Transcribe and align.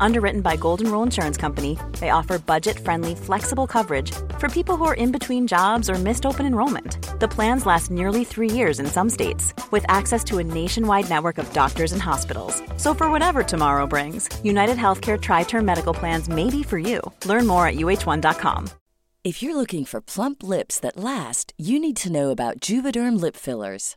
Underwritten 0.00 0.40
by 0.40 0.56
Golden 0.56 0.90
Rule 0.90 1.02
Insurance 1.02 1.36
Company, 1.36 1.78
they 2.00 2.10
offer 2.10 2.38
budget 2.38 2.78
friendly, 2.78 3.14
flexible 3.14 3.66
coverage 3.66 4.12
for 4.38 4.48
people 4.48 4.76
who 4.76 4.84
are 4.84 4.94
in 4.94 5.12
between 5.12 5.46
jobs 5.46 5.90
or 5.90 5.94
missed 5.94 6.26
open 6.26 6.46
enrollment. 6.46 6.98
The 7.20 7.28
plans 7.28 7.66
last 7.66 7.90
nearly 7.90 8.24
three 8.24 8.50
years 8.50 8.80
in 8.80 8.86
some 8.86 9.10
states, 9.10 9.54
with 9.70 9.84
access 9.88 10.22
to 10.24 10.38
a 10.38 10.44
nationwide 10.44 11.08
network 11.08 11.38
of 11.38 11.52
doctors 11.52 11.92
and 11.92 12.02
hospitals. 12.02 12.62
So, 12.76 12.94
for 12.94 13.10
whatever 13.10 13.42
tomorrow 13.42 13.86
brings, 13.86 14.28
United 14.44 14.76
Healthcare 14.76 15.20
Tri 15.20 15.42
Term 15.44 15.64
Medical 15.64 15.94
Plans 15.94 16.28
may 16.28 16.50
be 16.50 16.62
for 16.62 16.78
you. 16.78 17.00
Learn 17.24 17.46
more 17.46 17.66
at 17.66 17.76
uh1.com. 17.76 18.68
If 19.24 19.42
you're 19.42 19.56
looking 19.56 19.84
for 19.84 20.00
plump 20.00 20.44
lips 20.44 20.78
that 20.80 20.96
last, 20.96 21.52
you 21.58 21.80
need 21.80 21.96
to 21.96 22.12
know 22.12 22.30
about 22.30 22.60
Juvederm 22.60 23.20
lip 23.20 23.34
fillers. 23.34 23.96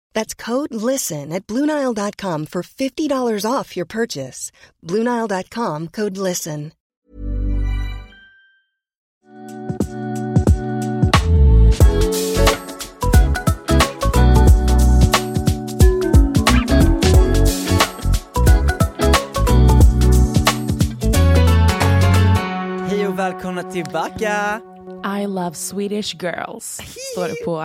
That's 0.13 0.33
code 0.33 0.73
LISTEN 0.73 1.31
at 1.31 1.47
Bluenile.com 1.47 2.45
for 2.45 2.61
$50 2.63 3.45
off 3.45 3.75
your 3.75 3.85
purchase. 3.85 4.51
Bluenile.com 4.83 5.87
code 5.87 6.17
LISTEN. 6.17 6.71
Hej 22.89 23.07
och 23.07 23.19
välkomna 23.19 23.63
tillbaka! 23.63 24.61
I 25.21 25.27
love 25.27 25.55
Swedish 25.55 26.15
girls, 26.23 26.79
står 27.13 27.27
det 27.27 27.45
på 27.45 27.61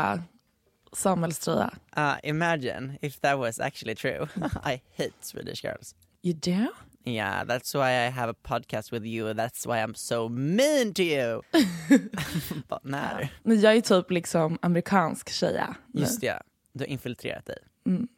uh, 0.97 1.03
Samuels 1.03 1.39
tröja. 1.39 1.71
Uh, 1.97 2.17
imagine 2.23 2.99
if 3.03 3.21
that 3.21 3.39
was 3.39 3.61
actually 3.61 3.95
true. 3.95 4.27
I 4.65 4.81
hate 4.97 5.15
Swedish 5.21 5.63
girls. 5.63 5.95
You 6.23 6.35
do? 6.35 6.69
Yeah, 7.05 7.45
that's 7.45 7.75
why 7.75 8.07
I 8.07 8.11
have 8.11 8.29
a 8.29 8.35
podcast 8.35 8.91
with 8.93 9.05
you. 9.05 9.33
That's 9.35 9.65
why 9.67 9.79
I'm 9.79 9.95
so 9.95 10.29
mean 10.29 10.93
to 10.95 11.03
you. 11.03 11.43
Bara, 12.69 12.81
när? 12.83 13.29
Men 13.43 13.61
jag 13.61 13.77
är 13.77 13.81
typ 13.81 14.11
liksom 14.11 14.59
amerikansk 14.63 15.31
tjeja. 15.31 15.77
nu. 15.93 16.01
Just 16.01 16.21
det, 16.21 16.43
du 16.73 16.85
har 16.85 16.89
infiltrerat 16.89 17.47
dig. 17.47 17.59
Mm. 17.87 18.09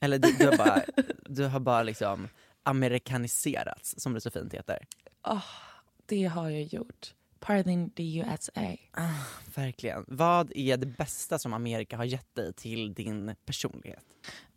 Eller 0.00 0.18
du, 0.18 0.32
du, 0.32 0.46
har 0.46 0.56
bara, 0.56 0.82
du 1.24 1.44
har 1.44 1.60
bara 1.60 1.82
liksom 1.82 2.28
amerikaniserats, 2.62 3.94
som 3.98 4.14
det 4.14 4.20
så 4.20 4.30
fint 4.30 4.54
heter. 4.54 4.86
Det 6.06 6.24
har 6.24 6.50
jag 6.50 6.62
gjort. 6.62 7.14
Pardon 7.46 7.90
the 7.90 8.16
USA. 8.18 8.76
Verkligen. 9.54 10.04
Vad 10.08 10.52
är 10.54 10.76
det 10.76 10.86
bästa 10.86 11.38
som 11.38 11.52
Amerika 11.52 11.96
har 11.96 12.04
gett 12.04 12.34
dig 12.34 12.52
till 12.52 12.94
din 12.94 13.34
personlighet? 13.46 14.04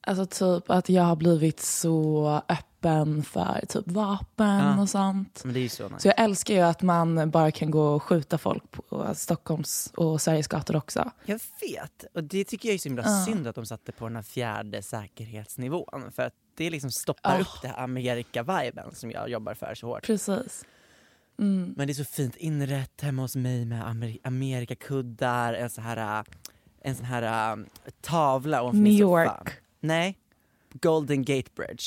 Alltså 0.01 0.25
typ 0.25 0.69
att 0.71 0.89
jag 0.89 1.03
har 1.03 1.15
blivit 1.15 1.59
så 1.59 2.27
öppen 2.49 3.23
för 3.23 3.65
typ 3.69 3.87
vapen 3.87 4.47
Ja. 4.57 4.81
och 4.81 4.89
sånt. 4.89 5.41
Men 5.45 5.53
det 5.53 5.59
är 5.59 5.61
ju 5.61 5.69
så 5.69 5.83
nice. 5.89 5.99
Så 6.01 6.07
jag 6.07 6.19
älskar 6.19 6.53
ju 6.53 6.59
att 6.59 6.81
man 6.81 7.31
bara 7.31 7.51
kan 7.51 7.71
gå 7.71 7.87
och 7.87 8.03
skjuta 8.03 8.37
folk 8.37 8.71
på 8.71 9.11
Stockholms 9.15 9.93
och 9.97 10.21
Sveriges 10.21 10.47
gator 10.47 10.75
också. 10.75 11.11
Jag 11.25 11.39
vet, 11.61 12.05
och 12.13 12.23
det 12.23 12.43
tycker 12.43 12.69
jag 12.69 12.73
är 12.73 12.79
så 12.79 12.89
himla 12.89 13.03
Ja. 13.05 13.25
synd 13.25 13.47
att 13.47 13.55
de 13.55 13.65
satte 13.65 13.91
på 13.91 14.05
den 14.07 14.15
här 14.15 14.23
fjärde 14.23 14.81
säkerhetsnivån. 14.83 16.11
För 16.15 16.23
att 16.23 16.33
det 16.57 16.69
liksom 16.69 16.91
stoppar 16.91 17.35
Ah. 17.37 17.41
upp 17.41 17.61
det 17.61 17.67
här 17.67 17.83
Amerika-viben 17.83 18.95
som 18.95 19.11
jag 19.11 19.29
jobbar 19.29 19.53
för 19.53 19.75
så 19.75 19.87
hårt. 19.87 20.05
Precis. 20.05 20.65
Men 21.37 21.87
det 21.87 21.91
är 21.91 21.93
så 21.93 22.03
fint 22.05 22.35
inrätt 22.35 23.01
hemma 23.01 23.21
hos 23.21 23.35
mig 23.35 23.65
med 23.65 23.83
Amer- 23.83 24.19
Amerikakuddar, 24.23 25.53
en 25.53 25.69
sån 25.69 25.83
här, 25.83 26.23
en 26.81 26.95
sån 26.95 27.05
här 27.05 27.51
äh, 27.57 27.63
tavla 28.01 28.61
ovanför 28.61 28.77
New 28.77 28.83
min 28.83 28.99
soffa. 28.99 29.23
York. 29.23 29.53
Nej, 29.79 30.17
Golden 30.73 31.23
Gate 31.23 31.49
Bridge. 31.55 31.83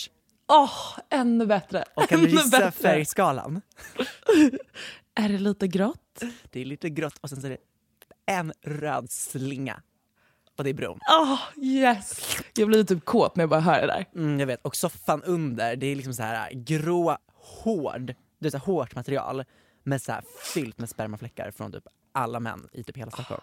Åh, 0.48 0.98
ännu 1.10 1.46
bättre. 1.46 1.84
Och 1.96 2.08
kan 2.08 2.20
du 2.20 2.28
gissa 2.30 2.70
färgskalan? 2.70 3.60
Är 5.14 5.28
det 5.28 5.38
lite 5.38 5.68
grått? 5.68 6.22
Det 6.50 6.60
är 6.60 6.64
lite 6.64 6.90
grått 6.90 7.18
och 7.20 7.30
sen 7.30 7.40
så 7.40 7.46
är 7.46 7.50
det 7.50 7.58
en 8.26 8.52
röd 8.62 9.10
slinga. 9.10 9.82
Och 10.58 10.64
det 10.64 10.70
är 10.70 10.74
bron. 10.74 10.98
Åh, 11.20 11.38
yes! 11.64 12.36
Jag 12.56 12.68
blir 12.68 12.84
typ 12.84 13.04
kåt 13.04 13.36
när 13.36 13.42
jag 13.42 13.50
bara 13.50 13.60
hör 13.60 13.80
det 13.80 13.86
där. 13.86 14.04
Mm, 14.14 14.40
jag 14.40 14.46
vet. 14.46 14.62
Och 14.62 14.76
soffan 14.76 15.22
under, 15.22 15.76
det 15.76 15.86
är 15.86 15.96
liksom 15.96 16.14
så 16.14 16.22
här 16.22 16.50
grå, 16.52 17.18
hård, 17.34 18.14
det 18.40 18.48
är 18.48 18.50
så 18.50 18.58
hårt 18.58 18.94
material 18.94 19.44
men 19.82 20.00
så 20.00 20.12
fyllt 20.54 20.78
med 20.78 20.88
spermafläckar 20.88 21.50
från 21.50 21.72
typ 21.72 21.86
alla 22.12 22.40
män 22.40 22.68
i 22.72 22.82
typ 22.82 22.96
hela 22.96 23.10
Stockholm. 23.10 23.42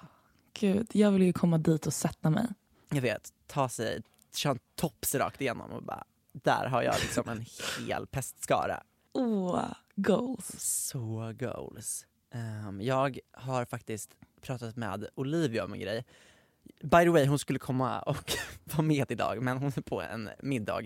Gud, 0.54 0.88
jag 0.94 1.12
vill 1.12 1.22
ju 1.22 1.34
komma 1.34 1.58
dit 1.58 1.88
och 1.88 1.94
sätta 1.94 2.30
mig. 2.30 2.48
Jag 2.90 3.02
vet, 3.02 3.34
ta 3.48 3.70
sig, 3.70 4.02
köra 4.36 4.52
en 4.52 4.60
tops 4.76 5.16
rakt 5.16 5.42
igenom 5.42 5.72
och 5.72 5.84
bara, 5.84 6.04
där 6.32 6.66
har 6.66 6.82
jag 6.82 6.96
liksom 7.02 7.30
en 7.30 7.46
hel 7.80 8.08
pestskara. 8.08 8.84
Åh, 9.14 9.64
goals. 9.96 10.56
Så 10.60 11.34
goals. 11.40 12.06
Ehm, 12.32 12.82
jag 12.82 13.20
har 13.32 13.66
faktiskt 13.66 14.16
pratat 14.42 14.76
med 14.76 15.08
Olivia 15.16 15.66
om 15.66 15.74
en 15.74 15.80
grej. 15.80 16.06
By 16.82 17.04
the 17.04 17.10
way, 17.10 17.26
hon 17.26 17.40
skulle 17.40 17.60
komma 17.60 18.02
och 18.02 18.34
vara 18.64 18.82
med 18.82 19.12
idag 19.12 19.42
men 19.42 19.58
hon 19.58 19.72
är 19.76 19.82
på 19.82 20.02
en 20.02 20.30
middag 20.40 20.82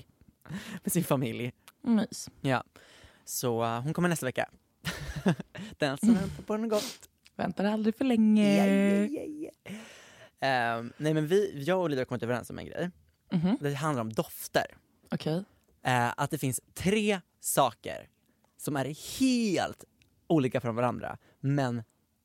med 0.84 0.92
sin 0.92 1.04
familj. 1.04 1.52
Mys. 1.82 2.30
Ja, 2.42 2.64
så 3.26 3.64
uh, 3.64 3.80
hon 3.82 3.94
kommer 3.94 4.10
nästa 4.10 4.26
vecka. 4.26 4.50
Den 5.78 5.98
som 5.98 6.14
väntar 6.14 6.44
på 6.44 6.58
något 6.58 6.70
gott. 6.70 7.10
Väntar 7.36 7.66
aldrig 7.66 7.96
för 7.96 8.06
länge. 8.06 8.56
Yeah, 8.56 9.12
yeah, 9.12 9.30
yeah. 9.30 9.50
Ehm, 10.40 10.94
nej 10.98 11.14
men 11.14 11.28
vi, 11.28 11.64
jag 11.64 11.78
och 11.78 11.84
Olivia 11.84 12.02
har 12.02 12.06
kommit 12.06 12.24
överens 12.24 12.50
om 12.50 12.60
en 12.60 12.66
grej. 12.66 12.90
Mhm, 13.32 13.58
Det 13.62 13.74
handlar 13.74 14.02
om 14.02 14.14
dofter. 14.14 14.66
Okej. 15.12 15.44
Eh, 15.84 16.14
att 16.18 16.32
det 16.32 16.38
finns 16.38 16.62
tre 16.74 17.22
saker 17.40 18.08
som 18.58 18.76
är 18.76 19.20
helt 19.20 19.84
olika 20.28 20.62
från 20.62 20.76
varandra 20.76 21.18
men 21.40 21.84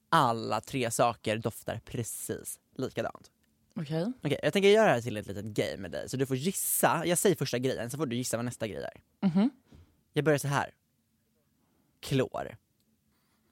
alla 0.09 0.61
tre 0.61 0.91
saker 0.91 1.39
doftar 1.39 1.81
precis 1.85 2.59
likadant. 2.77 3.31
Okej. 3.81 4.13
Okej, 4.23 4.41
jag 4.43 4.53
tänker 4.53 4.69
göra 4.69 4.87
det 4.87 4.93
här 4.93 5.01
till 5.01 5.17
ett 5.17 5.27
litet 5.27 5.45
game 5.45 5.77
med 5.77 5.91
dig 5.91 6.09
så 6.09 6.17
du 6.17 6.27
får 6.27 6.37
gissa. 6.37 7.03
Jag 7.07 7.19
säger 7.19 7.37
första 7.37 7.59
grejen 7.59 7.91
så 7.91 7.97
får 7.97 8.07
du 8.07 8.17
gissa 8.17 8.37
vad 8.37 8.45
nästa 8.45 8.67
grej 8.67 8.85
är. 8.85 9.27
Mhm. 9.29 9.51
Jag 10.13 10.25
börjar 10.25 10.39
så 10.39 10.49
här. 10.49 10.71
Klor. 12.07 12.57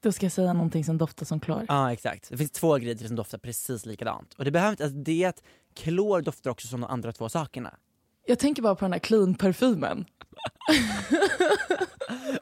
Då 0.01 0.11
ska 0.11 0.25
jag 0.25 0.33
säga 0.33 0.53
någonting 0.53 0.83
som 0.83 0.97
doftar 0.97 1.25
som 1.25 1.39
klor. 1.39 1.65
Ja 1.67 1.93
exakt. 1.93 2.29
Det 2.29 2.37
finns 2.37 2.51
två 2.51 2.75
grejer 2.75 3.07
som 3.07 3.15
doftar 3.15 3.37
precis 3.37 3.85
likadant. 3.85 4.33
Och 4.33 4.45
det 4.45 4.51
behöver 4.51 4.71
inte, 4.71 4.83
alltså 4.83 4.99
det 4.99 5.23
är 5.23 5.29
att 5.29 5.43
klor 5.73 6.21
doftar 6.21 6.51
också 6.51 6.67
som 6.67 6.81
de 6.81 6.89
andra 6.89 7.11
två 7.11 7.29
sakerna. 7.29 7.77
Jag 8.25 8.39
tänker 8.39 8.61
bara 8.61 8.75
på 8.75 8.85
den 8.85 8.91
här 8.93 8.99
clean-parfymen. 8.99 10.05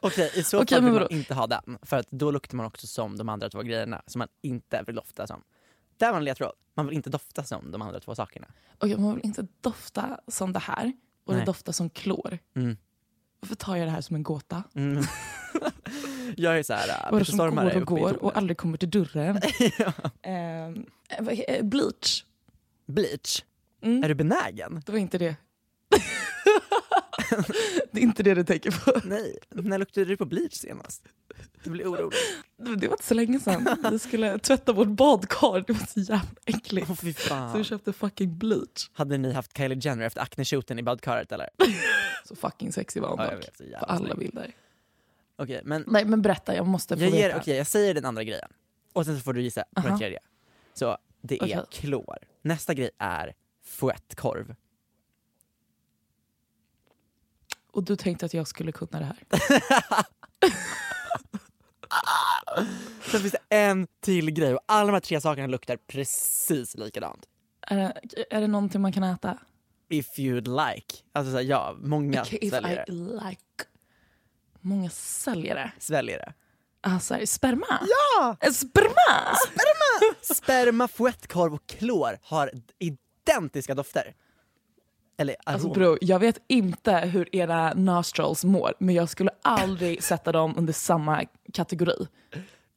Okej, 0.02 0.30
i 0.34 0.42
så 0.42 0.62
Okej, 0.62 0.76
fall 0.76 0.82
men 0.82 0.92
vill 0.92 1.00
man 1.00 1.02
vadå? 1.02 1.14
inte 1.14 1.34
ha 1.34 1.46
den. 1.46 1.78
För 1.82 1.96
att 1.96 2.10
då 2.10 2.30
luktar 2.30 2.56
man 2.56 2.66
också 2.66 2.86
som 2.86 3.16
de 3.16 3.28
andra 3.28 3.50
två 3.50 3.62
grejerna 3.62 4.02
som 4.06 4.18
man 4.18 4.28
inte 4.42 4.82
vill 4.86 4.94
dofta 4.94 5.26
som. 5.26 5.42
Där 5.96 6.10
var 6.10 6.18
en 6.18 6.24
ledtråd. 6.24 6.52
Man 6.74 6.86
vill 6.86 6.96
inte 6.96 7.10
dofta 7.10 7.44
som 7.44 7.70
de 7.70 7.82
andra 7.82 8.00
två 8.00 8.14
sakerna. 8.14 8.46
Och 8.78 8.88
man 8.88 9.14
vill 9.14 9.24
inte 9.26 9.46
dofta 9.60 10.20
som 10.28 10.52
det 10.52 10.58
här 10.58 10.92
och 11.24 11.32
Nej. 11.32 11.40
det 11.40 11.46
doftar 11.46 11.72
som 11.72 11.90
klor. 11.90 12.38
Mm. 12.56 12.76
Varför 13.40 13.54
tar 13.54 13.76
jag 13.76 13.86
det 13.86 13.92
här 13.92 14.00
som 14.00 14.16
en 14.16 14.22
gåta? 14.22 14.62
Mm. 14.74 15.04
jag 16.36 16.58
är 16.58 16.62
så 16.62 16.72
här, 16.72 16.88
äh, 16.88 16.94
Peter 16.94 17.18
det 17.18 17.24
som 17.24 17.38
Stormare 17.38 17.80
går 17.80 17.80
och 17.80 17.86
går 17.86 18.24
och 18.24 18.36
aldrig 18.36 18.56
kommer 18.56 18.78
till 18.78 18.90
dörren. 18.90 19.40
Ehm, 20.22 20.86
eh, 21.08 21.28
eh, 21.28 21.64
bleach. 21.64 22.24
Bleach? 22.86 23.44
Mm. 23.82 24.04
Är 24.04 24.08
du 24.08 24.14
benägen? 24.14 24.82
Det 24.86 24.92
var 24.92 24.98
inte 24.98 25.18
det. 25.18 25.36
det 27.92 28.00
är 28.00 28.02
inte 28.02 28.22
det 28.22 28.34
du 28.34 28.44
tänker 28.44 28.70
på. 28.70 29.00
Nej. 29.08 29.38
När 29.50 29.78
luktade 29.78 30.06
du 30.06 30.16
på 30.16 30.24
bleach 30.24 30.54
senast? 30.54 31.04
Du 31.64 31.70
blir 31.70 31.84
orolig. 31.92 32.18
Det 32.56 32.88
var 32.88 32.94
inte 32.94 33.04
så 33.04 33.14
länge 33.14 33.40
sedan. 33.40 33.76
Vi 33.90 33.98
skulle 33.98 34.38
tvätta 34.38 34.72
vårt 34.72 34.88
badkar. 34.88 35.64
Det 35.66 35.72
var 35.72 35.86
så 35.86 36.00
jävla 36.00 36.28
äckligt. 36.44 37.00
Fy 37.00 37.12
Så 37.12 37.52
vi 37.56 37.64
köpte 37.64 37.92
fucking 37.92 38.38
bleach. 38.38 38.90
Hade 38.92 39.18
ni 39.18 39.32
haft 39.32 39.56
Kylie 39.56 39.78
Jenner 39.80 40.04
efter 40.04 40.20
acne-shooten 40.20 40.78
i 40.78 40.82
badkaret 40.82 41.32
eller? 41.32 41.48
Så 42.24 42.36
fucking 42.36 42.72
sexig 42.72 43.02
var 43.02 43.08
hon 43.08 43.18
Ja, 43.18 43.30
dock. 43.30 43.80
På 43.80 43.84
alla 43.86 44.14
bilder. 44.14 44.54
Okej, 45.36 45.60
men 45.64 45.84
Nej 45.86 46.04
men 46.04 46.22
berätta, 46.22 46.54
jag 46.54 46.66
måste 46.66 46.96
få 46.96 47.02
jag, 47.02 47.10
ger, 47.10 47.28
veta. 47.28 47.40
okej, 47.40 47.56
jag 47.56 47.66
säger 47.66 47.94
den 47.94 48.04
andra 48.04 48.24
grejen. 48.24 48.48
Och 48.92 49.04
sen 49.06 49.16
så 49.16 49.22
får 49.22 49.32
du 49.32 49.42
gissa 49.42 49.64
på 49.74 49.80
den 49.80 49.90
Aha. 49.90 49.98
tredje. 49.98 50.18
Så 50.74 50.98
det 51.20 51.34
är 51.34 51.44
Okej. 51.44 51.64
klor. 51.70 52.16
Nästa 52.42 52.74
grej 52.74 52.90
är 52.98 53.34
fouettekorv. 53.64 54.54
Och 57.72 57.84
du 57.84 57.96
tänkte 57.96 58.26
att 58.26 58.34
jag 58.34 58.48
skulle 58.48 58.72
kunna 58.72 58.98
det 58.98 59.04
här. 59.04 59.18
Sen 63.10 63.20
finns 63.20 63.32
det 63.32 63.56
en 63.56 63.86
till 64.00 64.30
grej 64.30 64.54
och 64.54 64.60
alla 64.66 64.86
de 64.86 64.92
här 64.92 65.00
tre 65.00 65.20
sakerna 65.20 65.46
luktar 65.46 65.76
precis 65.76 66.74
likadant. 66.76 67.26
Är 67.60 67.76
det, 67.76 68.24
är 68.36 68.40
det 68.40 68.46
någonting 68.46 68.80
man 68.80 68.92
kan 68.92 69.02
äta? 69.02 69.38
If 69.88 70.18
you'd 70.18 70.66
like. 70.74 70.96
Alltså 71.12 71.30
så 71.32 71.36
här, 71.36 71.44
ja, 71.44 71.76
många 71.80 72.22
if 72.30 72.50
sväljer 72.50 72.72
I 72.90 72.92
det. 72.92 72.92
like. 72.92 73.40
Många 74.64 74.90
säljer. 74.90 75.70
Sväljer 75.78 76.18
det. 76.18 76.32
Alltså, 76.80 77.18
sperma? 77.26 77.66
Ja! 77.80 78.36
Eh, 78.40 78.50
Sperma! 78.52 79.36
Sperma, 80.22 80.88
fouettekorv 80.92 81.54
och 81.54 81.66
klor 81.66 82.18
har 82.22 82.50
identiska 82.78 83.74
dofter. 83.74 84.14
Eller 85.18 85.36
Alltså 85.44 85.66
arom. 85.66 85.74
bro, 85.74 85.98
jag 86.00 86.18
vet 86.18 86.38
inte 86.48 86.96
hur 86.96 87.36
era 87.36 87.74
nostrils 87.74 88.44
mår 88.44 88.74
men 88.78 88.94
jag 88.94 89.08
skulle 89.08 89.30
aldrig 89.42 90.02
sätta 90.04 90.32
dem 90.32 90.54
under 90.56 90.72
samma 90.72 91.24
kategori. 91.52 92.06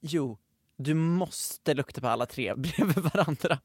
Jo, 0.01 0.37
du 0.77 0.93
måste 0.93 1.73
lukta 1.73 2.01
på 2.01 2.07
alla 2.07 2.25
tre 2.25 2.55
bredvid 2.55 2.97
varandra. 2.97 3.59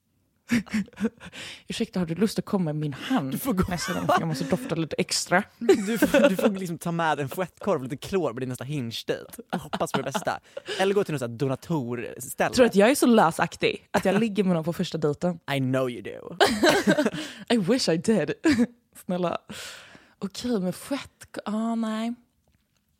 Ursäkta, 1.68 1.98
har 2.00 2.06
du 2.06 2.14
lust 2.14 2.38
att 2.38 2.44
komma 2.44 2.64
med 2.64 2.76
min 2.76 2.92
hand 2.92 3.42
får 3.42 3.52
gå. 3.52 3.64
nästa 3.68 3.92
gång? 3.94 4.06
Jag 4.18 4.28
måste 4.28 4.44
dofta 4.44 4.74
lite 4.74 4.96
extra. 4.98 5.42
Du 5.58 5.98
får, 5.98 6.28
du 6.28 6.36
får 6.36 6.48
liksom 6.48 6.78
ta 6.78 6.92
med 6.92 7.20
en 7.20 7.28
fouettekorv 7.28 7.76
och 7.76 7.82
lite 7.82 7.96
klor 8.08 8.32
på 8.34 8.40
din 8.40 8.48
nästa 8.48 8.64
hinge-date. 8.64 9.42
och 9.52 9.58
Hoppas 9.60 9.92
på 9.92 9.98
det 9.98 10.04
bästa. 10.04 10.40
Eller 10.80 10.94
gå 10.94 11.04
till 11.04 11.14
något 11.14 11.38
donatorställe. 11.38 12.54
Tror 12.54 12.64
du 12.64 12.68
att 12.68 12.74
jag 12.76 12.90
är 12.90 12.94
så 12.94 13.06
lösaktig 13.06 13.88
att 13.90 14.04
jag 14.04 14.20
ligger 14.20 14.44
med 14.44 14.54
någon 14.54 14.64
på 14.64 14.72
första 14.72 14.98
dejten? 14.98 15.38
I 15.56 15.58
know 15.58 15.90
you 15.90 16.02
do. 16.02 16.36
I 17.54 17.56
wish 17.56 17.88
I 17.88 17.96
did. 17.96 18.32
Snälla. 19.04 19.38
Okej, 20.18 20.60
men 20.60 20.72
fett... 20.72 21.38
Ah, 21.44 21.74
nej. 21.74 22.14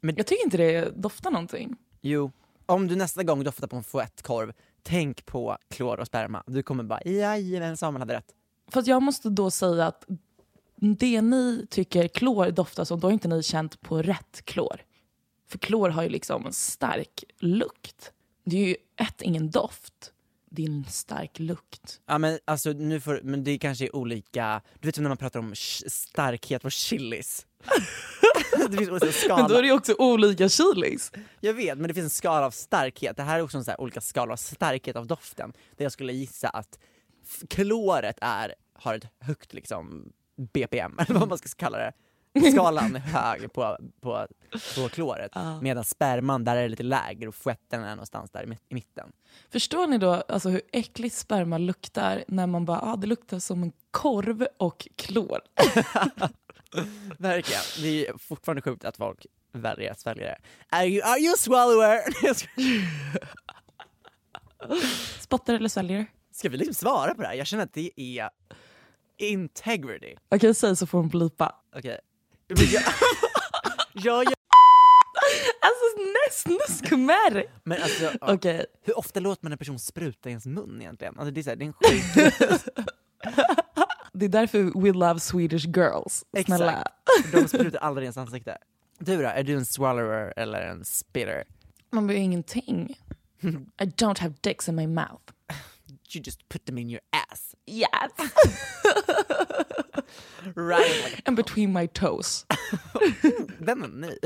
Men- 0.01 0.17
Jag 0.17 0.27
tycker 0.27 0.45
inte 0.45 0.57
det 0.57 0.91
doftar 1.03 1.31
någonting. 1.31 1.77
Jo, 2.01 2.33
om 2.67 2.89
du 2.89 2.97
nästa 2.97 3.23
gång 3.23 3.45
doftar 3.45 3.67
på 3.67 3.77
en 3.77 3.85
fouettekorv, 3.85 4.53
tänk 4.83 5.27
på 5.27 5.59
klor 5.71 6.01
och 6.01 6.07
sperma. 6.07 6.43
Du 6.47 6.63
kommer 6.63 6.85
bara 6.85 7.01
jajamän, 7.05 7.77
Samuel 7.77 8.01
hade 8.01 8.15
rätt. 8.15 8.35
Fast 8.71 8.89
jag 8.89 9.03
måste 9.03 9.31
då 9.31 9.51
säga 9.51 9.87
att 9.87 10.05
det 10.77 11.23
ni 11.23 11.67
tycker 11.71 12.09
klor 12.09 12.51
doftar 12.51 12.85
som, 12.85 13.01
då 13.01 13.07
har 13.07 13.13
inte 13.13 13.29
ni 13.29 13.43
känt 13.43 13.81
på 13.81 14.03
rätt 14.03 14.43
klor. 14.45 14.81
För 15.49 15.59
klor 15.59 15.89
har 15.89 16.03
ju 16.03 16.09
liksom 16.09 16.47
en 16.47 16.53
stark 16.53 17.25
lukt. 17.39 18.13
Det 18.45 18.57
är 18.57 18.67
ju 18.67 18.77
ett, 18.97 19.23
ingen 19.23 19.51
doft. 19.51 20.13
En 20.59 20.85
stark 20.89 21.39
lukt. 21.39 22.01
Ja 22.07 22.19
men 22.19 22.39
alltså 22.45 22.73
nu 22.73 23.01
får, 23.01 23.21
men 23.23 23.45
det 23.45 23.59
kanske 23.59 23.85
är 23.85 23.97
olika, 23.97 24.63
du 24.81 24.89
vet 24.89 24.95
som 24.95 25.05
när 25.05 25.11
man 25.11 25.17
pratar 25.17 25.41
om 25.41 25.55
starkhet 25.87 26.63
på 26.63 26.71
chilis. 26.71 27.47
det 28.69 28.77
finns 28.77 28.91
olika 28.91 29.13
skala. 29.13 29.43
Men 29.43 29.51
då 29.51 29.57
är 29.57 29.63
det 29.63 29.69
ju 29.69 29.75
också 29.75 29.95
olika 29.99 30.49
chilis. 30.49 31.13
Jag 31.41 31.55
vet, 31.55 31.79
men 31.79 31.89
det 31.89 31.95
finns 31.95 32.05
en 32.05 32.11
skala 32.11 32.47
av 32.47 32.51
starkhet. 32.51 33.17
Det 33.17 33.23
här 33.23 33.39
är 33.39 33.43
också 33.43 33.59
en 33.59 33.65
så 33.65 33.71
här 33.71 33.81
olika 33.81 34.01
skala 34.01 34.33
av 34.33 34.37
starkhet 34.37 34.97
av 34.97 35.07
doften. 35.07 35.53
Där 35.77 35.85
jag 35.85 35.93
skulle 35.93 36.13
gissa 36.13 36.49
att 36.49 36.79
kloret 37.49 38.19
är, 38.21 38.55
har 38.75 38.95
ett 38.95 39.07
högt 39.21 39.53
liksom 39.53 40.13
BPM, 40.53 40.99
eller 41.09 41.21
vad 41.21 41.29
man 41.29 41.39
ska 41.39 41.49
kalla 41.57 41.79
det. 41.79 41.93
Skalan 42.53 42.97
är 42.97 43.01
hög 43.01 43.53
på, 43.53 43.79
på, 44.01 44.27
på 44.77 44.89
kloret. 44.89 45.33
Medan 45.61 45.85
sperman, 45.85 46.45
där 46.45 46.57
är 46.57 46.63
det 46.63 46.69
lite 46.69 46.83
lägre 46.83 47.29
och 47.29 47.35
fouetten 47.35 47.83
är 47.85 47.91
någonstans 47.91 48.31
där 48.31 48.43
i 48.43 48.47
mitt- 48.47 48.65
i 48.69 48.75
mitten. 48.75 49.13
Förstår 49.51 49.87
ni 49.87 49.99
då 49.99 50.13
alltså, 50.15 50.49
hur 50.49 50.63
äckligt 50.73 51.15
sperma 51.17 51.59
luktar 51.59 52.25
när 52.29 52.47
man 52.47 52.65
bara, 52.65 52.81
ah, 52.81 52.97
det 52.97 53.07
luktar 53.07 53.39
som 53.39 53.63
en 53.63 53.73
korv 53.91 54.47
och 54.57 54.89
klor. 54.97 55.39
Verkligen. 57.19 57.63
Det 57.83 58.07
är 58.09 58.19
fortfarande 58.19 58.63
sjukt 58.63 58.85
att 58.85 58.97
folk 58.97 59.27
väljer 59.53 59.91
att 59.93 60.01
svälja 60.01 60.25
det. 60.25 60.39
Are 60.77 60.87
you, 60.87 61.03
are 61.03 61.19
you 61.19 61.33
a 61.33 61.37
swallower? 61.39 62.01
Spottar 65.21 65.55
eller 65.55 65.69
sväljer? 65.69 66.07
Ska 66.33 66.49
vi 66.49 66.57
liksom 66.57 66.75
svara 66.75 67.15
på 67.15 67.23
det 67.23 67.29
här? 67.29 67.35
Jag 67.35 67.47
känner 67.47 67.65
att 67.65 67.73
det 67.75 67.91
är 67.97 68.31
integrity. 69.19 70.15
Okej, 70.29 70.55
säg 70.55 70.77
så 70.77 70.87
får 70.87 70.99
hon 70.99 71.09
blipa. 71.09 71.55
Okej. 71.77 71.99
Men 72.01 72.01
jag- 72.73 72.83
Ja, 73.95 74.23
ja, 74.25 74.33
Alltså 75.61 75.85
snusk 76.43 76.91
mer! 76.91 77.45
men 77.65 77.83
alltså, 77.83 78.05
ja. 78.21 78.35
Okej, 78.35 78.67
hur 78.83 78.99
ofta 78.99 79.21
låter 79.21 79.45
man 79.45 79.53
en 79.53 79.59
person 79.59 79.79
spruta 79.79 80.29
i 80.29 80.33
ens 80.33 80.47
mun 80.47 80.81
egentligen? 80.81 81.19
Alltså 81.19 81.31
det 81.35 81.41
är, 81.41 81.43
så 81.43 81.51
här, 81.51 81.57
det 81.57 81.65
är 81.65 81.67
en 81.67 81.73
sjuk... 81.73 82.05
det 84.13 84.25
är 84.25 84.29
därför 84.29 84.81
we 84.83 84.93
love 84.93 85.21
Swedish 85.21 85.67
girls. 85.77 86.25
Snälla. 86.47 86.73
Exakt. 87.19 87.33
De 87.33 87.49
sprutar 87.49 87.79
aldrig 87.79 88.05
i 88.05 88.07
ens 88.07 88.17
ansikte. 88.17 88.59
Du 88.99 89.17
då, 89.23 89.29
är 89.29 89.43
du 89.43 89.55
en 89.55 89.67
swallower 89.67 90.33
eller 90.37 90.61
en 90.61 90.85
spitter? 90.85 91.45
Man 91.93 92.07
blir 92.07 92.17
ingenting. 92.17 92.99
I 93.81 93.85
don't 93.85 94.21
have 94.21 94.35
dicks 94.41 94.69
in 94.69 94.75
my 94.77 94.87
mouth. 94.87 95.23
You 96.15 96.23
just 96.25 96.49
put 96.49 96.65
them 96.65 96.79
in 96.79 96.91
your 96.91 97.01
ass. 97.13 97.22
Yes! 97.67 97.91
Right 100.57 101.05
like 101.05 101.23
And 101.25 101.37
between 101.37 101.73
my 101.73 101.87
toes. 101.87 102.47
Den 103.59 103.83
är 103.83 103.89
ny. 103.89 104.19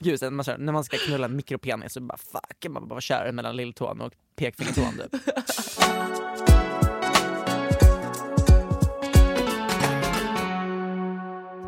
Gud, 0.00 0.18
sen 0.18 0.34
man 0.34 0.44
kör, 0.44 0.58
när 0.58 0.72
man 0.72 0.84
ska 0.84 0.96
knulla 0.96 1.24
en 1.24 1.36
mikropenis 1.36 1.92
så 1.92 2.00
bara 2.00 2.18
fuck, 2.18 2.66
man 2.68 2.88
bara 2.88 3.00
kör 3.00 3.32
mellan 3.32 3.56
lilltån 3.56 4.00
och 4.00 4.12
pekfingertån 4.36 4.98
typ. 4.98 5.22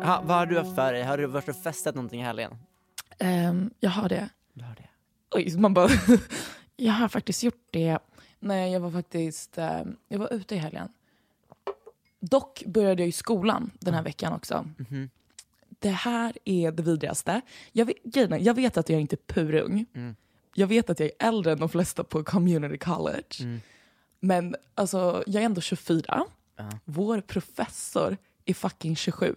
Ha, 0.05 0.21
vad 0.25 0.37
har 0.37 0.45
du 0.45 0.57
haft 0.57 0.75
för 0.75 0.93
dig? 0.93 1.03
Har 1.03 1.17
du 1.17 1.25
varit 1.25 1.49
och 1.49 1.63
festat 1.63 1.95
någonting 1.95 2.21
i 2.21 2.23
helgen? 2.23 2.57
Ehm, 3.19 3.69
jag 3.79 3.89
har 3.89 4.09
det. 4.09 4.29
Du 4.53 4.63
har 4.63 4.75
det. 4.75 4.89
Oj, 5.31 5.57
man 5.57 5.73
bara... 5.73 5.89
jag 6.75 6.93
har 6.93 7.07
faktiskt 7.07 7.43
gjort 7.43 7.67
det. 7.71 7.99
Nej, 8.45 8.71
jag 8.71 8.79
var 8.79 8.91
faktiskt... 8.91 9.57
ehm, 9.57 9.95
jag 10.07 10.19
var 10.19 10.33
ute 10.33 10.55
i 10.55 10.57
helgen. 10.57 10.89
Dock 12.19 12.63
började 12.65 13.01
jag 13.01 13.09
i 13.09 13.11
skolan 13.11 13.71
den 13.79 13.93
här 13.93 14.03
veckan 14.03 14.33
också. 14.33 14.67
Mhm. 14.77 15.09
Det 15.69 15.89
här 15.89 16.37
är 16.45 16.71
det 16.71 16.83
vidrigaste. 16.83 17.41
Jag 17.71 17.85
vet, 17.85 18.41
jag 18.41 18.53
vet 18.53 18.77
att 18.77 18.89
jag 18.89 19.01
inte 19.01 19.15
är 19.15 19.33
purung. 19.33 19.85
Mm. 19.93 20.15
Jag 20.53 20.67
vet 20.67 20.89
att 20.89 20.99
jag 20.99 21.09
är 21.19 21.27
äldre 21.27 21.51
än 21.51 21.59
de 21.59 21.69
flesta 21.69 22.03
på 22.03 22.23
community 22.23 22.77
college. 22.77 23.35
Mm. 23.39 23.61
Men 24.19 24.55
alltså, 24.75 25.23
jag 25.27 25.41
är 25.41 25.45
ändå 25.45 25.61
24. 25.61 26.25
Ja. 26.55 26.69
Vår 26.85 27.21
professor 27.21 28.17
är 28.45 28.53
fucking 28.53 28.95
27. 28.95 29.35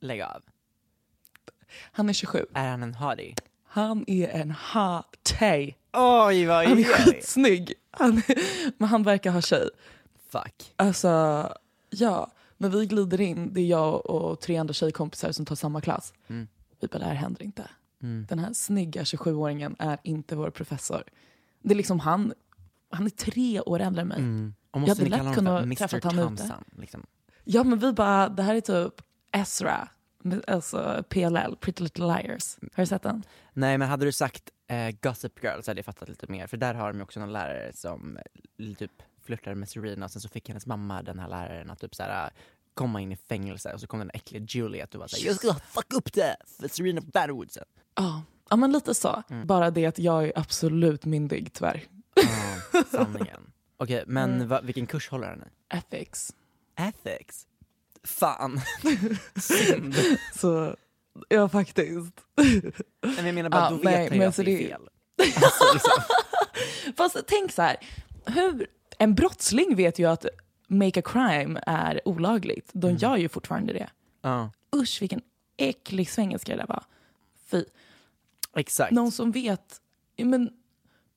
Lägg 0.00 0.20
av. 0.22 0.42
Han 1.92 2.08
är 2.08 2.12
27. 2.12 2.46
Är 2.54 2.68
han 2.68 2.82
en 2.82 2.94
hottie? 2.94 3.34
Han 3.64 4.04
är 4.06 4.28
en 4.28 4.50
hottie. 4.50 5.74
Oj 5.92 6.46
vad 6.46 6.66
Han 6.66 6.78
är 6.78 6.84
skitsnygg. 6.84 7.74
Han, 7.98 8.22
men 8.78 8.88
han 8.88 9.02
verkar 9.02 9.30
ha 9.30 9.40
tjej. 9.40 9.68
Fuck. 10.28 10.72
Alltså, 10.76 11.08
ja. 11.90 12.32
Men 12.56 12.70
vi 12.70 12.86
glider 12.86 13.20
in, 13.20 13.52
det 13.52 13.60
är 13.60 13.66
jag 13.66 14.06
och 14.06 14.40
tre 14.40 14.56
andra 14.56 14.74
tjejkompisar 14.74 15.32
som 15.32 15.46
tar 15.46 15.54
samma 15.54 15.80
klass. 15.80 16.12
Mm. 16.28 16.48
Vi 16.80 16.88
bara, 16.88 16.98
det 16.98 17.04
här 17.04 17.14
händer 17.14 17.42
inte. 17.42 17.70
Mm. 18.02 18.26
Den 18.28 18.38
här 18.38 18.52
snygga 18.52 19.02
27-åringen 19.02 19.76
är 19.78 19.98
inte 20.02 20.36
vår 20.36 20.50
professor. 20.50 21.02
Det 21.62 21.74
är 21.74 21.76
liksom 21.76 22.00
han, 22.00 22.32
han 22.90 23.06
är 23.06 23.10
tre 23.10 23.60
år 23.60 23.80
äldre 23.80 24.02
än 24.02 24.08
mig. 24.08 24.18
Mm. 24.18 24.54
Och 24.70 24.80
Jag 24.80 24.88
hade 24.88 25.04
lätt 25.04 25.18
honom 25.18 25.34
kunnat 25.34 25.62
Mr 25.62 25.74
träffat 25.74 26.04
han 26.04 26.32
ute. 26.32 26.54
Liksom. 26.76 27.06
Ja 27.44 27.64
men 27.64 27.78
vi 27.78 27.92
bara, 27.92 28.28
det 28.28 28.42
här 28.42 28.54
är 28.54 28.60
typ 28.60 28.94
Ezra, 29.32 29.88
alltså 30.46 31.04
PLL, 31.08 31.56
Pretty 31.60 31.82
Little 31.82 32.06
Liars. 32.06 32.56
Har 32.74 32.82
du 32.82 32.86
sett 32.86 33.02
den? 33.02 33.22
Nej 33.52 33.78
men 33.78 33.88
hade 33.88 34.04
du 34.04 34.12
sagt 34.12 34.42
eh, 34.68 34.90
Gossip 35.02 35.42
Girl 35.44 35.60
så 35.62 35.70
hade 35.70 35.78
jag 35.78 35.84
fattat 35.84 36.08
lite 36.08 36.26
mer, 36.26 36.46
för 36.46 36.56
där 36.56 36.74
har 36.74 36.92
de 36.92 37.00
också 37.02 37.20
någon 37.20 37.32
lärare 37.32 37.72
som 37.74 38.16
eh, 38.58 38.74
typ 38.74 38.92
flörtade 39.24 39.56
med 39.56 39.68
Serena 39.68 40.04
och 40.04 40.10
sen 40.10 40.22
så 40.22 40.28
fick 40.28 40.48
hennes 40.48 40.66
mamma, 40.66 41.02
den 41.02 41.18
här 41.18 41.28
läraren, 41.28 41.70
att 41.70 41.80
typ 41.80 41.94
såhär 41.94 42.30
komma 42.74 43.00
in 43.00 43.12
i 43.12 43.16
fängelse 43.16 43.72
och 43.72 43.80
så 43.80 43.86
kom 43.86 43.98
den 43.98 44.10
äckliga 44.14 44.44
Juliet 44.48 44.94
och 44.94 45.00
var 45.00 45.06
såhär 45.08 45.26
jag 45.26 45.36
ska 45.36 45.54
fuck 45.54 45.92
upp 45.92 46.12
det 46.12 46.36
för 46.60 46.68
Serena 46.68 47.00
Batterwood 47.00 47.50
sen. 47.52 47.64
Ja, 47.94 48.22
ja 48.50 48.56
men 48.56 48.72
lite 48.72 48.94
så. 48.94 49.22
Bara 49.44 49.70
det 49.70 49.86
att 49.86 49.98
jag 49.98 50.24
är 50.24 50.32
absolut 50.36 51.04
myndig 51.04 51.52
tyvärr. 51.52 51.82
Ja, 52.72 52.82
sanningen. 52.90 53.52
Okej, 53.76 54.04
men 54.06 54.34
Mm. 54.34 54.48
va, 54.48 54.60
vilken 54.60 54.86
kurs 54.86 55.08
håller 55.08 55.30
den 55.30 55.42
i? 55.42 55.76
Ethics. 55.76 56.34
Ethics? 56.76 57.46
Fan. 58.04 58.60
Synd. 59.36 59.94
Så 60.34 60.76
ja 61.28 61.48
faktiskt. 61.48 62.20
Men 63.16 63.26
jag 63.26 63.34
menar 63.34 63.50
bara, 63.50 63.64
Ja, 63.64 63.70
då 63.70 63.76
vet 63.76 63.84
nej, 63.84 63.94
han 63.94 64.12
ju 64.12 64.18
men 64.18 64.28
att 64.28 64.36
det 64.36 64.42
är 64.42 64.68
fel. 64.68 64.88
Alltså, 65.44 65.64
liksom. 65.74 66.02
Fast 66.96 67.16
tänk 67.26 67.52
så 67.52 67.62
här, 67.62 67.76
hur, 68.26 68.66
en 68.98 69.14
brottsling 69.14 69.76
vet 69.76 69.98
ju 69.98 70.04
att 70.06 70.26
make 70.66 71.00
a 71.00 71.02
crime 71.02 71.60
är 71.66 72.00
olagligt. 72.04 72.70
De 72.72 72.96
gör 72.96 73.16
ju 73.16 73.28
fortfarande 73.28 73.72
det. 73.72 73.90
ja, 74.22 74.50
Usch 74.76 75.02
vilken 75.02 75.22
äcklig 75.56 76.10
svengelska 76.10 76.52
det 76.52 76.58
där 76.58 76.66
var. 76.66 76.84
Fy. 77.50 77.64
exakt. 78.56 78.92
Någon 78.92 79.12
som 79.12 79.30
vet, 79.32 79.80
men 80.16 80.50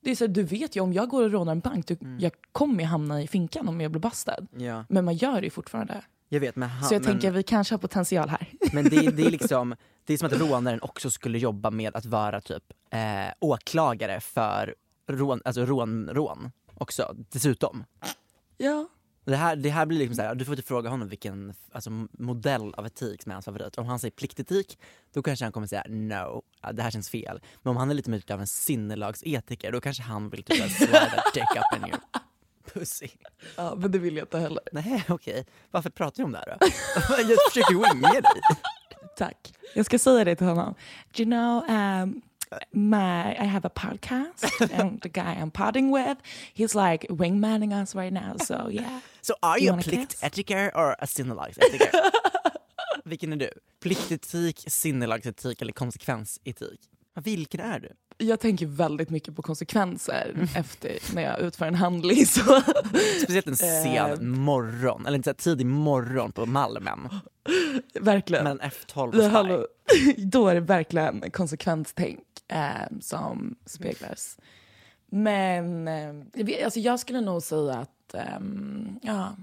det 0.00 0.10
är 0.10 0.16
så 0.16 0.24
här, 0.24 0.32
du 0.32 0.42
vet 0.42 0.76
ju 0.76 0.80
om 0.80 0.92
jag 0.92 1.08
går 1.08 1.22
och 1.22 1.30
rånar 1.30 1.52
en 1.52 1.60
bank, 1.60 1.86
du, 1.86 1.96
jag 2.20 2.32
kommer 2.52 2.84
hamna 2.84 3.22
i 3.22 3.26
finkan 3.28 3.68
om 3.68 3.80
jag 3.80 3.90
blir 3.90 4.00
bastad. 4.00 4.46
Ja, 4.56 4.84
Men 4.88 5.04
man 5.04 5.14
gör 5.14 5.40
det 5.40 5.44
ju 5.44 5.50
fortfarande. 5.50 6.04
Jag 6.32 6.40
vet 6.40 6.56
men 6.56 6.68
han, 6.68 6.88
Så 6.88 6.94
jag 6.94 7.02
men, 7.02 7.10
tänker 7.10 7.30
vi 7.30 7.42
kanske 7.42 7.74
har 7.74 7.78
potential 7.78 8.28
här. 8.28 8.48
men 8.72 8.84
det, 8.84 9.10
det 9.10 9.22
är 9.22 9.30
liksom, 9.38 9.76
det 10.04 10.12
är 10.14 10.18
som 10.18 10.26
att 10.26 10.40
rånaren 10.40 10.82
också 10.82 11.10
skulle 11.10 11.38
jobba 11.38 11.70
med 11.70 11.96
att 11.96 12.04
vara 12.04 12.40
typ 12.40 12.62
eh, 12.90 13.34
åklagare 13.40 14.20
för 14.20 14.74
rån, 15.08 15.40
alltså 15.44 15.64
rån, 15.64 16.08
rån 16.08 16.52
också, 16.74 17.14
dessutom. 17.30 17.84
Ja. 18.56 18.88
Det 19.24 19.36
här, 19.36 19.56
det 19.56 19.70
här 19.70 19.86
blir 19.86 19.98
liksom 19.98 20.16
såhär, 20.16 20.34
du 20.34 20.44
får 20.44 20.54
inte 20.54 20.66
fråga 20.68 20.90
honom 20.90 21.08
vilken 21.08 21.54
alltså, 21.72 21.90
modell 22.12 22.74
av 22.74 22.86
etik 22.86 23.22
som 23.22 23.30
är 23.30 23.34
hans 23.34 23.44
favorit. 23.44 23.78
Om 23.78 23.86
han 23.86 23.98
säger 23.98 24.12
pliktetik, 24.12 24.78
då 25.12 25.22
kanske 25.22 25.44
han 25.44 25.52
kommer 25.52 25.66
säga 25.66 25.84
no, 25.88 26.42
det 26.72 26.82
här 26.82 26.90
känns 26.90 27.10
fel. 27.10 27.40
Men 27.62 27.70
om 27.70 27.76
han 27.76 27.90
är 27.90 27.94
lite 27.94 28.10
mer 28.10 28.32
av 28.32 28.40
en 28.40 28.46
sinnelagsetiker, 28.46 29.72
då 29.72 29.80
kanske 29.80 30.02
han 30.02 30.30
vill 30.30 30.42
typ 30.42 30.70
slide 30.70 30.98
a 30.98 31.22
dick 31.34 31.56
up 31.56 31.78
in 31.78 31.88
your 31.88 32.00
pussy. 32.74 33.08
ja, 33.56 33.74
men 33.74 33.90
det 33.90 33.98
vill 33.98 34.16
jag 34.16 34.24
inte 34.24 34.38
heller. 34.38 34.62
Nej 34.72 35.04
okej, 35.08 35.46
varför 35.70 35.90
pratar 35.90 36.16
vi 36.16 36.24
om 36.24 36.32
det 36.32 36.38
här 36.38 36.56
då? 36.60 36.66
Jag 37.30 37.38
försöker 37.50 37.74
winga 37.74 38.20
dig. 38.20 38.42
Tack. 39.16 39.54
Jag 39.74 39.86
ska 39.86 39.98
säga 39.98 40.24
det 40.24 40.36
till 40.36 40.46
honom. 40.46 40.74
Do 41.12 41.22
you 41.22 41.30
know, 41.30 41.70
um, 41.70 42.22
my, 42.70 43.36
I 43.40 43.44
have 43.44 43.66
a 43.66 43.70
podcast 43.74 44.60
and 44.72 45.02
the 45.02 45.08
guy 45.08 45.34
I'm 45.34 45.50
podding 45.50 45.92
with, 45.92 46.18
he's 46.54 46.74
like 46.74 47.06
wingmanning 47.08 47.72
us 47.72 47.94
right 47.94 48.12
now, 48.12 48.36
so 48.36 48.70
yeah. 48.70 49.00
So 49.20 49.34
are 49.42 49.58
You 49.58 49.66
you 49.66 49.74
a 49.74 49.82
pliktetiker 49.82 50.70
or 50.74 50.96
a 50.98 51.06
sinnelagsetiker? 51.06 51.90
Vilken 53.04 53.32
är 53.32 53.36
du? 53.36 53.50
Pliktetik, 53.80 54.64
sinnelagsetik 54.66 55.62
eller 55.62 55.72
konsekvensetik? 55.72 56.80
Vilken 57.14 57.60
är 57.60 57.80
du? 57.80 57.88
Jag 58.22 58.40
tänker 58.40 58.66
väldigt 58.66 59.10
mycket 59.10 59.36
på 59.36 59.42
konsekvenser 59.42 60.48
efter 60.56 61.14
när 61.14 61.22
jag 61.22 61.40
utför 61.40 61.66
en 61.66 61.74
handling. 61.74 62.26
Så. 62.26 62.60
Speciellt 63.22 63.46
en 63.46 63.56
sen 63.56 63.96
Eh. 63.96 64.20
morgon, 64.20 65.06
eller 65.06 65.16
inte 65.16 65.34
tidig 65.34 65.66
morgon 65.66 66.32
på 66.32 66.46
Malmen. 66.46 67.08
Verkligen. 68.00 68.44
Men 68.44 68.60
F12 68.60 69.12
Det, 69.12 69.54
och 69.56 69.66
då 70.16 70.48
är 70.48 70.54
det 70.54 70.60
verkligen 70.60 71.30
konsekvenstänk 71.30 72.20
eh, 72.48 72.98
som 73.00 73.56
speglas. 73.66 74.38
Men 75.06 75.88
eh, 75.88 76.64
alltså 76.64 76.80
jag 76.80 77.00
skulle 77.00 77.20
nog 77.20 77.42
säga 77.42 77.74
att 77.74 78.14
ehm, 78.14 78.98
ja, 79.02 79.36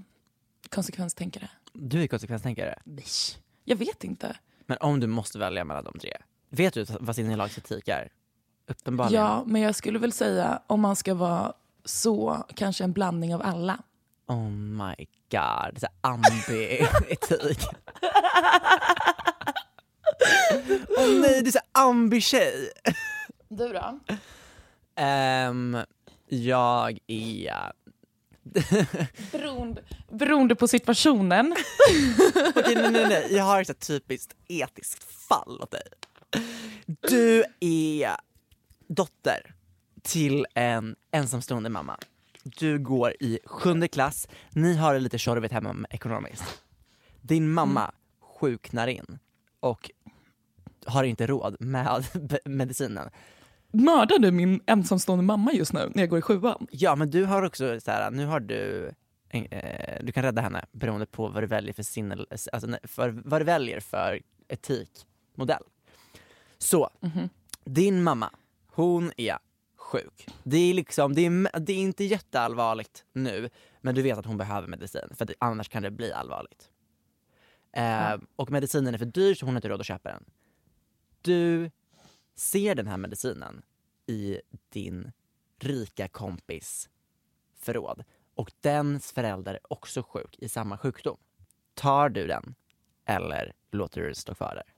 konsekvenstänkare. 0.68 1.50
Du 1.72 2.02
är 2.02 2.06
konsekvenstänkare. 2.06 2.78
Bish. 2.84 3.38
Jag 3.64 3.76
vet 3.76 4.04
inte. 4.04 4.36
Men 4.66 4.78
om 4.80 5.00
du 5.00 5.06
måste 5.06 5.38
välja 5.38 5.64
mellan 5.64 5.84
de 5.84 5.98
tre, 5.98 6.16
vet 6.48 6.74
du 6.74 6.86
vad 7.00 7.16
sinnelagsetik 7.16 7.88
är? 7.88 8.08
Uppenbarligen. 8.70 9.22
Ja, 9.24 9.42
men 9.46 9.62
jag 9.62 9.74
skulle 9.74 9.98
väl 9.98 10.12
säga 10.12 10.62
om 10.66 10.80
man 10.80 10.96
ska 10.96 11.14
vara 11.14 11.52
så, 11.84 12.44
kanske 12.54 12.84
en 12.84 12.92
blandning 12.92 13.34
av 13.34 13.42
alla. 13.42 13.78
Oh 14.26 14.50
my 14.50 15.06
god, 15.30 15.80
så 15.80 15.86
här 15.86 15.94
ambi-etik. 16.00 17.66
Åh 20.98 21.04
oh 21.04 21.20
nej, 21.20 21.42
det 21.42 21.54
är 21.54 21.62
ambi-tjej. 21.72 22.70
Du 23.48 23.68
då? 23.68 23.98
Ehm, 24.96 25.78
jag 26.28 26.98
är... 27.06 27.72
Beroende, 29.32 29.82
beroende 30.10 30.54
på 30.54 30.68
situationen. 30.68 31.54
Okej 32.56 32.74
nej 32.74 32.90
nej 32.90 33.08
nej, 33.08 33.26
jag 33.30 33.44
har 33.44 33.70
ett 33.70 33.86
typiskt 33.86 34.34
etiskt 34.48 35.04
fall 35.28 35.60
åt 35.62 35.70
dig. 35.70 35.82
Du 36.86 37.44
är 37.60 38.16
dotter 38.90 39.54
till 40.02 40.46
en 40.54 40.96
ensamstående 41.10 41.70
mamma. 41.70 41.98
Du 42.42 42.78
går 42.78 43.14
i 43.20 43.38
sjunde 43.44 43.88
klass, 43.88 44.28
ni 44.50 44.76
har 44.76 44.94
det 44.94 45.00
lite 45.00 45.18
tjorvigt 45.18 45.52
hemma 45.52 45.86
ekonomiskt. 45.90 46.62
Din 47.20 47.50
mamma 47.50 47.92
sjuknar 48.20 48.86
in 48.86 49.18
och 49.60 49.90
har 50.86 51.04
inte 51.04 51.26
råd 51.26 51.56
med 51.60 52.04
medicinen. 52.44 53.10
Mördar 53.72 54.18
du 54.18 54.30
min 54.30 54.60
ensamstående 54.66 55.24
mamma 55.24 55.52
just 55.52 55.72
nu 55.72 55.92
när 55.94 56.02
jag 56.02 56.10
går 56.10 56.18
i 56.18 56.22
sjuan? 56.22 56.66
Ja 56.70 56.96
men 56.96 57.10
du 57.10 57.24
har 57.24 57.42
också 57.42 57.80
så 57.80 57.90
här, 57.90 58.10
nu 58.10 58.26
har 58.26 58.40
du 58.40 58.92
eh, 59.28 60.04
du 60.04 60.12
kan 60.12 60.22
rädda 60.22 60.42
henne 60.42 60.64
beroende 60.72 61.06
på 61.06 61.28
vad 61.28 61.42
du 61.42 61.46
väljer 61.46 61.72
för 61.72 61.82
sinne, 61.82 62.24
alltså 62.52 62.78
för 62.82 63.08
vad 63.08 63.40
du 63.40 63.44
väljer 63.44 63.80
för 63.80 64.20
etikmodell. 64.48 65.62
Så, 66.58 66.90
din 67.64 68.02
mamma, 68.02 68.30
hon 68.72 69.12
är 69.16 69.38
sjuk. 69.76 70.26
Det 70.42 70.56
är 70.56 70.74
liksom, 70.74 71.14
det 71.14 71.26
är, 71.26 71.60
det 71.60 71.72
är 71.72 71.76
inte 71.76 72.04
jätteallvarligt 72.04 73.04
nu, 73.12 73.50
men 73.80 73.94
du 73.94 74.02
vet 74.02 74.18
att 74.18 74.26
hon 74.26 74.36
behöver 74.36 74.68
medicin 74.68 75.08
för 75.14 75.24
att 75.24 75.30
annars 75.38 75.68
kan 75.68 75.82
det 75.82 75.90
bli 75.90 76.12
allvarligt. 76.12 76.70
Eh, 77.72 78.14
Och 78.36 78.50
medicinen 78.50 78.94
är 78.94 78.98
för 78.98 79.04
dyr 79.06 79.34
så 79.34 79.46
hon 79.46 79.54
har 79.54 79.58
inte 79.58 79.68
råd 79.68 79.80
att 79.80 79.86
köpa 79.86 80.08
den. 80.08 80.24
Du 81.22 81.70
ser 82.34 82.74
den 82.74 82.86
här 82.86 82.96
medicinen 82.96 83.62
i 84.06 84.40
din 84.68 85.12
rika 85.58 86.08
kompis 86.08 86.88
förråd 87.56 88.04
och 88.34 88.52
dens 88.60 89.12
förälder 89.12 89.54
är 89.54 89.72
också 89.72 90.02
sjuk 90.02 90.36
i 90.38 90.48
samma 90.48 90.78
sjukdom. 90.78 91.16
Tar 91.74 92.08
du 92.08 92.26
den 92.26 92.54
eller 93.04 93.52
låter 93.70 94.00
du 94.00 94.06
den 94.06 94.14
stå 94.14 94.34
kvar 94.34 94.54
där? 94.54 94.74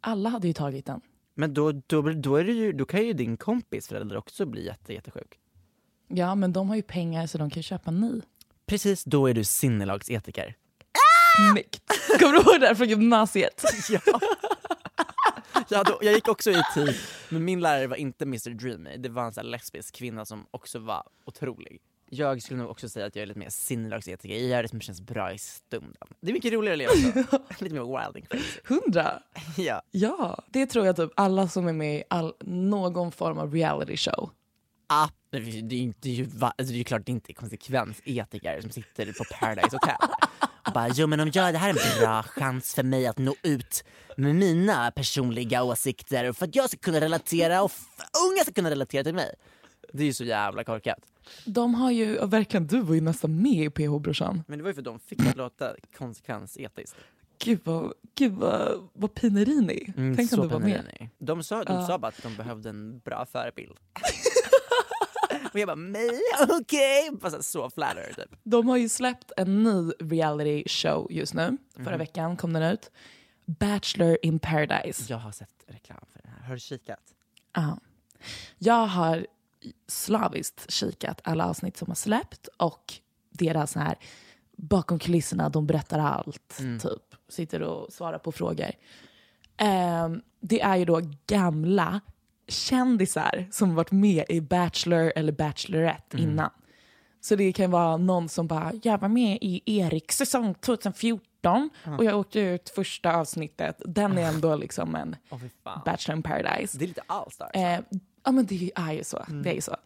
Alla 0.00 0.28
hade 0.28 0.46
ju 0.46 0.52
tagit 0.52 0.86
den. 0.86 1.00
Men 1.34 1.54
då, 1.54 1.72
då, 1.72 2.02
då, 2.02 2.36
är 2.36 2.44
det 2.44 2.52
ju, 2.52 2.72
då 2.72 2.84
kan 2.84 3.06
ju 3.06 3.12
din 3.12 3.36
kompis 3.36 3.88
förälder 3.88 4.16
också 4.16 4.46
bli 4.46 4.66
jätte, 4.66 4.92
jättesjuk. 4.92 5.38
Ja, 6.08 6.34
men 6.34 6.52
de 6.52 6.68
har 6.68 6.76
ju 6.76 6.82
pengar 6.82 7.26
så 7.26 7.38
de 7.38 7.50
kan 7.50 7.62
köpa 7.62 7.90
ny. 7.90 8.20
Precis, 8.66 9.04
då 9.04 9.26
är 9.26 9.34
du 9.34 9.44
sinnelagsetiker. 9.44 10.56
Snyggt! 11.52 11.82
Kommer 12.18 12.32
du 12.32 12.38
ihåg 12.38 12.60
det 12.60 12.66
där 12.66 12.74
från 12.74 12.88
gymnasiet? 12.88 13.64
Ja. 13.90 14.20
Ja, 15.68 15.82
då, 15.82 15.98
jag 16.02 16.14
gick 16.14 16.28
också 16.28 16.50
i 16.50 16.54
etik, 16.54 16.96
men 17.28 17.44
min 17.44 17.60
lärare 17.60 17.86
var 17.86 17.96
inte 17.96 18.24
Mr 18.24 18.50
Dreamy. 18.50 18.96
Det 18.96 19.08
var 19.08 19.24
en 19.24 19.32
sån 19.32 19.44
här 19.44 19.50
lesbisk 19.50 19.94
kvinna 19.94 20.24
som 20.24 20.46
också 20.50 20.78
var 20.78 21.02
otrolig. 21.24 21.80
Jag 22.10 22.42
skulle 22.42 22.58
nog 22.58 22.70
också 22.70 22.88
säga 22.88 23.06
att 23.06 23.16
jag 23.16 23.22
är 23.22 23.26
lite 23.26 23.38
mer 23.38 23.48
sinnelagsetiker. 23.50 24.34
Jag 24.34 24.48
gör 24.48 24.62
det 24.62 24.68
som 24.68 24.80
känns 24.80 25.00
bra 25.00 25.32
i 25.32 25.38
stunden. 25.38 26.08
Det 26.20 26.28
är 26.30 26.32
mycket 26.32 26.52
roligare 26.52 26.88
att 26.90 26.98
leva 26.98 27.12
så. 27.30 27.38
lite 27.64 27.74
mer 27.74 27.82
wild 27.84 28.16
and 28.16 28.28
crazy. 28.28 28.60
Hundra? 28.64 29.22
Ja. 29.56 29.82
Ja, 29.90 30.42
det 30.48 30.66
tror 30.66 30.86
jag 30.86 30.96
typ 30.96 31.10
alla 31.16 31.48
som 31.48 31.68
är 31.68 31.72
med 31.72 31.96
i 31.98 32.02
all, 32.10 32.34
någon 32.44 33.12
form 33.12 33.38
av 33.38 33.52
reality 33.54 33.96
show. 33.96 34.30
Ah, 34.86 35.08
det 35.30 35.36
är 35.38 36.06
ju, 36.08 36.24
va- 36.24 36.54
alltså 36.58 36.74
det 36.74 36.80
är 36.80 36.84
klart 36.84 37.06
det 37.06 37.12
inte 37.12 37.32
är 37.32 37.34
konsekvensetiker 37.34 38.60
som 38.60 38.70
sitter 38.70 39.12
på 39.12 39.24
Paradise 39.40 39.76
Hotel 39.76 39.96
och 40.66 40.72
bara 40.72 40.88
jo 40.88 41.06
men 41.06 41.20
om 41.20 41.30
jag, 41.34 41.54
det 41.54 41.58
här 41.58 41.68
är 41.70 41.72
en 41.94 42.00
bra 42.00 42.22
chans 42.22 42.74
för 42.74 42.82
mig 42.82 43.06
att 43.06 43.18
nå 43.18 43.34
ut 43.42 43.84
med 44.16 44.34
mina 44.34 44.90
personliga 44.90 45.62
åsikter 45.62 46.32
för 46.32 46.44
att 46.46 46.54
jag 46.56 46.70
ska 46.70 46.78
kunna 46.78 47.00
relatera 47.00 47.62
och 47.62 47.72
unga 48.30 48.42
ska 48.42 48.52
kunna 48.52 48.70
relatera 48.70 49.04
till 49.04 49.14
mig. 49.14 49.34
Det 49.96 50.02
är 50.02 50.06
ju 50.06 50.12
så 50.12 50.24
jävla 50.24 50.64
korkat. 50.64 50.98
De 51.44 51.74
har 51.74 51.90
ju, 51.90 52.18
och 52.18 52.32
verkligen 52.32 52.66
du 52.66 52.80
var 52.80 52.94
ju 52.94 53.00
nästan 53.00 53.42
med 53.42 53.52
i 53.64 53.70
PH 53.70 53.98
brorsan. 53.98 54.42
Men 54.48 54.58
det 54.58 54.62
var 54.62 54.70
ju 54.70 54.74
för 54.74 54.80
att 54.80 54.84
de 54.84 54.98
fick 55.00 55.20
att 55.26 55.36
låta 55.36 55.74
konsekvensetiskt. 55.98 56.96
Gud 57.44 57.60
vad, 57.64 57.92
gud 58.14 58.32
vad, 58.32 58.88
vad 58.92 59.14
pinerini. 59.14 59.92
Mm, 59.96 60.16
Tänk 60.16 60.32
om 60.32 60.40
du 60.40 60.46
var 60.48 60.58
med. 60.60 60.76
Panerini. 60.76 61.10
De, 61.18 61.42
sa, 61.42 61.64
de 61.64 61.72
Ja. 61.76 61.86
sa 61.86 61.98
bara 61.98 62.08
att 62.08 62.22
de 62.22 62.36
behövde 62.36 62.68
en 62.68 62.98
bra 62.98 63.26
förebild. 63.26 63.76
Och 65.52 65.58
jag 65.60 65.66
bara 65.68 65.76
mig? 65.76 66.10
Okej! 66.48 67.10
Okay. 67.10 67.30
så, 67.30 67.42
så 67.42 67.70
flatter 67.70 68.12
typ. 68.16 68.38
De 68.42 68.68
har 68.68 68.76
ju 68.76 68.88
släppt 68.88 69.32
en 69.36 69.62
ny 69.62 69.90
reality 70.00 70.64
show 70.68 71.06
just 71.10 71.34
nu. 71.34 71.56
Förra 71.76 71.90
Mhm. 71.90 71.98
veckan 71.98 72.36
kom 72.36 72.52
den 72.52 72.62
ut. 72.62 72.90
Bachelor 73.46 74.18
in 74.22 74.38
paradise. 74.38 75.04
Jag 75.08 75.18
har 75.18 75.32
sett 75.32 75.54
reklam 75.66 75.98
för 76.12 76.22
den 76.22 76.32
här. 76.32 76.46
Har 76.46 76.54
du 76.54 76.60
kikat? 76.60 77.00
Ja. 77.54 77.78
Jag 78.58 78.86
har 78.86 79.26
slaviskt 79.88 80.70
kikat 80.70 81.20
alla 81.24 81.48
avsnitt 81.48 81.76
som 81.76 81.88
har 81.88 81.94
släppt 81.94 82.48
och 82.56 82.94
deras 83.30 83.72
så 83.72 83.78
här 83.78 83.98
bakom 84.56 84.98
kulisserna, 84.98 85.48
de 85.48 85.66
berättar 85.66 85.98
allt. 85.98 86.56
Typ. 86.58 87.02
Sitter 87.28 87.62
och 87.62 87.92
svarar 87.92 88.18
på 88.18 88.32
frågor. 88.32 88.70
Ehm, 89.56 90.22
det 90.40 90.60
är 90.60 90.76
ju 90.76 90.84
då 90.84 91.00
gamla 91.26 92.00
kändisar 92.48 93.48
som 93.50 93.74
varit 93.74 93.92
med 93.92 94.24
i 94.28 94.40
Bachelor 94.40 95.12
eller 95.16 95.32
Bachelorette 95.32 96.16
innan. 96.18 96.50
Så 97.20 97.36
det 97.36 97.52
kan 97.52 97.70
vara 97.70 97.96
någon 97.96 98.28
som 98.28 98.46
bara, 98.46 98.72
jag 98.82 98.98
var 98.98 99.08
med 99.08 99.38
i 99.40 99.62
Eriks 99.80 100.16
säsong 100.16 100.54
2014 100.54 101.70
och 101.98 102.04
jag 102.04 102.18
åkte 102.18 102.40
ut 102.40 102.68
första 102.68 103.16
avsnittet. 103.16 103.82
Den 103.84 104.18
är 104.18 104.28
ändå 104.28 104.56
liksom 104.56 104.94
en 104.94 105.16
fan. 105.64 105.82
Bachelor 105.84 106.16
in 106.16 106.22
paradise. 106.22 106.78
Det 106.78 106.84
är 106.84 106.88
lite 106.88 107.02
allstars. 107.06 107.50
Eh, 107.54 107.80
ja 108.24 108.32
men 108.32 108.46
det 108.46 108.70
är 108.74 108.92
ju 108.92 109.04
så. 109.04 109.24
Det 109.28 109.50
är 109.50 109.54
ju 109.54 109.60
så. 109.60 109.76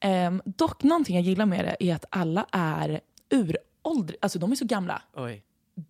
Ehm, 0.00 0.42
dock 0.44 0.82
någonting 0.82 1.16
jag 1.16 1.24
gillar 1.24 1.46
med 1.46 1.64
det 1.64 1.84
är 1.90 1.94
att 1.94 2.04
alla 2.10 2.46
är 2.52 3.00
uråldriga, 3.30 4.18
alltså 4.22 4.38
de 4.38 4.52
är 4.52 4.56
så 4.56 4.64
gamla. 4.64 5.02
Oj. 5.14 5.42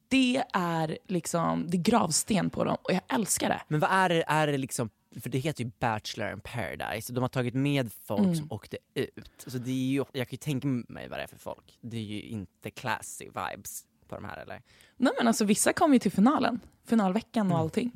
Det 0.08 0.42
är 0.52 0.98
liksom, 1.06 1.66
det 1.70 1.76
är 1.76 1.82
gravsten 1.82 2.50
på 2.50 2.64
dem 2.64 2.76
och 2.82 2.92
jag 2.92 3.00
älskar 3.08 3.48
det. 3.48 3.62
Men 3.68 3.80
vad 3.80 3.90
är 3.90 4.08
det, 4.08 4.24
är 4.28 4.46
det 4.46 4.58
liksom, 4.58 4.90
för 5.20 5.30
det 5.30 5.38
heter 5.38 5.64
ju 5.64 5.70
Bachelor 5.78 6.32
in 6.32 6.40
paradise, 6.40 7.12
de 7.12 7.20
har 7.20 7.28
tagit 7.28 7.54
med 7.54 7.92
folk 8.04 8.20
Mm. 8.20 8.34
som 8.36 8.52
åkte 8.52 8.76
ut. 8.94 9.30
Så 9.46 9.58
det 9.58 9.70
är 9.70 9.74
ju, 9.74 10.04
jag 10.12 10.28
kan 10.28 10.32
ju 10.32 10.36
tänka 10.36 10.68
mig 10.68 11.08
vad 11.08 11.18
det 11.18 11.22
är 11.22 11.26
för 11.26 11.38
folk. 11.38 11.78
Det 11.80 11.96
är 11.96 12.00
ju 12.00 12.20
inte 12.22 12.70
classy 12.70 13.24
vibes 13.24 13.84
på 14.08 14.14
de 14.14 14.24
här 14.24 14.36
eller? 14.36 14.62
Nej 14.96 15.12
men 15.18 15.28
alltså 15.28 15.44
vissa 15.44 15.72
kommer 15.72 15.94
ju 15.94 15.98
till 15.98 16.12
finalen, 16.12 16.60
finalveckan 16.86 17.52
och 17.52 17.58
allting. 17.58 17.92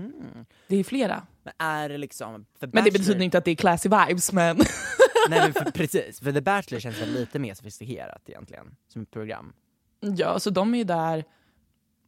Det 0.67 0.77
är 0.77 0.85
flera. 0.85 1.27
Men 1.43 1.53
är 1.59 1.89
det 1.89 1.99
liksom, 1.99 2.47
Men 2.61 2.85
det 2.85 2.91
betyder 2.91 3.21
inte 3.23 3.39
att 3.39 3.45
det 3.45 3.51
är 3.51 3.57
classy 3.57 3.89
vibes 3.89 4.33
men 4.33 4.57
Nej 5.29 5.41
men 5.41 5.53
för, 5.53 5.71
precis, 5.71 6.21
för 6.21 6.33
The 6.33 6.41
Bachelor 6.41 6.81
känns 6.81 7.01
väl 7.01 7.13
lite 7.13 7.39
mer 7.39 7.55
sofistikerat 7.55 8.23
egentligen, 8.29 8.77
som 8.89 9.03
ett 9.03 9.11
program. 9.11 9.53
ja, 10.01 10.39
så 10.41 10.51
de 10.51 10.75
är 10.75 10.79
ju 10.79 10.85
där 10.85 11.25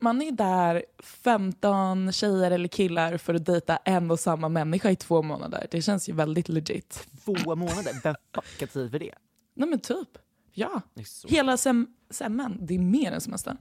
man 0.03 0.23
är 0.23 0.33
där 0.33 0.85
15 1.03 2.13
tjejer 2.13 2.51
eller 2.51 2.69
killar 2.69 3.17
för 3.17 3.35
att 3.35 3.45
dejta 3.47 3.77
en 3.77 4.11
och 4.11 4.21
samma 4.21 4.49
människa 4.49 4.91
i 4.91 4.97
två 4.97 5.23
månader. 5.23 5.67
Det 5.71 5.83
känns 5.83 6.09
ju 6.09 6.13
väldigt 6.13 6.49
legit. 6.49 7.09
Två 7.25 7.55
månader, 7.57 8.01
vem 8.03 8.15
fuckar 8.35 8.67
tid 8.67 8.91
för 8.91 8.99
det? 8.99 9.15
Nej 9.55 9.69
men 9.69 9.79
typ. 9.81 10.09
Ja. 10.53 10.81
Hela 11.29 11.57
sem 11.57 11.95
semmen, 12.11 12.59
det 12.61 12.75
är 12.75 12.79
mer 12.79 13.13
än 13.13 13.21
semestern. 13.21 13.57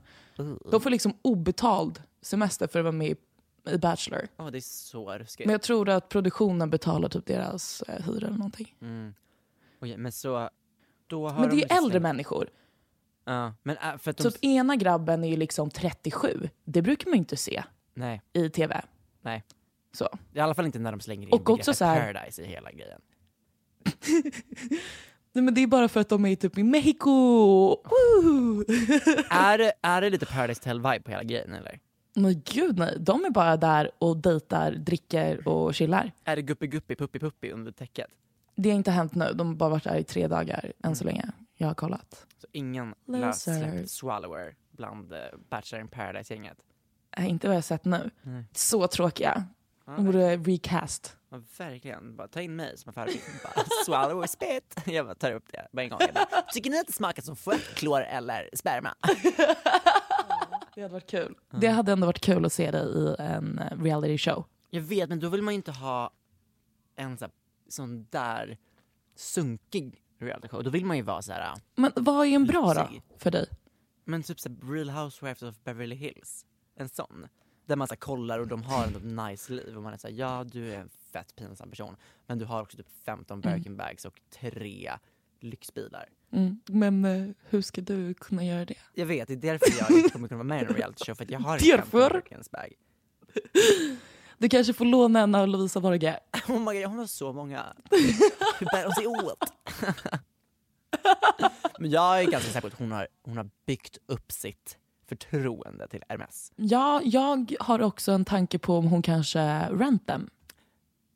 De 0.70 0.80
får 0.80 0.90
liksom 0.90 1.14
obetald 1.22 2.02
semester 2.22 2.66
för 2.66 2.78
att 2.78 2.84
vara 2.84 2.92
med 2.92 3.08
i, 3.08 3.78
Bachelor. 3.78 4.28
Åh, 4.36 4.50
det 4.50 4.58
är 4.58 4.60
så 4.60 5.12
ruskigt. 5.18 5.46
Men 5.46 5.52
jag 5.52 5.62
tror 5.62 5.88
att 5.88 6.08
produktionen 6.08 6.70
betalar 6.70 7.08
typ 7.08 7.26
deras 7.26 7.82
eh, 7.82 8.04
hyra 8.04 8.26
eller 8.26 8.36
någonting. 8.38 8.74
Mm. 8.80 9.14
Okej, 9.80 9.96
men 9.96 10.12
så, 10.12 10.50
då 11.06 11.28
har 11.28 11.40
Men 11.40 11.48
de 11.48 11.56
det 11.56 11.62
är 11.62 11.62
liksom- 11.62 11.84
äldre 11.84 12.00
människor. 12.00 12.48
Ja, 13.24 13.54
men 13.62 13.76
äh, 13.76 13.98
för 13.98 14.10
att 14.10 14.16
de... 14.16 14.30
Typ 14.30 14.44
ena 14.44 14.76
grabben 14.76 15.24
är 15.24 15.28
ju 15.28 15.36
liksom 15.36 15.70
37. 15.70 16.48
Det 16.64 16.82
brukar 16.82 17.06
man 17.06 17.14
ju 17.14 17.18
inte 17.18 17.36
se 17.36 17.62
Nej, 17.94 18.22
i 18.32 18.50
tv. 18.50 18.82
nej. 19.20 19.44
Så. 19.92 20.08
I 20.32 20.40
alla 20.40 20.54
fall 20.54 20.66
inte 20.66 20.78
när 20.78 20.90
de 20.90 21.00
slänger 21.00 21.26
in 21.28 21.32
Och 21.32 21.50
också 21.50 21.74
så 21.74 21.84
här- 21.84 22.12
paradise 22.12 22.42
i 22.42 22.46
hela 22.46 22.72
grejen. 22.72 23.00
Nej, 25.32 25.44
men 25.44 25.54
det 25.54 25.60
är 25.62 25.66
bara 25.66 25.88
för 25.88 26.00
att 26.00 26.08
de 26.08 26.26
är 26.26 26.36
typ 26.36 26.58
i 26.58 26.62
Mexiko. 26.62 27.10
Woo! 27.84 28.60
är, 29.30 29.58
det, 29.58 29.72
är 29.82 30.00
det 30.00 30.10
lite 30.10 30.26
Paradise 30.26 30.60
Hotel-vibe 30.60 31.02
på 31.02 31.10
hela 31.10 31.22
grejen 31.22 31.52
eller? 31.52 31.78
Men 32.14 32.42
gud 32.44 32.78
nej, 32.78 32.96
de 33.00 33.24
är 33.24 33.30
bara 33.30 33.56
där 33.56 33.90
och 33.98 34.16
dejtar, 34.16 34.72
dricker 34.72 35.48
och 35.48 35.74
chillar. 35.74 36.12
Är 36.24 36.36
det 36.36 36.42
guppi-guppi, 36.42 36.94
puppi-puppi 36.94 37.52
under 37.52 37.72
täcket? 37.72 38.06
Det 38.54 38.70
har 38.70 38.76
inte 38.76 38.90
hänt 38.90 39.14
nu, 39.14 39.32
de 39.34 39.46
har 39.46 39.54
bara 39.54 39.70
varit 39.70 39.84
där 39.84 39.96
i 39.96 40.04
tre 40.04 40.28
dagar 40.28 40.72
än 40.82 40.96
så 40.96 41.04
länge. 41.04 41.32
Jag 41.56 41.66
har 41.66 41.74
kollat. 41.74 42.26
Så 42.38 42.46
ingen 42.52 42.94
lössläppt 43.06 43.90
swallower 43.90 44.54
bland 44.70 45.12
uh, 45.12 45.18
Bachelor 45.50 45.80
in 45.82 45.88
Paradise-gänget? 45.88 46.56
Nej, 47.16 47.30
inte 47.30 47.48
vad 47.48 47.56
jag 47.56 47.64
sett 47.64 47.84
nu. 47.84 48.10
Nej. 48.22 48.44
Så 48.52 48.86
tråkiga. 48.88 49.44
De 49.84 50.04
borde 50.04 50.36
recast. 50.36 51.16
Ja, 51.32 51.40
verkligen. 51.58 52.16
Bara 52.16 52.28
ta 52.28 52.40
in 52.40 52.56
mig 52.56 52.78
som 52.78 52.90
affärsman. 52.90 53.64
Swallow 53.86 54.26
spit. 54.26 54.74
Jag 54.86 55.06
bara 55.06 55.14
tar 55.14 55.32
upp 55.32 55.52
det 55.52 55.68
på 55.72 55.80
en 55.80 55.88
gång. 55.88 55.98
Jag 56.00 56.14
bara, 56.14 56.42
Tycker 56.42 56.70
ni 56.70 56.78
att 56.80 56.86
det 56.86 56.92
smakar 56.92 57.22
som 57.22 57.36
folklor 57.36 58.00
eller 58.00 58.50
sperma? 58.52 58.94
Det 60.74 60.82
hade 60.82 60.92
varit 60.92 61.10
kul. 61.10 61.34
Det 61.50 61.68
hade 61.68 61.92
ändå 61.92 62.06
varit 62.06 62.20
kul 62.20 62.44
att 62.44 62.52
se 62.52 62.70
dig 62.70 62.82
i 62.82 63.14
en 63.18 63.58
eh, 63.58 63.82
reality 63.82 64.18
show. 64.18 64.44
Jag 64.70 64.80
vet, 64.80 65.08
men 65.08 65.20
då 65.20 65.28
vill 65.28 65.42
man 65.42 65.54
ju 65.54 65.56
inte 65.56 65.72
ha 65.72 66.10
en 66.96 67.18
sån, 67.18 67.30
sån 67.68 68.06
där 68.10 68.58
sunkig 69.16 70.02
reality 70.20 70.48
show. 70.48 70.64
Då 70.64 70.70
vill 70.70 70.84
man 70.86 70.96
ju 70.96 71.02
vara 71.02 71.22
så 71.22 71.32
här. 71.32 71.54
Men 71.74 71.92
vad 71.96 72.26
är 72.26 72.30
en 72.30 72.46
bra 72.46 72.74
då 72.74 72.88
för 73.18 73.30
dig? 73.30 73.48
men 74.04 74.22
typ 74.22 74.40
så 74.40 74.48
här, 74.48 74.72
Real 74.74 74.90
Housewives 74.90 75.42
of 75.42 75.54
Beverly 75.64 75.96
Hills. 75.96 76.46
En 76.76 76.88
sån. 76.88 77.28
Där 77.66 77.76
man 77.76 77.88
så 77.88 77.94
här, 77.94 77.98
kollar 77.98 78.38
och 78.38 78.48
de 78.48 78.62
har 78.62 78.86
ett 78.86 79.04
nice 79.04 79.52
liv 79.52 79.76
och 79.76 79.82
man 79.82 79.92
är 79.92 79.96
såhär, 79.96 80.14
ja 80.14 80.44
du 80.44 80.72
är 80.72 80.78
en 80.78 80.90
fett 81.12 81.36
pinsam 81.36 81.70
person. 81.70 81.96
Men 82.26 82.38
du 82.38 82.44
har 82.44 82.62
också 82.62 82.76
typ 82.76 82.88
15 83.04 83.40
Birkin 83.40 83.76
bags 83.76 84.04
och 84.04 84.20
tre 84.30 84.92
lyxbilar. 85.40 86.08
Mm. 86.32 86.60
Men 86.66 87.04
eh, 87.04 87.34
hur 87.48 87.62
ska 87.62 87.80
du 87.80 88.14
kunna 88.14 88.44
göra 88.44 88.64
det? 88.64 88.78
Jag 88.94 89.06
vet, 89.06 89.28
det 89.28 89.34
är 89.34 89.36
därför 89.36 89.78
jag 89.78 89.98
inte 89.98 90.10
kommer 90.10 90.28
kunna 90.28 90.38
vara 90.38 90.48
med 90.48 90.62
i 90.62 90.66
en 90.66 90.74
reality 90.74 91.04
show 91.04 91.14
för 91.14 91.24
att 91.24 91.30
jag 91.30 91.40
har 91.40 91.54
inte 91.54 91.66
Därför? 91.66 92.00
15 92.00 92.20
Birkins 92.20 92.50
bag. 92.50 92.72
Du 94.38 94.48
kanske 94.48 94.72
får 94.72 94.84
låna 94.84 95.20
en 95.20 95.34
av 95.34 95.48
Lovisa 95.48 95.80
Borge. 95.80 96.20
Oh 96.48 96.58
my 96.58 96.80
God, 96.80 96.90
hon 96.90 96.98
har 96.98 97.06
så 97.06 97.32
många. 97.32 97.76
Hur 98.58 98.66
bär 98.66 98.84
hon 98.84 98.92
sig 98.92 99.06
åt? 99.06 99.52
Men 101.78 101.90
jag 101.90 102.20
är 102.20 102.30
ganska 102.30 102.50
säker 102.50 102.60
på 102.60 102.66
att 102.66 102.78
hon 102.78 102.92
har, 102.92 103.08
hon 103.22 103.36
har 103.36 103.50
byggt 103.66 103.98
upp 104.06 104.32
sitt 104.32 104.78
förtroende 105.12 105.88
till 105.88 106.04
Hermes. 106.08 106.52
Ja, 106.56 107.00
jag 107.04 107.56
har 107.60 107.82
också 107.82 108.12
en 108.12 108.24
tanke 108.24 108.58
på 108.58 108.76
om 108.76 108.86
hon 108.86 109.02
kanske 109.02 109.68
rent 109.68 110.06
them. 110.06 110.30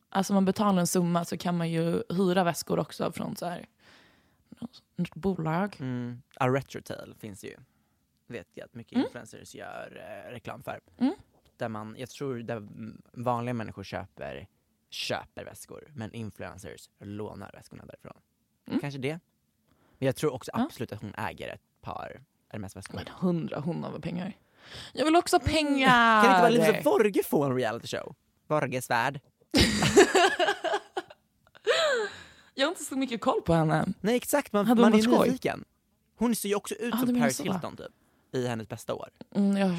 Alltså 0.09 0.35
man 0.35 0.44
betalar 0.44 0.80
en 0.80 0.87
summa 0.87 1.24
så 1.24 1.37
kan 1.37 1.56
man 1.56 1.70
ju 1.70 2.02
hyra 2.09 2.44
väskor 2.44 2.78
också 2.78 3.12
från 3.12 3.37
så 3.37 3.46
här, 3.46 3.66
något 4.96 5.14
bolag. 5.14 5.76
Mm. 5.80 6.22
A 6.37 6.48
retrotail 6.48 7.14
finns 7.18 7.44
ju. 7.44 7.56
Vet 8.26 8.48
jag 8.54 8.64
att 8.64 8.74
mycket 8.74 8.92
Mm. 8.92 9.04
influencers 9.06 9.54
gör 9.54 10.02
eh, 10.26 10.30
reklam 10.30 10.62
för. 10.62 10.80
Mm. 10.98 11.14
Där 11.56 11.68
man, 11.68 11.94
jag 11.98 12.09
tror 12.11 12.38
där 12.38 12.68
vanliga 13.12 13.54
människor 13.54 13.85
köper, 13.85 14.46
köper 14.90 15.44
väskor 15.44 15.85
men 15.94 16.12
influencers 16.14 16.90
lånar 16.98 17.50
väskorna 17.52 17.85
därifrån. 17.85 18.16
Mm. 18.66 18.80
Kanske 18.80 18.98
det. 19.00 19.20
Men 19.98 20.06
jag 20.06 20.16
tror 20.16 20.32
också 20.32 20.50
absolut 20.54 20.92
att 20.92 21.00
hon 21.02 21.14
äger 21.14 21.48
ett 21.48 21.80
par 21.80 22.20
Hermes-väskor. 22.52 22.94
Men 22.94 23.06
hundra, 23.20 23.61
hon 23.61 23.82
har 23.85 23.90
väl 23.92 24.00
pengar. 24.00 24.37
Jag 24.92 25.04
vill 25.04 25.16
också 25.16 25.37
ha 25.37 25.40
pengar! 25.40 26.22
Kan 26.22 26.30
inte 26.30 26.40
bara 26.40 26.48
Lisa 26.74 26.90
Vorge 26.90 27.22
få 27.22 27.44
en 27.44 27.56
reality 27.56 27.87
show? 27.96 28.14
Vorges 28.46 28.90
värld. 28.90 29.20
Jag 32.54 32.66
har 32.66 32.70
inte 32.70 32.85
så 32.85 32.96
mycket 32.96 33.20
koll 33.20 33.42
på 33.42 33.54
henne. 33.54 33.87
Nej 34.00 34.16
exakt, 34.16 34.52
man, 34.52 34.66
man 34.66 34.78
hon 34.78 34.94
är 34.94 34.98
skoj? 35.02 35.28
nyfiken. 35.28 35.64
Hon 36.18 36.35
ser 36.35 36.48
ju 36.48 36.54
också 36.54 36.74
ut 36.74 36.92
du 37.00 37.06
som 37.06 37.20
Paris. 37.20 37.40
Hilton 37.40 37.76
typ. 37.76 37.87
I 38.32 38.46
hennes 38.46 38.68
bästa 38.68 38.94
år. 38.94 39.09
Mm, 39.35 39.56
jag, 39.56 39.76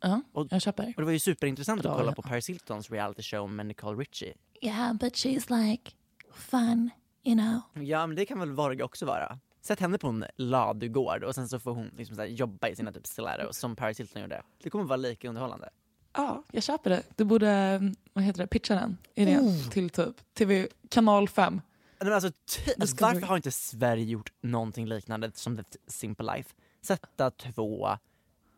ja, 0.00 0.20
Och- 0.32 0.46
jag 0.50 0.62
köper. 0.62 0.86
Och 0.96 1.02
det 1.02 1.04
var 1.04 1.12
ju 1.12 1.18
superintressant 1.18 1.82
Bra, 1.82 1.90
att 1.90 1.96
kolla 1.98 2.10
ja. 2.10 2.14
på 2.14 2.22
Paris 2.22 2.48
Hiltons 2.48 2.90
reality 2.90 3.22
show 3.22 3.50
med 3.50 3.66
Nicole 3.66 4.00
Richie. 4.00 4.34
Yeah, 4.60 4.92
but 4.94 5.12
she's 5.14 5.66
like 5.68 5.90
fun, 6.34 6.90
you 7.22 7.36
know. 7.36 7.84
Ja 7.84 8.06
men 8.06 8.16
det 8.16 8.26
kan 8.26 8.38
väl 8.38 8.52
Vorge 8.52 8.82
också 8.82 9.06
vara. 9.06 9.38
Sätt 9.66 9.80
henne 9.80 9.98
på 9.98 10.08
en 10.08 10.24
ladugård 10.36 11.24
och 11.24 11.34
sen 11.34 11.48
så 11.48 11.58
får 11.58 11.72
hon 11.74 11.90
liksom 11.96 12.16
så 12.16 12.24
jobba 12.24 12.68
i 12.68 12.76
sina 12.76 12.92
typ 12.92 13.06
stilettos 13.06 13.58
som 13.58 13.76
Paris 13.76 14.00
Hilton 14.00 14.22
gjorde. 14.22 14.42
Det 14.62 14.70
kommer 14.70 14.84
vara 14.84 14.96
lika 14.96 15.28
underhållande. 15.28 15.68
Ja, 16.12 16.42
jag 16.52 16.62
köper 16.62 16.90
det. 16.90 17.02
Du 17.16 17.24
borde, 17.24 17.48
mm, 17.50 17.94
vad 18.12 18.24
heter 18.24 18.38
det, 18.40 18.46
pitcha 18.46 18.74
den 18.74 18.96
idén 19.14 19.70
till 19.70 19.90
typ 19.90 20.34
TV, 20.34 20.68
kanal 20.88 21.28
5. 21.28 21.60
Men 21.98 22.12
alltså, 22.12 22.32
alltså 22.80 22.96
varför 23.00 23.20
har 23.20 23.36
inte 23.36 23.50
Sverige 23.50 24.04
gjort 24.04 24.32
någonting 24.40 24.86
liknande 24.86 25.30
som 25.34 25.56
The 25.56 25.62
Simple 25.86 26.36
Life? 26.36 26.54
Sätta 26.82 27.30
två 27.30 27.88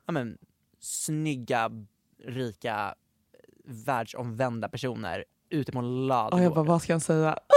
ja, 0.06 0.12
men, 0.12 0.38
snygga, 0.80 1.70
rika, 2.24 2.94
världsomvända 3.64 4.68
personer 4.68 5.24
ute 5.50 5.72
på 5.72 5.78
en 5.78 5.84
Och 5.84 6.06
ladugård. 6.06 6.42
jag 6.44 6.54
bara, 6.54 6.64
vad 6.64 6.82
ska 6.82 6.92
han 6.92 7.00
säga? 7.00 7.38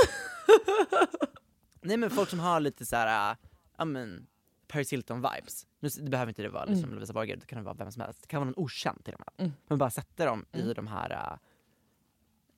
Nej 1.82 1.98
men 1.98 2.10
folk 2.10 2.30
som 2.30 2.40
har 2.40 2.60
lite 2.60 2.86
så 2.86 2.96
här, 2.96 3.32
äh, 3.32 3.38
ja 3.78 3.86
men 3.86 4.28
Paris 4.68 4.94
Hilton 4.94 5.18
vibes. 5.18 5.68
Nu, 5.80 5.90
det 5.90 6.10
behöver 6.10 6.30
inte 6.30 6.42
det 6.42 6.50
vara 6.50 6.66
liksom 6.66 6.94
Lovisa 6.94 7.14
Borger, 7.14 7.36
det 7.36 7.46
kan 7.46 7.64
vara 7.64 7.76
vem 7.76 7.92
som 7.92 8.02
helst. 8.02 8.22
Det 8.22 8.28
kan 8.28 8.40
vara 8.40 8.46
någon 8.46 8.64
okänd 8.64 9.04
till 9.04 9.14
och 9.14 9.20
med. 9.20 9.46
Mm. 9.46 9.52
Men 9.68 9.78
bara 9.78 9.90
sätta 9.90 10.26
dem 10.26 10.46
i 10.52 10.74
de 10.74 10.88
här 10.88 11.12
äh, 11.12 11.38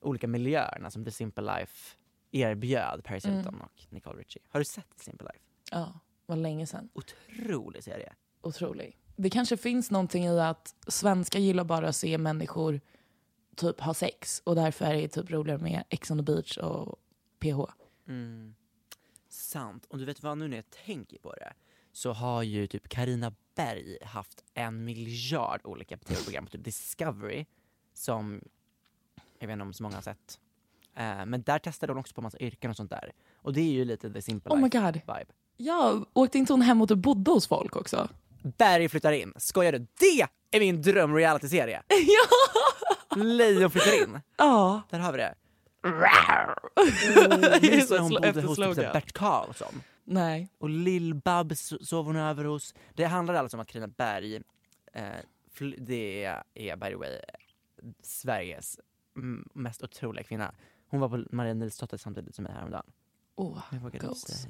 olika 0.00 0.26
miljöerna 0.26 0.90
som 0.90 1.04
The 1.04 1.10
Simple 1.10 1.58
Life 1.58 1.96
erbjöd 2.30 3.04
Paris 3.04 3.26
Hilton 3.26 3.60
och 3.60 3.86
Nicole 3.88 4.20
Richie. 4.20 4.42
Har 4.48 4.60
du 4.60 4.64
sett 4.64 4.86
Simple 4.96 5.28
Life? 5.32 5.44
Ja, 5.70 6.00
var 6.26 6.36
länge 6.36 6.66
sedan. 6.66 6.88
Otrolig 6.92 7.84
serie. 7.84 8.12
Otrolig. 8.40 8.98
Det 9.16 9.30
kanske 9.30 9.56
finns 9.56 9.90
någonting 9.90 10.24
i 10.24 10.40
att 10.40 10.74
svenskar 10.86 11.38
gillar 11.38 11.64
bara 11.64 11.88
att 11.88 11.96
se 11.96 12.18
människor 12.18 12.80
typ 13.56 13.80
ha 13.80 13.94
sex 13.94 14.42
och 14.44 14.54
därför 14.54 14.84
är 14.84 14.94
det 14.94 15.08
typ 15.08 15.30
roligare 15.30 15.58
med 15.58 15.84
Ex 15.88 16.10
on 16.10 16.18
the 16.18 16.22
beach 16.22 16.58
och 16.58 16.98
PH. 17.38 17.60
Mm. 18.08 18.54
Sant. 19.32 19.86
Och 19.88 19.98
du 19.98 20.04
vet 20.04 20.22
vad, 20.22 20.38
nu 20.38 20.48
när 20.48 20.56
jag 20.56 20.70
tänker 20.70 21.18
på 21.18 21.32
det 21.32 21.52
så 21.92 22.12
har 22.12 22.42
ju 22.42 22.66
typ 22.66 22.88
Karina 22.88 23.32
Berg 23.54 23.98
haft 24.04 24.44
en 24.54 24.84
miljard 24.84 25.60
olika 25.64 25.96
tv-program 25.96 26.44
på 26.44 26.50
typ 26.50 26.64
Discovery 26.64 27.46
som 27.94 28.40
jag 29.38 29.46
vet 29.46 29.52
inte 29.52 29.62
om 29.62 29.72
så 29.72 29.82
många 29.82 29.94
har 29.94 30.02
sett. 30.02 30.40
Eh, 30.94 31.26
men 31.26 31.42
där 31.42 31.58
testade 31.58 31.92
hon 31.92 32.00
också 32.00 32.14
på 32.14 32.22
massa 32.22 32.38
yrken 32.38 32.70
och 32.70 32.76
sånt 32.76 32.90
där. 32.90 33.12
Och 33.36 33.52
det 33.52 33.60
är 33.60 33.72
ju 33.72 33.84
lite 33.84 34.10
the 34.12 34.22
simple 34.22 34.52
Oh 34.52 34.56
my 34.56 34.62
life 34.68 34.78
god. 34.80 34.94
vibe. 34.94 35.32
Ja, 35.56 36.04
åkte 36.12 36.38
inte 36.38 36.52
hon 36.52 36.62
hem 36.62 36.82
och 36.82 36.88
typ 36.88 36.98
bodde 36.98 37.30
hos 37.30 37.46
folk 37.46 37.76
också? 37.76 38.08
Berg 38.42 38.88
flyttar 38.88 39.12
in. 39.12 39.32
Skojar 39.36 39.72
du? 39.72 39.78
Det 39.78 40.26
är 40.50 40.60
min 40.60 40.82
dröm 40.82 41.14
reality-serie! 41.16 41.82
ja! 41.88 43.22
Lejon 43.22 43.70
flyttar 43.70 44.02
in. 44.02 44.20
Ja. 44.36 44.82
Där 44.90 44.98
har 44.98 45.12
vi 45.12 45.18
det. 45.18 45.34
Minns 47.62 47.90
när 47.90 47.98
hon 47.98 48.10
bodde 48.10 48.42
hos 48.42 48.58
typ 48.58 48.92
Bert 48.92 49.12
Karlsson. 49.12 49.82
Nej. 50.04 50.48
Och 50.58 50.68
Lill-Babs 50.70 51.84
sov 51.84 52.06
hon 52.06 52.16
över 52.16 52.44
hos. 52.44 52.74
Det 52.94 53.04
handlar 53.04 53.34
alltså 53.34 53.56
om 53.56 53.60
att 53.60 53.68
Carina 53.68 53.88
Berg, 53.88 54.42
eh, 54.92 55.04
det 55.78 56.24
är 56.54 56.76
by 56.76 56.88
the 56.88 56.96
way 56.96 57.18
Sveriges 58.02 58.80
mm, 59.16 59.48
mest 59.54 59.82
otroliga 59.82 60.24
kvinna. 60.24 60.54
Hon 60.88 61.00
var 61.00 61.08
på 61.08 61.24
Maria 61.30 61.54
Nilsdotter 61.54 61.96
samtidigt 61.96 62.34
som 62.34 62.42
mig 62.42 62.52
häromdagen. 62.52 62.86
Inte 63.72 63.98
goals. 63.98 64.46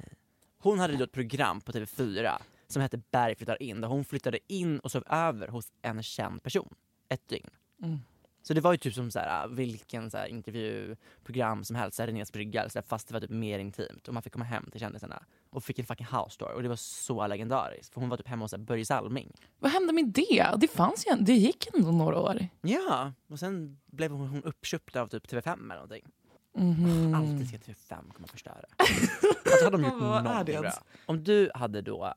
Hon 0.57 0.79
hade 0.79 0.97
då 0.97 1.03
ett 1.03 1.11
program 1.11 1.61
på 1.61 1.71
TV4 1.71 2.41
som 2.67 2.81
hette 2.81 2.97
Berg 2.97 3.35
flyttar 3.35 3.63
in 3.63 3.81
där 3.81 3.87
hon 3.87 4.05
flyttade 4.05 4.39
in 4.47 4.79
och 4.79 4.91
sov 4.91 5.03
över 5.07 5.47
hos 5.47 5.71
en 5.81 6.03
känd 6.03 6.43
person 6.43 6.75
ett 7.09 7.27
dygn. 7.27 7.49
Mm. 7.83 7.99
Så 8.45 8.53
det 8.53 8.61
var 8.61 8.71
ju 8.71 8.77
typ 8.77 8.93
som 8.93 9.11
så 9.11 9.19
här, 9.19 9.47
vilken 9.47 10.11
så 10.11 10.17
här, 10.17 10.27
intervjuprogram 10.27 11.63
som 11.63 11.75
helst, 11.75 11.95
så 11.95 12.01
här, 12.01 12.07
Renés 12.07 12.31
brygga, 12.31 12.69
så 12.69 12.79
här, 12.79 12.83
fast 12.83 13.07
det 13.07 13.13
var 13.13 13.21
typ 13.21 13.29
mer 13.29 13.59
intimt 13.59 14.07
och 14.07 14.13
man 14.13 14.23
fick 14.23 14.33
komma 14.33 14.45
hem 14.45 14.69
till 14.71 14.79
kändisarna 14.79 15.23
och 15.49 15.63
fick 15.63 15.79
en 15.79 15.85
fucking 15.85 16.05
house 16.05 16.37
tour 16.39 16.51
och 16.51 16.63
det 16.63 16.69
var 16.69 16.75
så 16.75 17.27
legendariskt 17.27 17.93
för 17.93 18.01
hon 18.01 18.09
var 18.09 18.17
typ 18.17 18.27
hemma 18.27 18.43
hos 18.43 18.55
Börje 18.57 18.85
Salming. 18.85 19.31
Vad 19.59 19.71
hände 19.71 19.93
med 19.93 20.05
det? 20.07 20.49
Det 20.57 20.67
fanns 20.67 21.05
ju, 21.07 21.15
det 21.15 21.33
gick 21.33 21.67
ändå 21.73 21.91
några 21.91 22.19
år. 22.19 22.47
Ja, 22.61 23.13
och 23.27 23.39
sen 23.39 23.79
blev 23.85 24.11
hon, 24.11 24.27
hon 24.27 24.43
uppköpt 24.43 24.95
av 24.95 25.07
typ 25.07 25.27
TV5 25.27 25.53
eller 25.53 25.75
någonting. 25.75 26.05
Mhm. 26.57 27.15
Alltid 27.15 27.47
ska 27.47 27.57
TV5 27.57 28.13
komma 28.13 28.23
och 28.23 28.29
förstöra. 28.29 28.65
alltså 28.77 29.65
hade 29.65 29.77
de 29.77 29.83
gjort 29.83 29.99
någonting 30.23 30.61
bra. 30.61 30.71
Om 31.05 31.23
du 31.23 31.51
hade 31.55 31.81
då 31.81 32.13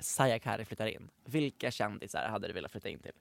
Saya 0.00 0.38
Kari 0.38 0.64
flyttar 0.64 0.86
in, 0.86 1.08
vilka 1.24 1.70
kändisar 1.70 2.28
hade 2.28 2.46
du 2.48 2.52
velat 2.52 2.70
flytta 2.70 2.88
in 2.88 2.98
till? 2.98 3.12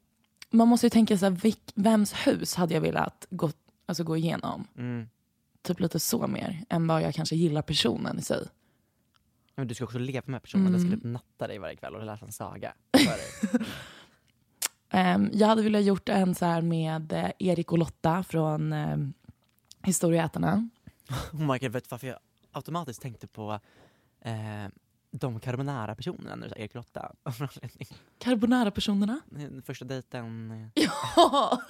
Man 0.51 0.67
måste 0.67 0.85
ju 0.85 0.89
tänka 0.89 1.17
så 1.17 1.25
här, 1.25 1.31
vilk, 1.31 1.71
vems 1.75 2.13
hus 2.13 2.55
hade 2.55 2.73
jag 2.73 2.81
velat 2.81 3.25
gå, 3.29 3.51
alltså 3.85 4.03
gå 4.03 4.17
igenom? 4.17 4.67
Mm. 4.77 5.09
Typ 5.61 5.79
lite 5.79 5.99
så 5.99 6.27
mer 6.27 6.63
än 6.69 6.87
vad 6.87 7.01
jag 7.01 7.13
kanske 7.15 7.35
gillar 7.35 7.61
personen 7.61 8.19
i 8.19 8.21
sig. 8.21 8.47
Men 9.55 9.67
du 9.67 9.75
ska 9.75 9.83
också 9.83 9.99
leva 9.99 10.23
med 10.25 10.41
personen, 10.41 10.71
den 10.71 10.79
ska 10.81 10.87
Mm. 10.87 10.99
typ 10.99 11.03
natta 11.11 11.47
dig 11.47 11.57
varje 11.59 11.75
kväll 11.75 11.95
och 11.95 12.05
läsa 12.05 12.25
en 12.25 12.31
saga. 12.31 12.73
Ehm, 14.91 15.29
jag 15.33 15.47
hade 15.47 15.61
velat 15.61 15.83
gjort 15.83 16.09
en 16.09 16.35
så 16.35 16.45
här 16.45 16.61
med 16.61 17.13
eh, 17.13 17.31
Erik 17.39 17.71
och 17.71 17.77
Lotta 17.77 18.23
från 18.23 18.73
um, 18.73 19.13
Historieätarna. 19.83 20.69
Oh 21.33 21.39
my 21.51 21.57
god, 21.59 21.71
vet 21.71 21.83
du 21.83 21.87
varför 21.89 22.07
jag 22.07 22.17
automatiskt 22.51 23.01
tänkte 23.01 23.27
på 23.27 23.59
eh, 24.21 24.65
de 25.11 25.39
carbonara-personerna 25.39 26.35
när 26.35 26.49
du 26.49 26.55
Erik 26.61 26.73
Lotta? 26.73 27.11
Carbonara-personerna. 28.19 29.19
Första 29.65 29.85
dejten... 29.85 30.51
eh. 30.51 30.67
Ja! 31.15 31.61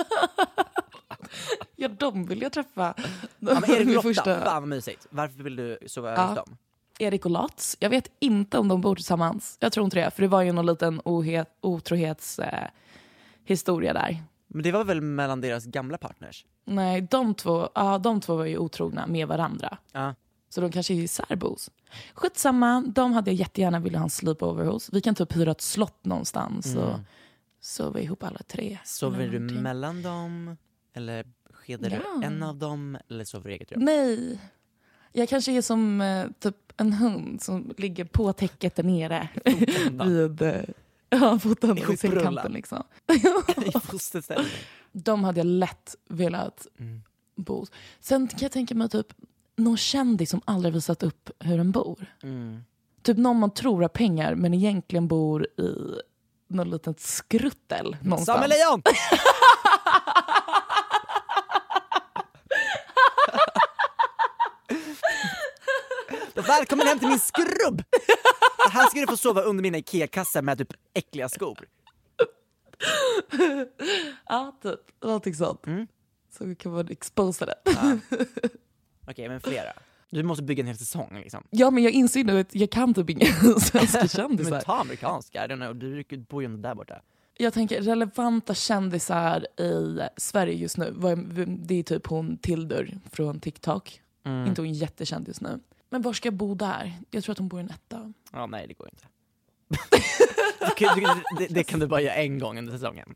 ja, 1.76 1.88
de 1.88 2.26
vill 2.26 2.42
jag 2.42 2.52
träffa. 2.54 2.94
Ja, 2.98 3.04
men 3.40 3.64
Erik 3.72 3.88
Lotta, 3.96 4.02
första- 4.02 4.42
fan 4.44 4.62
vad 4.62 4.68
mysigt. 4.70 5.08
Varför 5.10 5.44
vill 5.44 5.56
du 5.56 5.78
sova 5.88 6.14
Ja. 6.14 6.26
hos 6.26 6.36
dem? 6.36 6.58
Erik 7.02 7.26
och 7.26 7.32
Lotz. 7.32 7.78
Jag 7.80 7.90
vet 7.90 8.12
inte 8.20 8.58
om 8.58 8.68
de 8.68 8.82
bor 8.82 8.96
tillsammans. 8.96 9.58
Jag 9.60 9.72
tror 9.74 9.84
inte 9.86 10.00
det, 10.00 10.12
för 10.12 10.22
det 10.22 10.28
var 10.28 10.42
ju 10.42 10.52
någon 10.52 10.66
liten 10.66 11.02
ohet, 11.06 11.58
otrohetshistoria 11.62 13.90
eh, 13.90 13.94
där. 13.94 14.24
Men 14.48 14.64
det 14.64 14.72
var 14.72 14.84
väl 14.84 15.02
mellan 15.02 15.42
deras 15.42 15.66
gamla 15.66 15.98
partners? 15.98 16.46
Nej, 16.66 17.02
de 17.02 17.34
två, 17.36 17.70
ja, 17.76 17.98
de 17.98 18.22
två 18.22 18.36
var 18.36 18.46
ju 18.46 18.58
otrogna 18.58 19.08
med 19.08 19.28
varandra. 19.28 19.78
Ja. 19.92 20.16
Så 20.50 20.62
de 20.62 20.72
kanske 20.72 20.94
är 20.94 21.08
särbos. 21.08 21.72
Skitsamma, 22.14 22.84
de 22.96 23.14
hade 23.14 23.32
jag 23.32 23.36
jättegärna 23.36 23.80
velat 23.80 24.00
ha 24.00 24.04
en 24.04 24.10
sleepover 24.10 24.66
hos. 24.66 24.90
Vi 24.94 25.02
kan 25.02 25.16
typ 25.16 25.36
hyra 25.36 25.52
ett 25.52 25.62
slott 25.62 26.06
någonstans 26.06 26.76
och 26.76 26.90
Mm. 26.90 27.02
sova 27.60 28.00
ihop 28.00 28.24
alla 28.24 28.40
tre. 28.48 28.78
Sover 28.86 29.28
du 29.28 29.40
mellan 29.40 30.02
dem? 30.02 30.58
Eller 30.94 31.26
skedar 31.54 31.90
Ja. 31.90 31.98
du 32.20 32.26
en 32.26 32.44
av 32.44 32.56
dem? 32.56 32.98
Eller 33.10 33.24
sover 33.26 33.44
du 33.50 33.52
i 33.52 33.56
eget 33.56 33.72
rum? 33.72 33.82
Nej. 33.86 34.40
Jag 35.14 35.30
kanske 35.30 35.52
är 35.52 35.62
som 35.62 36.02
eh, 36.02 36.28
typ 36.40 36.56
en 36.78 36.94
hund 36.94 37.42
som 37.42 37.74
ligger 37.78 38.06
på 38.06 38.34
täcket 38.34 38.76
där 38.76 38.84
nere. 38.84 39.30
vid 39.92 40.42
eh, 40.42 40.62
ja, 41.10 41.40
foten 41.40 41.76
vid 41.76 41.84
Ihoprullad. 41.84 42.00
sängkanten. 42.24 42.52
Liksom. 42.52 42.84
I 43.66 43.72
fosterställning. 43.80 44.52
De 44.92 45.24
hade 45.24 45.40
jag 45.40 45.48
lätt 45.48 45.96
velat 46.10 46.68
Mm. 46.80 47.02
bo. 47.36 47.66
Sen 48.00 48.28
kan 48.28 48.40
jag 48.42 48.52
tänka 48.52 48.76
mig 48.76 48.90
typ 48.90 49.08
någon 49.60 49.78
kändis 49.78 50.30
som 50.30 50.42
aldrig 50.46 50.74
visat 50.74 51.04
upp 51.04 51.30
hur 51.40 51.58
den 51.58 51.72
bor. 51.72 52.06
Mm. 52.24 52.64
Typ 53.04 53.18
någon 53.18 53.40
man 53.40 53.54
tror 53.54 53.82
har 53.82 53.90
pengar 53.90 54.36
men 54.36 54.54
egentligen 54.54 55.08
bor 55.08 55.46
i 55.46 56.02
någon 56.48 56.70
litet 56.70 57.00
skruttel 57.00 57.98
någonstans. 58.02 58.36
Samuel 58.36 58.50
Lejon! 58.50 58.82
Välkommen 66.48 66.88
hem 66.88 67.00
till 67.00 67.08
min 67.08 67.20
skrubb! 67.20 67.84
Här 68.72 68.90
ska 68.90 69.00
du 69.00 69.08
få 69.08 69.18
sova 69.18 69.42
under 69.42 69.62
mina 69.62 69.78
IKEA-kassar 69.78 70.42
med 70.42 70.58
typ 70.58 70.74
äckliga 70.94 71.30
skor. 71.30 71.68
Ja, 74.26 74.58
typ. 74.64 74.80
Någonting 75.04 75.36
sånt. 75.36 75.68
Mm. 75.68 75.88
Så 76.38 76.56
kan 76.56 76.72
man 76.72 76.88
exposa 76.90 77.46
det. 77.46 77.56
Ja. 77.66 77.98
Okej, 79.10 79.30
men 79.30 79.42
flera. 79.42 79.74
Du 80.10 80.24
måste 80.24 80.44
bygga 80.44 80.62
en 80.62 80.68
hel 80.68 80.78
säsong 80.78 81.20
liksom. 81.24 81.44
Ja, 81.50 81.72
men 81.72 81.84
jag 81.84 81.94
inser 81.94 82.24
nu 82.24 82.40
att 82.40 82.56
jag 82.56 82.70
kan 82.70 82.94
typ 82.94 83.10
inga 83.10 83.26
svenska 83.60 84.00
Men 84.00 84.08
kändisar. 84.08 84.62
ta 84.62 84.80
amerikanska, 84.80 85.46
I 85.46 85.48
don't 85.48 85.56
know, 85.56 85.76
du 85.76 86.18
bor 86.18 86.42
ju 86.42 86.46
ändå 86.46 86.58
där 86.62 86.76
borta. 86.76 87.02
Jag 87.38 87.54
tänker 87.54 87.82
relevanta 87.82 88.54
kändisar 88.54 89.62
i 89.62 90.00
Sverige 90.18 90.54
just 90.54 90.78
nu. 90.78 90.92
Det 91.48 91.76
är 91.76 91.84
typ 91.84 92.08
hon 92.08 92.38
Tildur 92.38 93.00
från 93.12 93.40
TikTok. 93.40 94.02
Mm. 94.26 94.48
Inte 94.48 94.62
hon 94.62 94.74
jättekänd 94.74 95.28
just 95.28 95.42
nu. 95.42 95.60
Men 95.90 96.02
var 96.02 96.14
ska 96.14 96.28
jag 96.28 96.34
bo 96.34 96.56
där? 96.56 96.94
Jag 97.12 97.24
tror 97.24 97.32
att 97.34 97.40
hon 97.40 97.48
bor 97.48 97.60
i 97.60 97.64
en 97.64 97.70
etta. 97.70 98.14
Ja, 98.32 98.46
nej 98.46 98.68
det 98.68 98.74
går 98.74 98.90
inte. 98.92 99.04
Det, 101.38 101.48
det 101.50 101.64
kan 101.64 101.80
du 101.80 101.88
bara 101.88 102.02
göra 102.02 102.14
en 102.14 102.40
gång 102.40 102.58
under 102.58 102.72
säsongen. 102.74 103.14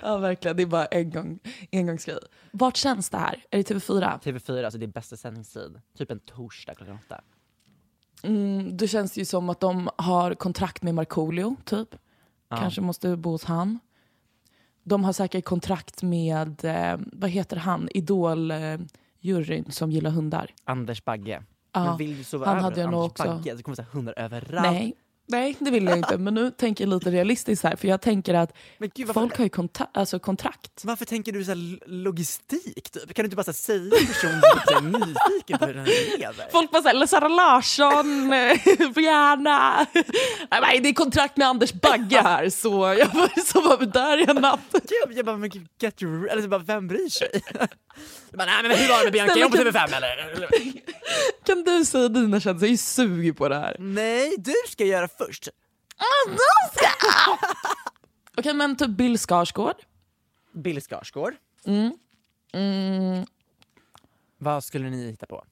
Ja, 0.00 0.16
verkligen. 0.16 0.56
Det 0.56 0.62
är 0.62 0.66
bara 0.66 0.86
en 0.86 1.10
gång, 1.10 1.38
engångsgrej. 1.72 2.18
Vart 2.50 2.76
känns 2.76 3.10
det 3.10 3.18
här? 3.18 3.44
Är 3.50 3.58
det 3.58 3.74
TV4? 3.74 4.20
TV4, 4.20 4.64
alltså 4.64 4.78
det 4.78 4.86
är 4.86 4.88
bästa 4.88 5.16
sändningstid. 5.16 5.80
Typ 5.98 6.10
en 6.10 6.20
torsdag 6.20 6.74
klockan 6.74 6.98
åtta. 7.06 7.20
Mm, 8.22 8.76
det 8.76 8.88
känns 8.88 9.16
ju 9.16 9.24
som 9.24 9.48
att 9.48 9.60
de 9.60 9.90
har 9.96 10.34
kontrakt 10.34 10.82
med 10.82 10.94
Markoolio, 10.94 11.56
typ. 11.64 11.88
Ja. 12.48 12.56
Kanske 12.56 12.80
måste 12.80 13.16
bo 13.16 13.30
hos 13.30 13.44
han. 13.44 13.78
De 14.82 15.04
har 15.04 15.12
säkert 15.12 15.44
kontrakt 15.44 16.02
med, 16.02 16.64
eh, 16.64 17.00
vad 17.12 17.30
heter 17.30 17.56
han, 17.56 17.88
Idol-juryn 17.88 19.70
som 19.70 19.90
gillar 19.90 20.10
hundar. 20.10 20.50
Anders 20.64 21.04
Bagge. 21.04 21.42
Ja, 21.72 21.84
Men 21.84 21.96
vill 21.96 22.18
du 22.18 22.24
sova 22.24 22.46
han 22.46 22.54
över 22.56 22.62
hade 22.62 22.80
jag 22.80 22.90
nog 22.90 23.00
Anders 23.00 23.10
också. 23.10 23.24
Bagge? 23.24 23.54
Det 23.54 23.62
kommer 23.62 23.76
så 23.76 23.82
hundar 23.82 24.14
överallt. 24.16 24.72
Nej, 24.72 24.94
nej, 25.26 25.56
det 25.58 25.70
vill 25.70 25.84
jag 25.84 25.96
inte. 25.98 26.18
Men 26.18 26.34
nu 26.34 26.50
tänker 26.50 26.84
jag 26.84 26.94
lite 26.94 27.10
realistiskt 27.10 27.64
här. 27.64 27.76
För 27.76 27.88
jag 27.88 28.00
tänker 28.00 28.34
att 28.34 28.52
gud, 28.78 29.06
varför, 29.06 29.20
folk 29.20 29.36
har 29.36 29.44
ju 29.44 29.50
konta- 29.50 29.88
alltså 29.94 30.18
kontrakt. 30.18 30.80
varför 30.84 31.04
tänker 31.04 31.32
du 31.32 31.44
så 31.44 31.50
här 31.50 31.78
logistik? 32.04 32.90
Typ? 32.90 33.14
Kan 33.14 33.22
du 33.22 33.24
inte 33.24 33.36
bara 33.36 33.44
så 33.44 33.52
säga 33.52 33.90
till 33.96 34.06
personen 34.06 34.40
som 34.66 34.86
är 34.94 34.98
nyfiken 35.06 35.58
på 35.58 35.66
hur 35.66 35.74
den 35.74 35.84
lever? 35.84 36.46
Folk 36.52 36.70
bara 36.70 36.82
såhär, 36.82 37.06
Sara 37.06 37.28
Larsson, 37.28 38.32
eh, 38.32 39.02
gärna. 39.04 39.86
Nej, 40.60 40.80
det 40.80 40.88
är 40.88 40.92
kontrakt 40.94 41.36
med 41.36 41.48
Anders 41.48 41.72
Bagge 41.72 42.20
här 42.20 42.48
så 42.50 42.68
jag 42.98 43.12
får 43.12 43.40
sova 43.52 43.72
över 43.74 43.86
där 43.86 44.30
en 44.30 44.36
natt. 44.36 44.60
Gud, 44.72 45.16
jag 45.18 45.26
bara, 45.26 45.36
men 45.36 45.50
get 45.80 46.02
your... 46.02 46.28
Eller 46.28 46.42
så 46.42 46.48
bara, 46.48 46.60
vem 46.60 46.88
bryr 46.88 47.08
sig? 47.08 47.28
Jag 48.30 48.38
bara, 48.38 48.44
nej 48.44 48.62
men 48.62 48.70
hur 48.78 48.88
var 48.88 48.98
det 48.98 49.04
med 49.04 49.12
Bianca? 49.12 49.32
Är 49.34 49.42
hon 49.42 49.52
på 49.52 49.56
TV5 49.58 49.96
eller? 49.96 50.48
Kan 51.46 51.62
du 51.64 51.84
säga 51.84 52.08
dina 52.08 52.40
kändisar? 52.40 52.66
Jag 52.66 52.72
är 52.72 52.76
suger 52.76 53.32
på 53.32 53.48
det 53.48 53.54
här. 53.54 53.76
Nej, 53.78 54.34
du 54.38 54.52
ska 54.68 54.84
göra 54.84 55.08
först. 55.18 55.48
Okej, 58.36 58.54
men 58.54 58.76
typ 58.76 58.90
Bill 58.90 59.18
Skarsgård. 59.18 59.76
Bill 60.52 60.80
Skarsgård. 60.80 61.34
Mm. 61.64 61.92
Mm. 62.52 63.26
Vad 64.38 64.64
skulle 64.64 64.90
ni 64.90 65.10
hitta 65.10 65.26
på? 65.26 65.44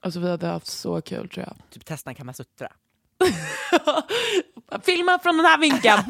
Alltså 0.00 0.20
vi 0.20 0.30
hade 0.30 0.46
haft 0.46 0.66
så 0.66 1.00
kul 1.00 1.28
tror 1.28 1.46
jag. 1.46 1.56
Typ 1.70 1.84
testa 1.84 2.10
en 2.10 2.16
kamasutra. 2.16 2.72
Filma 4.82 5.18
från 5.18 5.36
den 5.36 5.46
här 5.46 5.58
vinkeln! 5.58 6.02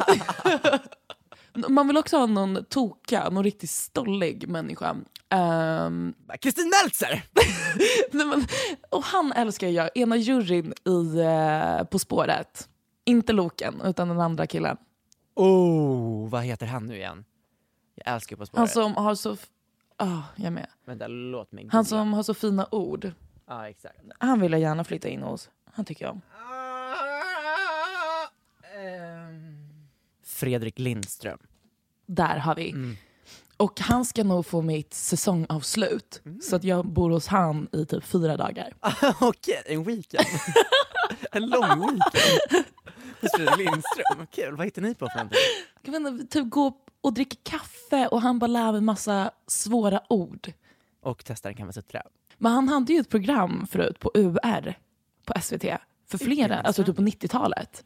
Man 1.69 1.87
vill 1.87 1.97
också 1.97 2.17
ha 2.17 2.27
någon 2.27 2.65
toka, 2.65 3.31
någon 3.31 3.45
riktigt 3.45 3.71
stollig 3.71 4.49
människa. 4.49 4.97
Ehm, 5.29 6.15
Kristin 6.41 6.73
Meltzer! 6.83 7.23
nej 8.11 8.27
men, 8.27 8.47
och 8.91 9.05
han 9.05 9.33
älskar 9.33 9.69
jag, 9.69 9.91
ena 9.95 10.17
juryn 10.17 10.75
i 10.85 11.19
eh, 11.21 11.85
På 11.85 11.99
spåret. 11.99 12.69
Inte 13.09 13.33
Loken, 13.33 13.81
utan 13.85 14.09
den 14.09 14.21
andra 14.21 14.47
killen. 14.47 14.77
Oh, 15.35 16.29
vad 16.29 16.43
heter 16.43 16.67
han 16.67 16.87
nu 16.87 16.97
igen? 16.97 17.25
Jag 17.95 18.15
älskar 18.15 18.37
På 18.37 18.47
spåret. 18.47 18.59
Han 18.59 18.69
som 18.69 18.95
har 18.95 19.15
så... 19.15 19.37
Ah, 19.97 20.23
jag 20.37 20.53
med. 20.53 20.67
Vänta, 20.85 21.07
låt 21.07 21.53
mig 21.53 21.69
Han 21.73 21.85
som 21.85 22.13
har 22.13 22.23
så 22.23 22.35
fina 22.35 22.69
ord. 22.71 23.13
Ja, 23.47 23.69
exakt. 23.69 23.99
Han 24.19 24.41
vill 24.41 24.53
jag 24.53 24.61
gärna 24.61 24.85
flytta 24.85 25.09
in 25.09 25.23
hos. 25.23 25.51
Han 25.65 25.85
tycker 25.85 26.05
jag 26.05 26.13
om. 26.13 26.21
Ehm, 28.79 29.89
Fredrik 30.23 30.79
Lindström. 30.79 31.39
Där 32.07 32.39
har 32.39 32.55
vi. 32.55 32.71
Mm. 32.71 32.97
Och 33.59 33.81
han 33.81 34.05
ska 34.05 34.25
nog 34.25 34.47
få 34.47 34.63
mitt 34.63 34.95
säsongavslut. 34.95 36.23
Så 36.43 36.57
att 36.57 36.65
jag 36.65 36.87
bor 36.87 37.11
hos 37.11 37.27
han 37.27 37.69
i 37.73 37.87
typ 37.87 38.05
fyra 38.05 38.37
dagar. 38.37 38.73
Okej, 39.21 39.63
en 39.67 39.85
weekend. 39.85 40.27
en 41.33 41.47
lång 41.47 41.81
weekend. 41.81 42.65
Hos 43.21 43.31
Fredrik 43.37 43.59
Lindström. 43.59 44.27
Kul, 44.31 44.57
vad 44.57 44.67
hittar 44.67 44.83
ni 44.83 44.95
på 44.95 45.09
för 45.09 45.17
någonting? 45.17 45.39
Jag 45.83 45.93
vet 45.93 46.13
inte, 46.13 46.27
typ 46.27 46.51
gå 46.51 46.73
och 47.01 47.13
dricka 47.13 47.37
kaffe 47.43 48.07
och 48.07 48.23
han 48.23 48.39
bara 48.39 48.47
lär 48.47 48.73
mig 48.73 48.81
massa 48.81 49.31
svåra 49.47 50.01
ord. 50.09 50.53
Och 51.03 51.23
testar 51.25 51.51
en 51.51 51.57
kamasutra. 51.57 52.03
Men 52.39 52.53
han 52.53 52.69
hade 52.69 52.93
ju 52.93 53.01
ett 53.01 53.09
program 53.09 53.67
förut 53.71 53.99
på 53.99 54.11
UR 54.15 54.75
på 55.25 55.41
SVT. 55.41 55.65
För 56.11 56.19
flera, 56.19 56.61
alltså 56.61 56.85
typ 56.85 56.97
på 56.97 57.03
90-talet. 57.03 57.85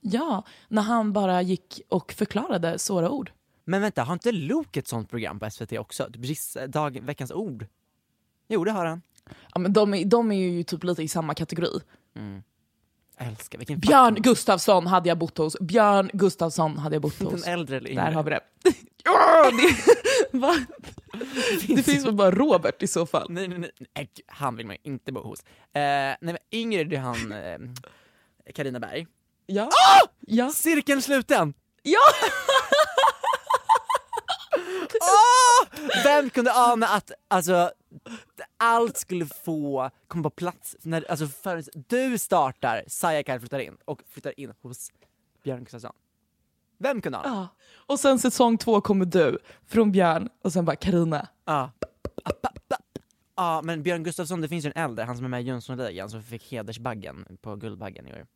Ja, 0.00 0.44
när 0.68 0.82
han 0.82 1.12
bara 1.12 1.42
gick 1.42 1.80
och 1.88 2.12
förklarade 2.12 2.78
svåra 2.78 3.10
ord. 3.10 3.30
Men 3.68 3.80
vänta, 3.82 4.02
har 4.02 4.12
inte 4.12 4.32
Luke 4.32 4.78
ett 4.80 4.88
sånt 4.88 5.10
program 5.10 5.38
på 5.38 5.50
SVT 5.50 5.72
också? 5.72 6.06
Typ 6.12 6.24
Giss, 6.24 6.56
dag, 6.68 6.98
veckans 7.02 7.30
ord? 7.30 7.66
Jo, 8.48 8.64
det 8.64 8.70
har 8.70 8.84
han. 8.86 9.02
Ja, 9.54 9.58
men 9.60 9.72
de, 9.72 9.94
är, 9.94 10.04
de 10.04 10.32
är 10.32 10.36
ju 10.36 10.62
typ 10.62 10.84
lite 10.84 11.02
i 11.02 11.08
samma 11.08 11.34
kategori. 11.34 11.80
Jag 13.18 13.28
älskar, 13.28 13.58
vilken 13.58 13.78
Björn 13.78 14.14
Gustafsson 14.14 14.86
hade 14.86 15.08
jag 15.08 15.18
bott 15.18 15.38
hos. 15.38 15.56
Björn 15.60 16.10
Gustafsson 16.12 16.78
hade 16.78 16.94
jag 16.94 17.02
bott 17.02 17.14
fucking- 17.14 17.30
hos. 17.32 17.44
Den 17.44 17.52
äldre 17.52 17.76
eller 17.76 17.90
yngre? 17.90 18.02
Där 18.04 18.12
har 18.12 18.22
vi 18.22 18.30
det. 18.30 18.40
Ja, 19.04 19.50
det, 19.50 20.38
va? 20.38 20.56
det 21.68 21.82
finns 21.82 22.04
väl 22.06 22.14
bara 22.14 22.30
Robert 22.30 22.82
i 22.82 22.86
så 22.86 23.06
fall. 23.06 23.26
Nej, 23.30 23.48
nej, 23.48 23.70
nej, 23.96 24.08
han 24.26 24.56
vill 24.56 24.66
man 24.66 24.76
ju 24.84 24.90
inte 24.92 25.12
bo 25.12 25.20
hos. 25.20 25.40
Eh, 25.40 25.46
nej, 25.72 26.16
men 26.20 26.36
yngre 26.52 26.84
det 26.84 26.96
är 26.96 27.00
han, 27.00 27.32
eh, 27.32 27.58
Carina 28.54 28.80
Berg. 28.80 29.06
Ja. 29.46 29.68
ja. 30.20 30.50
Cirkeln 30.50 31.02
sluten! 31.02 31.54
Ja! 31.82 31.98
Åh! 35.00 35.80
Vem 36.04 36.30
kunde 36.30 36.52
ana 36.52 36.86
att 36.86 37.10
alltså, 37.28 37.70
allt 38.56 38.96
skulle 38.96 39.26
få 39.26 39.90
komma 40.08 40.22
på 40.22 40.30
plats 40.30 40.76
när 40.82 41.10
alltså, 41.10 41.26
förrän 41.26 41.64
du 41.88 42.18
startar, 42.18 42.84
Sayakar 42.86 43.38
flyttar 43.38 43.58
in 43.58 43.76
och 43.84 44.02
flyttar 44.08 44.40
in 44.40 44.52
hos 44.62 44.90
Björn 45.44 45.64
Gustafsson. 45.64 45.92
Vem 46.78 47.00
kunde 47.00 47.18
ana? 47.18 47.28
ja. 47.28 47.48
Och 47.86 48.00
sen 48.00 48.18
säsong 48.18 48.58
två 48.58 48.80
kommer 48.80 49.04
du 49.04 49.38
från 49.66 49.92
Björn 49.92 50.28
och 50.42 50.52
sen 50.52 50.64
bara 50.64 50.76
Karina. 50.76 51.28
Ja. 51.44 51.70
Ja, 53.38 53.60
men 53.64 53.82
Björn 53.82 54.02
Gustafsson, 54.04 54.40
det 54.40 54.48
finns 54.48 54.64
ju 54.64 54.72
en 54.74 54.82
äldre, 54.84 55.04
han 55.04 55.16
som 55.16 55.24
är 55.24 55.28
med 55.28 55.42
i 55.42 55.44
Jönssonligan 55.44 56.10
som 56.10 56.22
fick 56.22 56.52
hedersbaggen 56.52 57.38
på 57.42 57.56
Guldbaggen 57.56 58.06
i 58.06 58.12
år. 58.12 58.26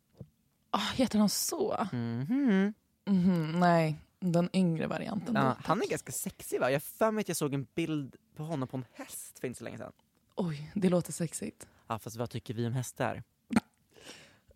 Ah, 0.71 0.93
heter 0.95 1.19
han 1.19 1.29
så? 1.29 1.87
Mhm. 1.93 2.75
Mhm, 3.07 3.61
nej, 3.61 3.99
den 4.21 4.51
yngre 4.53 4.87
varianten. 4.87 5.35
Ja, 5.35 5.57
han 5.65 5.83
är 5.83 5.87
ganska 5.87 6.13
sexig 6.13 6.61
va? 6.61 6.71
Jag 6.71 6.83
för 6.83 7.11
mig 7.11 7.21
att 7.21 7.29
jag 7.29 7.37
såg 7.37 7.55
en 7.55 7.67
bild 7.75 8.17
på 8.37 8.43
honom 8.43 8.69
på 8.69 8.77
en 8.77 8.85
häst 8.93 9.39
för 9.39 9.47
inte 9.47 9.59
så 9.59 9.65
länge 9.65 9.79
sedan. 9.79 9.93
Oj, 10.37 10.73
det 10.75 10.89
låter 10.89 11.13
sexigt. 11.13 11.69
Ja, 11.89 11.99
fast 11.99 12.17
vad 12.17 12.31
tycker 12.31 12.55
vi 12.55 12.67
om 12.67 12.73
hästar? 12.73 13.23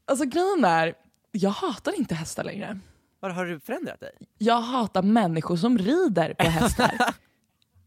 Alltså 0.06 0.24
grejen 0.24 0.64
är, 0.64 0.94
jag 1.32 1.50
hatar 1.50 1.98
inte 1.98 2.14
hästar 2.14 2.44
längre. 2.44 2.78
Var 3.20 3.30
har 3.30 3.46
du 3.46 3.60
förändrat 3.60 4.00
dig? 4.00 4.12
Jag 4.38 4.60
hatar 4.60 5.02
människor 5.02 5.56
som 5.56 5.78
rider 5.78 6.34
på 6.34 6.44
hästar. 6.44 6.94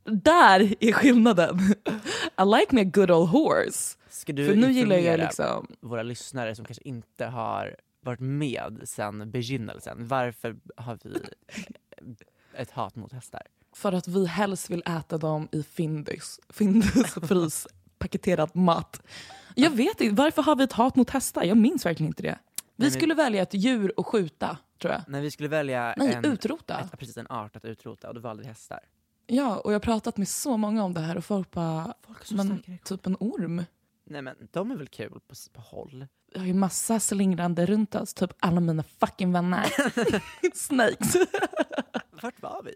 Där 0.04 0.76
är 0.80 0.92
skillnaden. 0.92 1.60
I 2.38 2.60
like 2.60 2.76
me 2.76 2.82
a 2.82 2.92
good 2.94 3.12
old 3.12 3.30
horse. 3.30 3.98
Ska 4.10 4.34
du 4.34 4.48
För 4.48 4.56
nu 4.56 4.72
gillar 4.72 4.96
jag 4.96 5.20
liksom... 5.20 5.68
våra 5.80 6.04
lyssnare 6.04 6.56
som 6.56 6.66
kanske 6.66 6.84
inte 6.84 7.26
har 7.26 7.76
varit 8.08 8.20
med 8.20 8.82
sedan 8.86 9.32
begynnelsen, 9.32 10.08
varför 10.08 10.56
har 10.78 11.00
vi 11.04 11.15
ett 12.54 12.72
hat 12.72 12.96
mot 12.96 13.12
hästar? 13.13 13.41
För 13.74 13.93
att 13.93 14.08
vi 14.08 14.26
helst 14.26 14.70
vill 14.70 14.84
äta 14.86 15.17
dem 15.17 15.48
i 15.52 15.63
Findus, 15.63 16.39
Findus 16.50 17.13
frys 17.13 17.67
paketerad 18.00 18.56
mat. 18.56 19.02
Jag 19.56 19.70
vet 19.72 20.02
inte, 20.02 20.15
varför 20.22 20.41
har 20.41 20.56
vi 20.56 20.63
ett 20.63 20.74
hat 20.74 20.96
mot 20.96 21.10
hästar? 21.10 21.43
Jag 21.43 21.58
minns 21.58 21.86
verkligen 21.86 22.08
inte 22.08 22.24
det. 22.24 22.39
Vi 22.76 22.86
men- 22.86 22.91
skulle 22.91 23.13
välja 23.13 23.41
ett 23.41 23.54
djur 23.54 23.93
att 23.98 24.06
skjuta, 24.06 24.58
tror 24.82 24.93
jag. 24.93 25.02
När 25.08 25.22
vi 25.22 25.32
skulle 25.32 25.50
välja 25.50 25.93
Nej, 25.98 26.13
en, 26.13 26.26
utrota. 26.26 26.80
ett, 26.80 27.00
precis, 27.00 27.17
en 27.17 27.28
art 27.30 27.56
att 27.56 27.65
utrota 27.65 28.08
och 28.08 28.13
då 28.15 28.22
valde 28.22 28.43
vi 28.43 28.48
hästar. 28.50 28.80
Ja, 29.28 29.58
och 29.58 29.72
jag 29.72 29.76
har 29.76 29.80
pratat 29.80 30.17
med 30.17 30.28
så 30.28 30.58
många 30.58 30.84
om 30.84 30.93
det 30.93 31.00
här 31.00 31.17
och 31.17 31.26
folk 31.26 31.52
bara, 31.52 31.93
Folk 32.08 32.32
men 32.32 32.63
typ 32.84 33.06
en 33.06 33.17
orm. 33.20 33.63
Nej 34.04 34.22
men 34.22 34.36
de 34.52 34.72
är 34.72 34.76
väl 34.76 34.88
kul 34.88 35.20
på, 35.28 35.36
på 35.54 35.62
håll? 35.62 36.08
Jag 36.38 36.41
har 36.41 36.47
ju 36.47 36.54
massa 36.54 37.00
slingrande 37.00 37.65
runt 37.65 37.95
oss, 37.95 38.13
typ 38.13 38.32
alla 38.39 38.60
mina 38.60 38.84
fucking 38.84 39.32
vänner. 39.32 39.65
Snakes. 40.56 41.15
Vart 42.21 42.41
var 42.41 42.63
vi? 42.63 42.73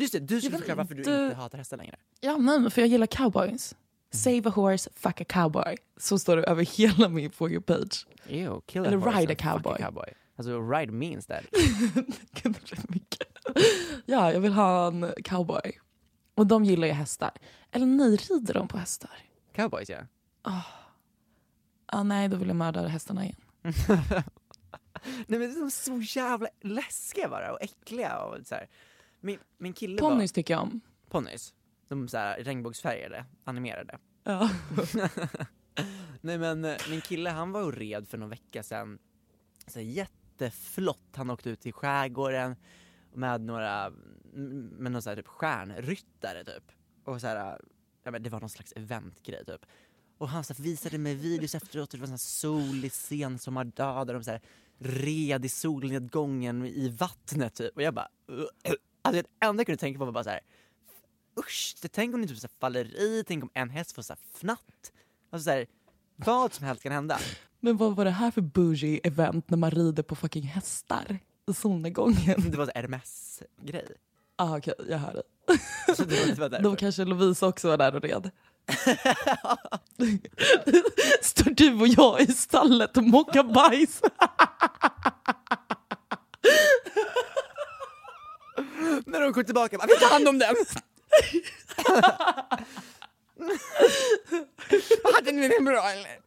Just 0.00 0.12
det, 0.12 0.18
du 0.20 0.40
skulle 0.40 0.50
vet 0.50 0.58
förklara 0.60 0.76
varför 0.76 0.94
du 0.94 1.00
inte. 1.00 1.10
inte 1.10 1.36
hatar 1.36 1.58
hästar 1.58 1.76
längre. 1.76 1.96
Ja, 2.20 2.38
men 2.38 2.70
för 2.70 2.80
jag 2.82 2.88
gillar 2.88 3.06
cowboys. 3.06 3.74
Save 4.10 4.42
a 4.44 4.50
horse, 4.54 4.90
fuck 4.94 5.20
a 5.20 5.24
cowboy. 5.28 5.76
Så 5.96 6.18
står 6.18 6.36
det 6.36 6.42
över 6.44 6.64
hela 6.64 7.08
min 7.08 7.30
For 7.30 7.50
you 7.52 7.62
page. 7.62 8.06
Ew, 8.28 8.60
kill 8.66 8.82
a 8.82 8.86
Eller 8.86 8.96
horse 8.96 9.20
ride 9.20 9.32
a 9.32 9.36
and 9.50 9.54
fuck 9.62 9.62
cowboy. 9.62 9.78
cowboy. 9.78 10.08
Alltså 10.36 10.60
ride 10.70 10.92
means 10.92 11.26
that. 11.26 11.44
Ja, 14.06 14.32
jag 14.32 14.40
vill 14.40 14.52
ha 14.52 14.86
en 14.86 15.12
cowboy. 15.24 15.72
Och 16.34 16.46
de 16.46 16.64
gillar 16.64 16.86
ju 16.86 16.92
hästar. 16.92 17.30
Eller 17.70 17.86
nej, 17.86 18.16
rider 18.16 18.54
de 18.54 18.68
på 18.68 18.78
hästar? 18.78 19.10
Cowboys 19.52 19.90
ja. 19.90 19.98
Ah, 21.86 22.02
nej, 22.02 22.28
då 22.28 22.36
vill 22.36 22.48
jag 22.48 22.56
mörda 22.56 22.86
hästarna 22.86 23.24
igen. 23.24 23.36
Nej 25.26 25.38
men 25.38 25.54
de 25.54 25.66
är 25.66 25.70
så 25.70 26.18
jävla 26.18 26.48
läskiga 26.60 27.28
bara 27.28 27.52
och 27.52 27.62
äckliga 27.62 28.18
och 28.18 28.46
så 28.46 28.54
här. 28.54 28.68
Min, 29.20 29.38
min 29.58 29.72
kille 29.72 30.02
var... 30.02 30.10
Ponnys 30.10 30.32
tycker 30.32 30.54
jag 30.54 30.62
om. 30.62 30.80
Ponnys. 31.08 31.54
De 31.88 32.08
så 32.08 32.16
här 32.16 32.38
regnbågsfärgade, 32.38 33.24
animerade. 33.44 33.98
Ja. 34.24 34.50
Nej 36.20 36.38
men 36.38 36.64
eh, 36.64 36.76
min 36.90 37.00
kille 37.00 37.30
han 37.30 37.52
var 37.52 37.62
och 37.62 37.74
red 37.74 38.08
för 38.08 38.18
någon 38.18 38.30
vecka 38.30 38.62
sedan. 38.62 38.98
Så 39.66 39.80
jätteflott, 39.80 41.16
han 41.16 41.30
åkte 41.30 41.50
ut 41.50 41.66
i 41.66 41.72
skärgården 41.72 42.56
med 43.14 43.40
några, 43.40 43.90
med 44.30 44.92
någon 44.92 45.02
så 45.02 45.10
här, 45.10 45.16
typ 45.16 45.26
stjärnryttare 45.26 46.44
typ. 46.44 46.72
Och 47.04 47.20
så 47.20 47.26
här, 47.26 47.60
ja, 48.02 48.10
men 48.10 48.22
det 48.22 48.30
var 48.30 48.40
någon 48.40 48.48
slags 48.48 48.72
eventgrej 48.76 49.44
typ. 49.44 49.66
Och 50.18 50.28
han 50.28 50.44
så 50.44 50.54
här, 50.54 50.62
visade 50.62 50.98
mig 50.98 51.14
videos 51.14 51.54
efteråt, 51.54 51.90
det 51.90 51.98
var 51.98 52.08
en 52.08 52.18
solig 52.18 52.92
sensommardag 52.92 54.06
där 54.06 54.14
de 54.14 54.24
så 54.24 54.30
här, 54.30 54.40
red 54.78 55.44
i 55.44 55.48
solnedgången 55.48 56.66
i 56.66 56.88
vattnet 56.88 57.54
typ. 57.54 57.76
Och 57.76 57.82
jag 57.82 57.94
bara, 57.94 58.08
alltså 59.02 59.22
det 59.22 59.46
enda 59.46 59.60
jag 59.60 59.66
kunde 59.66 59.76
tänka 59.80 59.98
på 59.98 60.04
var 60.04 60.12
bara 60.12 60.24
så 60.24 60.30
här. 60.30 60.40
Usch, 61.38 61.76
det- 61.82 61.88
tänk 61.88 62.14
om 62.14 62.20
ni 62.20 62.28
typ 62.28 62.38
så 62.38 62.48
faller 62.60 62.84
i, 63.00 63.24
tänk 63.26 63.44
om 63.44 63.50
en 63.54 63.70
häst 63.70 63.92
får 63.92 64.02
så 64.02 64.12
här 64.12 64.18
fnatt. 64.34 64.92
Alltså 65.30 65.44
så 65.44 65.50
här, 65.50 65.66
vad 66.16 66.54
som 66.54 66.66
helst 66.66 66.82
kan 66.82 66.92
hända. 66.92 67.18
Men 67.60 67.76
vad 67.76 67.96
var 67.96 68.04
det 68.04 68.10
här 68.10 68.30
för 68.30 68.40
bougie 68.40 69.00
event 69.04 69.50
när 69.50 69.58
man 69.58 69.70
rider 69.70 70.02
på 70.02 70.16
fucking 70.16 70.42
hästar 70.42 71.18
i 71.50 71.54
solnedgången? 71.54 72.50
Det 72.50 72.56
var 72.56 72.64
så 72.66 72.72
RMS-grej. 72.74 73.86
Ah, 74.36 74.56
Okej, 74.58 74.74
jag 74.88 74.98
hör 74.98 75.12
dig. 75.12 75.22
Det 75.96 75.98
var, 76.38 76.48
det 76.48 76.48
var. 76.48 76.58
Då 76.62 76.76
kanske 76.76 77.04
Lovisa 77.04 77.46
också 77.46 77.68
var 77.68 77.76
där 77.76 77.94
och 77.94 78.02
red. 78.02 78.30
Står 81.20 81.50
du 81.50 81.74
och 81.80 81.88
jag 81.88 82.20
i 82.20 82.26
stallet 82.26 82.96
och 82.96 83.02
mockar 83.02 83.42
bajs? 83.42 84.00
När 89.06 89.20
de 89.20 89.32
kom 89.32 89.44
tillbaka, 89.44 89.78
bara, 89.78 89.86
vi 89.86 89.96
tar 89.96 90.08
hand 90.08 90.28
om 90.28 90.38
den! 90.38 90.56
Hade 95.14 95.32
ni 95.32 95.48
det 95.48 95.60
bra 95.60 95.90
eller? 95.90 96.18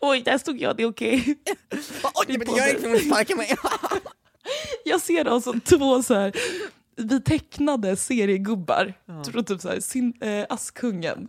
Oj, 0.00 0.22
där 0.22 0.38
stod 0.38 0.60
jag, 0.60 0.76
det 0.76 0.82
är 0.82 0.88
okej. 0.90 1.38
Bara, 2.02 2.12
Oj, 2.14 2.38
men 2.38 2.48
inget 2.48 2.84
om 2.84 2.92
ni 2.92 3.00
sparkar 3.00 3.36
mig. 3.36 3.56
Jag 4.84 5.00
ser 5.00 5.24
dem 5.24 5.40
som 5.42 5.60
två 5.60 6.02
så 6.02 6.14
här 6.14 6.32
vi 6.96 7.20
tecknade 7.20 7.96
seriegubbar. 7.96 8.94
Tror 9.24 9.42
typ 9.42 9.60
så 9.60 9.68
här, 9.68 9.80
sin, 9.80 10.12
eh, 10.22 10.46
Askungen. 10.48 11.28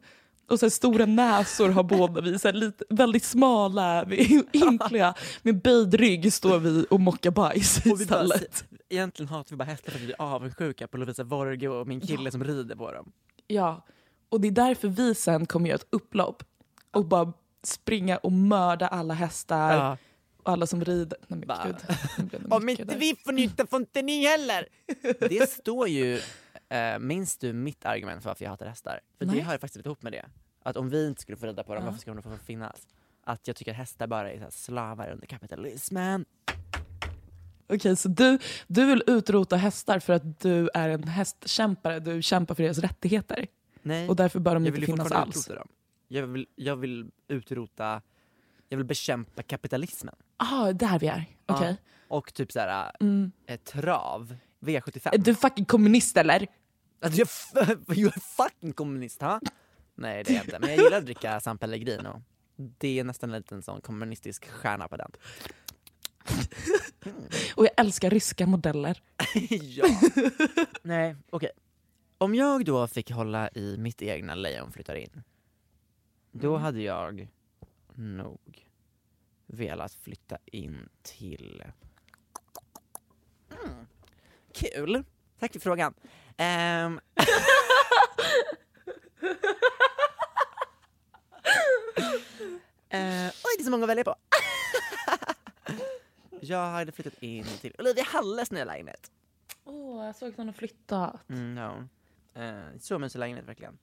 Och 0.49 0.59
så 0.59 0.65
här, 0.65 0.69
stora 0.71 1.05
näsor 1.05 1.69
har 1.69 1.83
båda 1.83 2.21
vi. 2.21 2.39
Så 2.39 2.47
här, 2.47 2.53
lite, 2.53 2.83
väldigt 2.89 3.23
smala, 3.23 4.05
ynkliga. 4.53 5.13
Med 5.41 5.61
böjd 5.61 5.93
rygg 5.93 6.33
står 6.33 6.59
vi 6.59 6.85
och 6.89 6.99
mockar 6.99 7.31
bajs 7.31 7.77
Och 7.77 8.01
vi 8.01 8.05
bara, 8.05 8.23
istället. 8.23 8.65
egentligen 8.89 9.29
hatar 9.29 9.49
vi 9.49 9.55
bara 9.55 9.63
hästar 9.63 9.91
för 9.91 9.99
att 9.99 10.05
vi 10.05 10.11
är 10.11 10.21
avundsjuka 10.21 10.87
på 10.87 10.97
Lovisa 10.97 11.23
Vorge 11.23 11.69
och 11.69 11.87
min 11.87 12.01
kille 12.01 12.31
som 12.31 12.43
rider 12.43 12.75
på 12.75 12.91
dem. 12.91 13.11
Ja, 13.47 13.85
och 14.29 14.41
det 14.41 14.47
är 14.47 14.51
därför 14.51 14.87
vi 14.87 15.15
sen 15.15 15.45
kommer 15.45 15.67
göra 15.69 15.75
ett 15.75 15.87
upplopp 15.89 16.43
och 16.91 17.05
bara 17.05 17.33
springa 17.63 18.17
och 18.17 18.31
mörda 18.31 18.87
alla 18.87 19.13
hästar 19.13 19.73
Ja. 19.75 19.97
Och 20.43 20.51
alla 20.51 20.67
som 20.67 20.83
rider. 20.85 21.17
Nej 21.27 21.43
men 21.47 21.57
gud. 21.65 21.75
det 22.31 22.55
Om 22.55 22.69
inte 22.69 22.97
vi 22.97 23.15
får 23.25 23.31
nytta 23.31 23.67
får 23.67 23.79
inte 23.79 24.01
ni 24.01 24.25
heller! 24.27 24.67
Det 25.19 25.49
står 25.49 25.87
ju, 25.87 26.19
eh, 26.69 26.99
minns 26.99 27.37
du 27.37 27.53
mitt 27.53 27.85
argument 27.85 28.23
för 28.23 28.29
varför 28.29 28.45
jag 28.45 28.49
hatar 28.49 28.65
hästar? 28.65 28.99
För 29.17 29.25
det 29.25 29.31
Nej. 29.31 29.41
hör 29.41 29.51
faktiskt 29.53 29.75
lite 29.75 29.89
ihop 29.89 30.01
med 30.03 30.11
det. 30.13 30.25
Att 30.63 30.77
om 30.77 30.89
vi 30.89 31.07
inte 31.07 31.21
skulle 31.21 31.37
få 31.37 31.45
rida 31.45 31.63
på 31.63 31.73
dem, 31.73 31.83
Ja. 31.83 31.85
varför 31.89 32.01
ska 32.01 32.13
de 32.13 32.23
få 32.23 32.37
finnas? 32.45 32.87
Att 33.23 33.47
jag 33.47 33.55
tycker 33.55 33.71
att 33.71 33.77
hästar 33.77 34.07
bara 34.07 34.31
är 34.31 34.37
så 34.37 34.43
här 34.43 34.49
slavar 34.51 35.11
under 35.11 35.27
kapitalismen. 35.27 36.25
Okej, 37.67 37.95
så 37.95 38.07
du, 38.09 38.39
du 38.67 38.85
vill 38.85 39.03
utrota 39.07 39.55
hästar 39.55 39.99
för 39.99 40.13
att 40.13 40.39
du 40.39 40.69
är 40.73 40.89
en 40.89 41.03
hästkämpare, 41.03 41.99
du 41.99 42.21
kämpar 42.21 42.55
för 42.55 42.63
deras 42.63 42.77
rättigheter. 42.77 43.47
Nej, 43.81 44.09
Och 44.09 44.15
därför 44.15 44.39
bör 44.39 44.53
de 44.53 44.65
inte 44.65 44.81
finnas 44.81 45.11
alls. 45.11 45.49
Jag 46.07 46.27
vill, 46.27 46.47
jag 46.55 46.75
vill 46.75 47.11
utrota, 47.27 48.01
jag 48.69 48.77
vill 48.77 48.85
bekämpa 48.85 49.43
kapitalismen. 49.43 50.15
Ah, 50.43 50.73
där 50.73 50.99
vi 50.99 51.07
är. 51.07 51.25
Okej. 51.45 51.77
Och 52.07 52.33
typ 52.33 52.51
såhär, 52.51 52.91
Mm. 52.99 53.31
trav, 53.63 54.35
V75. 54.59 55.09
Är 55.13 55.17
du 55.17 55.35
fucking 55.35 55.65
kommunist 55.65 56.17
eller? 56.17 56.47
Att 57.01 57.17
jag, 57.17 57.27
are 57.55 58.11
fucking 58.37 58.73
kommunist, 58.73 59.21
ha? 59.21 59.39
Nej 59.95 60.23
det 60.23 60.31
är 60.31 60.35
jag 60.35 60.43
inte, 60.45 60.59
men 60.59 60.69
jag 60.69 60.77
gillar 60.77 60.97
att 60.97 61.05
dricka 61.05 61.39
San 61.39 61.57
Pellegrino. 61.57 62.23
Det 62.55 62.99
är 62.99 63.03
nästan 63.03 63.29
en 63.29 63.37
liten 63.37 63.61
sån 63.61 63.81
kommunistisk 63.81 64.49
stjärna 64.49 64.87
på 64.87 64.97
den. 64.97 65.11
Och 67.55 67.65
jag 67.65 67.71
älskar 67.77 68.09
ryska 68.09 68.47
modeller. 68.47 69.01
ja. 69.61 69.85
Nej, 70.81 71.15
okej. 71.29 71.51
Om 72.17 72.35
jag 72.35 72.65
då 72.65 72.87
fick 72.87 73.11
hålla 73.11 73.49
i 73.49 73.77
mitt 73.77 74.01
egna 74.01 74.35
lejon 74.35 74.71
flyttar 74.71 74.95
in, 74.95 75.23
då 76.31 76.57
hade 76.57 76.81
jag 76.81 77.27
nog 77.95 78.39
velat 79.51 79.93
flytta 79.93 80.37
in 80.45 80.89
till... 81.01 81.63
Mm. 83.63 83.87
Kul! 84.53 85.03
Tack 85.39 85.53
för 85.53 85.59
frågan. 85.59 85.93
Ehm. 86.37 86.99
Eh, 92.93 93.27
oj, 93.27 93.55
det 93.57 93.61
är 93.61 93.63
så 93.63 93.71
många 93.71 93.83
att 93.83 93.89
välja 93.89 94.03
på. 94.03 94.15
jag 96.41 96.65
hade 96.67 96.91
flyttat 96.91 97.23
in 97.23 97.45
till 97.61 97.75
Olivia 97.79 98.03
Halles 98.03 98.51
nya 98.51 98.65
lägenhet. 98.65 99.11
Åh, 99.63 100.05
jag 100.05 100.15
såg 100.15 100.29
att 100.29 100.37
hon 100.37 100.45
har 100.45 100.53
flyttat. 100.53 101.29
Mm, 101.29 101.55
no. 101.55 101.87
Eh, 102.41 102.77
så 102.79 102.99
mysig 102.99 103.19
lägenhet 103.19 103.47
verkligen. 103.47 103.77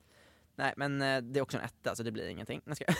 Nej 0.54 0.74
men 0.76 1.02
eh, 1.02 1.22
det 1.22 1.38
är 1.38 1.42
också 1.42 1.56
en 1.56 1.64
etta 1.64 1.96
så 1.96 2.02
det 2.02 2.12
blir 2.12 2.28
ingenting. 2.28 2.60
Nej, 2.64 2.76
ska 2.76 2.84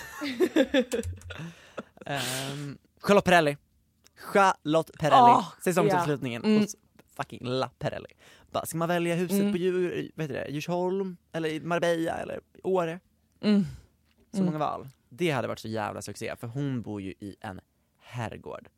um, 2.07 2.79
Charlotte 3.01 3.25
Perrelli. 3.25 3.57
Charlotte 4.17 4.91
Perrelli. 4.99 5.17
Ah, 5.33 5.45
Säsongsavslutningen 5.65 6.43
ja. 6.45 6.49
Mm. 6.49 6.61
hos 6.63 6.77
fucking 7.17 7.41
La 7.45 7.71
Perrelli. 7.79 8.07
Bara, 8.51 8.67
ska 8.67 8.77
man 8.79 8.89
välja 8.89 9.15
huset 9.15 9.41
Mm. 9.41 9.53
på 9.53 9.59
Djur, 9.59 10.11
vad 10.15 10.25
heter 10.25 10.45
det, 10.45 10.51
Djursholm, 10.51 11.17
eller 11.33 11.61
Marbella, 11.61 12.13
eller 12.19 12.41
Åre? 12.63 13.01
Mm. 13.41 13.65
Så 14.31 14.37
Mm. 14.37 14.47
många 14.47 14.59
val. 14.59 14.89
Det 15.09 15.31
hade 15.31 15.49
varit 15.49 15.59
så 15.59 15.69
jävla 15.69 16.03
succé, 16.03 16.37
för 16.37 16.47
hon 16.47 16.83
bor 16.83 17.01
ju 17.03 17.11
i 17.11 17.37
en 17.41 17.61
herrgård. 17.99 18.69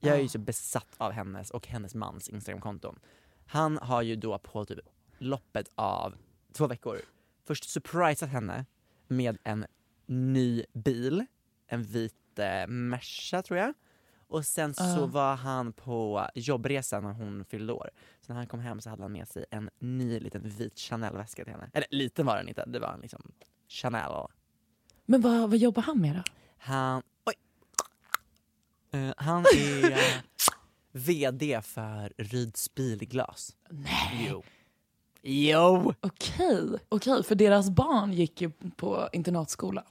Jag 0.00 0.14
är 0.14 0.18
ju 0.20 0.24
Ah. 0.24 0.28
så 0.28 0.38
besatt 0.38 0.94
av 0.98 1.12
hennes 1.12 1.50
och 1.50 1.66
hennes 1.68 1.94
mans 1.94 2.28
Instagramkonton. 2.28 2.98
Han 3.46 3.78
har 3.78 4.02
ju 4.02 4.16
då 4.16 4.38
på 4.38 4.64
typ 4.64 4.78
loppet 5.18 5.70
av 5.74 6.14
två 6.52 6.66
veckor 6.66 6.98
först 7.46 7.64
surprisat 7.70 8.28
henne 8.28 8.66
med 9.08 9.38
en 9.44 9.66
ny 10.06 10.64
bil, 10.72 11.26
en 11.72 11.82
vit 11.82 12.38
eh, 12.38 12.66
Merca 12.66 13.42
tror 13.42 13.58
jag. 13.58 13.74
Och 14.28 14.46
sen 14.46 14.74
så 14.74 15.06
var 15.06 15.36
han 15.36 15.72
på 15.72 16.28
jobbresa 16.34 17.00
när 17.00 17.12
hon 17.12 17.44
fyllde 17.44 17.72
år. 17.72 17.90
Så 18.20 18.32
när 18.32 18.36
han 18.36 18.46
kom 18.46 18.60
hem 18.60 18.80
så 18.80 18.90
hade 18.90 19.02
han 19.02 19.12
med 19.12 19.28
sig 19.28 19.44
en 19.50 19.70
ny 19.78 20.20
liten 20.20 20.48
vit 20.48 20.78
Chanel-väska 20.78 21.44
till 21.44 21.52
henne. 21.52 21.70
Eller 21.72 21.86
liten 21.90 22.26
var 22.26 22.36
den 22.36 22.48
inte, 22.48 22.64
det 22.66 22.78
var 22.78 22.92
en 22.92 23.00
liksom 23.00 23.32
Chanel. 23.68 24.26
Men 25.04 25.20
vad, 25.20 25.50
vad 25.50 25.56
jobbar 25.58 25.82
han 25.82 26.00
med 26.00 26.16
då? 26.16 26.22
Han, 26.58 27.02
oj. 27.24 27.34
Eh, 29.00 29.14
han 29.16 29.44
är 29.56 29.90
eh, 29.90 30.22
VD 30.92 31.62
för 31.62 32.12
Ryds 32.16 32.74
bilglas. 32.74 33.56
Nej. 33.70 34.26
Jo. 34.30 34.42
Jo! 35.22 35.94
Okej, 36.00 36.78
okej, 36.88 37.22
för 37.22 37.34
deras 37.34 37.70
barn 37.70 38.12
gick 38.12 38.40
ju 38.40 38.50
på 38.76 39.08
internatskola. 39.12 39.84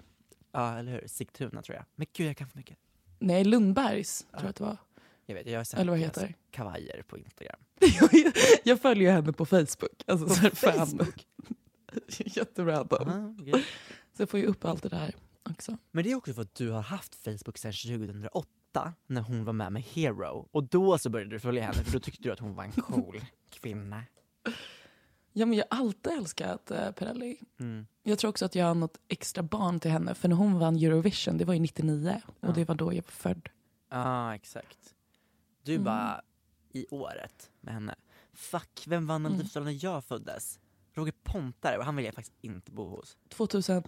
Ja, 0.51 0.77
eller 0.77 0.91
hur? 0.91 1.07
Sigtuna 1.07 1.61
tror 1.61 1.75
jag. 1.75 1.85
Men 1.95 2.07
gud, 2.13 2.27
jag 2.27 2.37
kan 2.37 2.49
för 2.49 2.57
mycket. 2.57 2.77
Nej, 3.19 3.43
Lundbergs 3.43 4.19
tror 4.31 4.41
jag 4.43 4.49
att 4.49 4.55
det 4.55 4.63
var. 4.63 4.77
Jag 5.25 5.35
vet, 5.35 5.47
jag 5.47 5.59
har 5.59 5.63
sett 5.63 5.79
Eller 5.79 5.91
vad 5.91 5.99
heter 5.99 6.35
kavajer 6.51 7.01
på 7.07 7.17
Instagram. 7.17 7.59
jag 8.63 8.81
följer 8.81 9.11
henne 9.11 9.33
på 9.33 9.45
Facebook. 9.45 10.03
Alltså, 10.07 10.27
På 10.27 10.33
så. 10.55 10.55
Facebook? 10.55 11.27
Jätterandom. 12.17 13.09
Aha, 13.09 13.35
okej. 13.39 13.65
Så 14.17 14.21
jag 14.21 14.29
får 14.29 14.39
ju 14.39 14.45
upp 14.45 14.65
allt 14.65 14.83
det 14.83 14.89
där 14.89 15.15
också. 15.49 15.77
Men 15.91 16.03
det 16.03 16.11
är 16.11 16.15
också 16.15 16.33
för 16.33 16.41
att 16.41 16.55
du 16.55 16.69
har 16.69 16.81
haft 16.81 17.15
Facebook 17.15 17.57
sedan 17.57 17.73
2008 17.73 18.93
när 19.07 19.21
hon 19.21 19.45
var 19.45 19.53
med 19.53 19.71
med 19.71 19.83
Hero. 19.83 20.47
Och 20.51 20.63
då 20.63 20.97
så 20.97 21.09
började 21.09 21.31
du 21.31 21.39
följa 21.39 21.63
henne 21.63 21.83
för 21.83 21.91
då 21.91 21.99
tyckte 21.99 22.23
du 22.23 22.31
att 22.31 22.39
hon 22.39 22.55
var 22.55 22.63
en 22.63 22.71
cool 22.71 23.21
kvinna. 23.49 24.03
Ja, 25.33 25.45
men 25.45 25.57
jag 25.57 25.65
har 25.69 25.77
alltid 25.79 26.13
älskat 26.13 26.71
eh, 26.71 26.91
Perrelli. 26.91 27.37
Mm. 27.59 27.87
Jag 28.03 28.19
tror 28.19 28.29
också 28.29 28.45
att 28.45 28.55
jag 28.55 28.65
har 28.65 28.75
något 28.75 28.97
extra 29.07 29.43
barn 29.43 29.79
till 29.79 29.91
henne. 29.91 30.13
För 30.15 30.27
när 30.29 30.35
hon 30.35 30.59
vann 30.59 30.75
Eurovision, 30.75 31.37
det 31.37 31.45
var 31.45 31.53
ju 31.53 31.59
99. 31.59 32.21
Ja. 32.39 32.47
Och 32.47 32.53
det 32.53 32.65
var 32.65 32.75
då 32.75 32.93
jag 32.93 33.03
var 33.03 33.11
född. 33.11 33.49
Ja, 33.89 34.35
exakt. 34.35 34.95
Du 35.63 35.71
Mm. 35.73 35.83
bara 35.83 36.21
i 36.69 36.85
året 36.91 37.49
med 37.61 37.73
henne. 37.73 37.95
Fuck, 38.33 38.83
vem 38.87 39.07
vann 39.07 39.15
Mm. 39.21 39.31
Melodifestivalen 39.31 39.73
när 39.73 39.83
jag 39.83 40.05
föddes? 40.05 40.59
Roger 40.93 41.13
Pontare, 41.23 41.77
och 41.77 41.85
han 41.85 41.95
vill 41.95 42.05
jag 42.05 42.15
faktiskt 42.15 42.37
inte 42.41 42.71
bo 42.71 42.89
hos. 42.89 43.17
2001. 43.29 43.87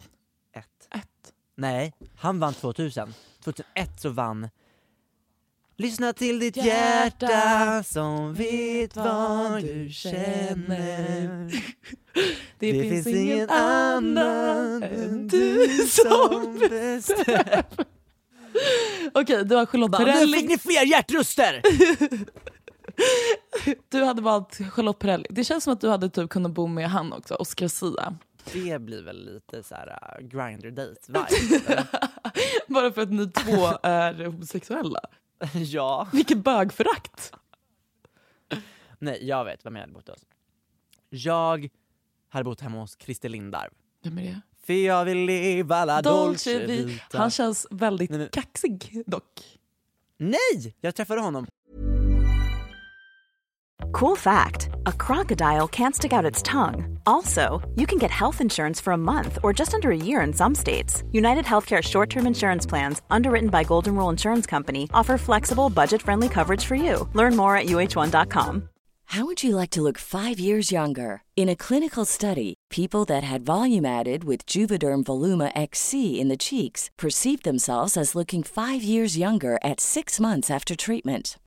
Ett. 0.91 1.33
Nej, 1.55 1.93
han 2.15 2.39
vann 2.39 2.53
2000. 2.53 3.13
2001 3.43 3.99
så 4.01 4.09
vann 4.09 4.49
Lyssna 5.77 6.13
till 6.13 6.39
ditt 6.39 6.57
hjärta, 6.57 7.25
Hjärta 7.25 7.83
som 7.83 8.33
vet 8.33 8.95
vad 8.95 9.61
du 9.61 9.89
känner. 9.89 11.51
Det, 12.59 12.71
finns, 12.71 13.07
ingen 13.07 13.49
annan 13.49 14.83
än 14.83 15.27
du 15.27 15.67
som 15.87 16.57
bestämmer. 16.69 17.65
Okej, 19.13 19.45
du 19.45 19.55
har 19.55 19.65
Charlotte 19.65 19.91
Bara, 19.91 20.05
Nu 20.05 20.11
fick 20.11 20.19
Perrelli. 20.19 20.47
ni 20.47 20.57
fler 20.57 20.85
hjärtröster! 20.85 21.61
Du 23.89 24.03
hade 24.03 24.21
valt 24.21 24.59
Charlotte 24.71 24.99
Perrelli. 24.99 25.25
Det 25.29 25.43
känns 25.43 25.63
som 25.63 25.73
att 25.73 25.81
du 25.81 25.89
hade 25.89 26.09
typ 26.09 26.29
kunnat 26.29 26.51
bo 26.51 26.67
med 26.67 26.89
han 26.89 27.13
också, 27.13 27.35
Oscar 27.35 27.67
Sia. 27.67 28.17
Det 28.53 28.81
blir 28.81 29.03
väl 29.03 29.33
lite 29.33 29.63
så 29.63 29.75
här 29.75 29.87
uh, 29.87 30.27
grinder 30.27 30.71
date 30.71 30.99
vibe 31.07 31.83
Bara 32.67 32.91
för 32.91 33.01
att 33.01 33.11
ni 33.11 33.31
två 33.31 33.67
är 33.83 34.25
homosexuella. 34.25 34.99
Ja. 35.53 36.07
Vilket 36.11 36.37
bögförakt! 36.37 37.33
Nej, 38.99 39.27
jag 39.27 39.45
vet 39.45 39.65
vem 39.65 39.75
jag 39.75 39.81
hade 39.81 39.93
bott 39.93 40.07
hos. 40.09 40.25
Jag 41.09 41.69
hade 42.29 42.43
bott 42.43 42.61
hemma 42.61 42.79
hos 42.79 42.97
Christer 42.99 43.29
Lindarw. 43.29 43.69
Vem 44.03 44.17
är 44.17 44.23
det? 44.23 44.41
För 44.65 44.73
jag 44.73 45.05
vill 45.05 45.17
leva 45.17 45.85
la 45.85 46.01
dolce 46.01 46.65
vita. 46.65 47.17
Han 47.17 47.31
känns 47.31 47.67
väldigt 47.71 48.09
Nej, 48.09 48.19
men- 48.19 48.29
kaxig 48.29 49.03
dock. 49.05 49.59
Nej! 50.17 50.75
Jag 50.81 50.95
träffade 50.95 51.21
honom. 51.21 51.47
Cool 53.91 54.15
fact 54.15 54.69
a 54.85 54.91
crocodile 54.91 55.67
can't 55.67 55.95
stick 55.95 56.13
out 56.13 56.25
its 56.25 56.41
tongue. 56.41 56.99
Also, 57.05 57.61
you 57.75 57.85
can 57.85 57.97
get 57.97 58.11
health 58.11 58.41
insurance 58.41 58.79
for 58.81 58.93
a 58.93 58.97
month 58.97 59.39
or 59.43 59.53
just 59.53 59.73
under 59.73 59.91
a 59.91 59.97
year 59.97 60.21
in 60.21 60.33
some 60.33 60.55
states. 60.55 61.03
United 61.11 61.45
Healthcare 61.45 61.81
short 61.81 62.09
term 62.09 62.27
insurance 62.27 62.65
plans, 62.65 63.01
underwritten 63.09 63.49
by 63.49 63.63
Golden 63.63 63.95
Rule 63.95 64.09
Insurance 64.09 64.45
Company, 64.45 64.89
offer 64.93 65.17
flexible, 65.17 65.69
budget 65.69 66.01
friendly 66.01 66.29
coverage 66.29 66.65
for 66.65 66.75
you. 66.75 67.07
Learn 67.13 67.35
more 67.35 67.55
at 67.55 67.67
uh1.com. 67.67 68.69
How 69.05 69.25
would 69.25 69.43
you 69.43 69.55
like 69.55 69.69
to 69.71 69.81
look 69.81 69.99
five 69.99 70.39
years 70.39 70.71
younger? 70.71 71.21
In 71.35 71.47
a 71.47 71.55
clinical 71.55 72.03
study, 72.05 72.55
people 72.71 73.05
that 73.05 73.23
had 73.23 73.45
volume 73.45 73.85
added 73.85 74.23
with 74.23 74.47
Juvederm 74.47 75.03
Voluma 75.03 75.51
XC 75.55 76.19
in 76.19 76.29
the 76.29 76.37
cheeks 76.37 76.89
perceived 76.97 77.43
themselves 77.43 77.95
as 77.95 78.15
looking 78.15 78.43
five 78.43 78.81
years 78.81 79.17
younger 79.17 79.59
at 79.63 79.79
six 79.79 80.19
months 80.19 80.49
after 80.49 80.75
treatment. 80.75 81.37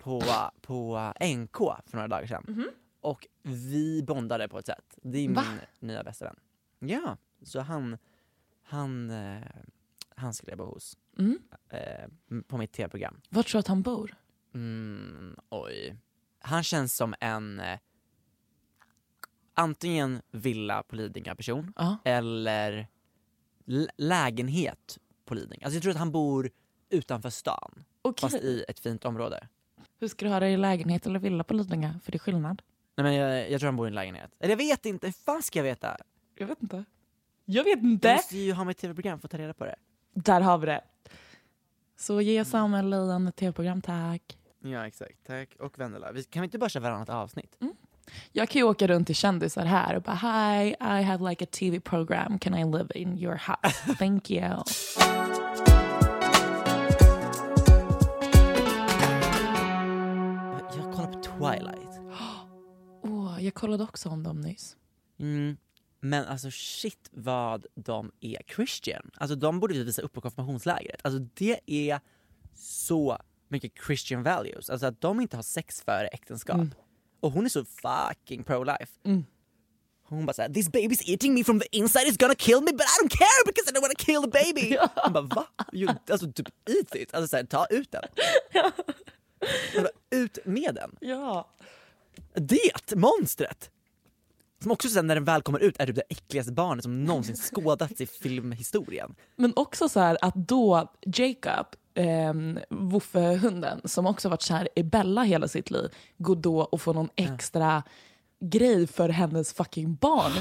På, 0.00 0.22
på 0.60 1.12
NK 1.36 1.56
för 1.56 1.92
några 1.96 2.08
dagar 2.08 2.26
sedan. 2.26 2.64
Och 3.00 3.26
vi 3.42 4.02
bondade 4.02 4.48
på 4.48 4.58
ett 4.58 4.66
sätt. 4.66 4.98
Det 5.02 5.18
är 5.18 5.22
min 5.28 5.34
Va? 5.34 5.44
nya 5.80 6.02
bästa 6.04 6.24
vän. 6.24 6.36
Ja, 6.78 7.16
så 7.42 7.60
han, 7.60 7.98
han, 8.62 9.10
eh, 9.10 9.42
han 10.16 10.34
skulle 10.34 10.52
jag 10.52 10.58
bo 10.58 10.64
hos. 10.64 10.98
Mm. 11.18 11.38
Eh, 11.68 12.42
på 12.46 12.56
mitt 12.56 12.72
tv-program. 12.72 13.20
Var 13.28 13.42
tror 13.42 13.52
du 13.52 13.60
att 13.60 13.66
han 13.66 13.82
bor? 13.82 14.14
Mm, 14.54 15.36
oj. 15.48 15.96
Han 16.38 16.62
känns 16.62 16.96
som 16.96 17.14
en 17.20 17.60
eh, 17.60 17.78
antingen 19.54 20.22
villa 20.30 20.82
på 20.82 20.96
Lidingö 20.96 21.34
person 21.34 21.72
Ja. 21.76 21.96
eller 22.04 22.88
lägenhet 23.96 24.98
på 25.24 25.34
Lidingö. 25.34 25.64
Alltså 25.64 25.76
jag 25.76 25.82
tror 25.82 25.90
att 25.92 25.98
han 25.98 26.12
bor 26.12 26.50
utanför 26.88 27.30
stan, 27.30 27.84
Okej. 28.02 28.20
fast 28.30 28.44
i 28.44 28.64
ett 28.68 28.80
fint 28.80 29.04
område. 29.04 29.48
Hur 30.00 30.08
ska 30.08 30.24
du 30.26 30.32
ha 30.32 30.40
det 30.40 30.48
i 30.50 30.56
lägenhet 30.56 31.06
eller 31.06 31.18
villa 31.18 31.44
på 31.44 31.54
Lidingö? 31.54 31.92
För 32.04 32.12
det 32.12 32.16
är 32.16 32.18
skillnad. 32.18 32.62
Nej 32.96 33.04
men 33.04 33.14
jag, 33.14 33.50
jag 33.50 33.60
tror 33.60 33.68
han 33.68 33.76
bor 33.76 33.86
i 33.86 33.88
en 33.88 33.94
lägenhet. 33.94 34.30
Eller 34.40 34.50
jag 34.52 34.56
vet 34.56 34.86
inte, 34.86 35.06
hur 35.06 35.12
fan 35.12 35.42
ska 35.42 35.58
jag 35.58 35.64
veta? 35.64 35.96
Jag 36.38 36.46
vet 36.46 36.62
inte. 36.62 36.84
Jag 37.44 37.64
vet 37.64 37.82
Du 37.82 37.88
inte. 37.90 38.12
måste 38.14 38.38
ju 38.38 38.52
ha 38.52 38.64
mitt 38.64 38.78
tv-program 38.78 39.18
för 39.20 39.26
att 39.26 39.32
ta 39.32 39.38
reda 39.38 39.54
på 39.54 39.64
det. 39.64 39.76
Där 40.14 40.40
har 40.40 40.58
vi 40.58 40.66
det. 40.66 40.80
Så 41.96 42.20
ge 42.20 42.44
Samuel 42.44 42.90
Lejon 42.90 43.28
ett 43.28 43.36
tv-program, 43.36 43.82
tack. 43.82 44.38
Ja 44.62 44.86
exakt, 44.86 45.26
tack. 45.26 45.56
Och 45.60 45.78
Vendela, 45.78 46.12
vi, 46.12 46.24
kan 46.24 46.40
vi 46.42 46.44
inte 46.44 46.58
bara 46.58 46.70
köra 46.70 46.82
varannat 46.82 47.08
avsnitt? 47.08 47.56
Jag 48.32 48.48
kan 48.48 48.58
ju 48.60 48.66
åka 48.66 48.86
runt 48.86 49.06
till 49.06 49.16
kändisar 49.16 49.64
här 49.64 49.94
och 49.96 50.02
bara 50.02 50.16
Hi, 50.16 50.68
I 50.80 51.02
have 51.02 51.30
like 51.30 51.44
a 51.44 51.48
TV 51.50 51.80
program. 51.80 52.38
Can 52.38 52.54
I 52.54 52.64
live 52.64 52.88
in 52.94 53.18
your 53.18 53.34
house? 53.46 53.94
Thank 53.98 54.30
you. 54.30 54.44
Twilight. 61.40 62.00
Åh, 63.02 63.44
jag 63.44 63.54
kollade 63.54 63.84
också 63.84 64.08
om 64.08 64.22
dem 64.22 64.40
nyss. 64.40 64.76
Mm. 65.18 65.56
Men 66.00 66.24
alltså 66.24 66.50
shit 66.50 67.08
vad 67.10 67.66
de 67.74 68.12
är 68.20 68.42
Christian. 68.54 69.10
Alltså 69.16 69.36
de 69.36 69.60
borde 69.60 69.74
vi 69.74 69.84
visa 69.84 70.02
upp 70.02 70.12
på 70.12 70.20
konfirmationslägret. 70.20 71.00
Alltså 71.04 71.20
det 71.34 71.60
är 71.66 72.00
så 72.54 73.18
mycket 73.48 73.72
Christian 73.86 74.22
values. 74.22 74.70
Alltså 74.70 74.86
att 74.86 75.00
de 75.00 75.20
inte 75.20 75.36
har 75.36 75.42
sex 75.42 75.82
före 75.82 76.06
äktenskap. 76.06 76.60
Och 77.20 77.32
hon 77.32 77.44
är 77.44 77.48
så 77.48 77.64
fucking 77.64 78.42
pro-life. 78.44 78.90
Hon 80.02 80.26
bara 80.26 80.32
såhär, 80.32 80.48
this 80.48 80.68
baby's 80.68 81.02
eating 81.10 81.34
me 81.34 81.44
from 81.44 81.60
the 81.60 81.66
inside, 81.72 82.02
it's 82.06 82.20
gonna 82.20 82.34
kill 82.34 82.60
me 82.60 82.72
but 82.72 82.80
I 82.82 83.04
don't 83.04 83.18
care 83.18 83.42
because 83.46 83.70
I 83.70 83.72
don't 83.74 83.82
wanna 83.82 83.94
kill 83.94 84.22
the 84.22 84.28
baby. 84.44 84.76
Man 85.12 85.28
bara 85.28 85.42
va? 85.42 85.46
Alltså 86.10 86.32
typ 86.32 86.48
eat 86.68 86.94
it, 86.94 87.14
alltså 87.14 87.28
såhär, 87.28 87.44
ta 87.44 87.66
ut 87.70 87.92
den. 87.92 88.02
ut 90.10 90.38
med 90.44 90.74
den. 90.74 90.96
Ja. 91.00 91.48
Det 92.34 92.94
monstret! 92.96 93.70
Som 94.62 94.70
också 94.70 94.88
sen 94.88 95.06
när 95.06 95.14
den 95.14 95.24
väl 95.24 95.42
kommer 95.42 95.58
ut 95.58 95.80
är 95.80 95.86
typ 95.86 95.96
det 95.96 96.02
äckligaste 96.08 96.52
barnet 96.52 96.82
som 96.82 97.04
någonsin 97.04 97.36
skådats 97.54 98.00
i 98.00 98.06
filmhistorien. 98.06 99.14
Men 99.36 99.52
också 99.56 99.88
så 99.88 100.00
här 100.00 100.18
att 100.20 100.34
då 100.34 100.92
Jacob, 101.00 101.66
eh, 101.94 102.34
Wuffe-hunden, 102.70 103.80
som 103.84 104.06
också 104.06 104.28
varit 104.28 104.42
kär 104.42 104.68
i 104.76 104.82
Bella 104.82 105.22
hela 105.22 105.48
sitt 105.48 105.70
liv, 105.70 105.90
går 106.18 106.36
då 106.36 106.60
och 106.60 106.80
får 106.80 106.94
någon 106.94 107.08
extra 107.16 107.82
grej 108.40 108.86
för 108.86 109.08
hennes 109.08 109.52
fucking 109.52 109.94
barn. 109.94 110.32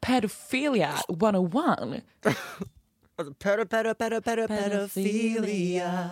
Pedophilia 0.00 0.94
101. 1.08 2.04
Alltså 3.16 3.34
pedo, 3.34 3.66
pedo, 3.66 3.94
pedo, 3.94 4.20
pedo, 4.20 4.48
Pedofilia. 4.48 6.10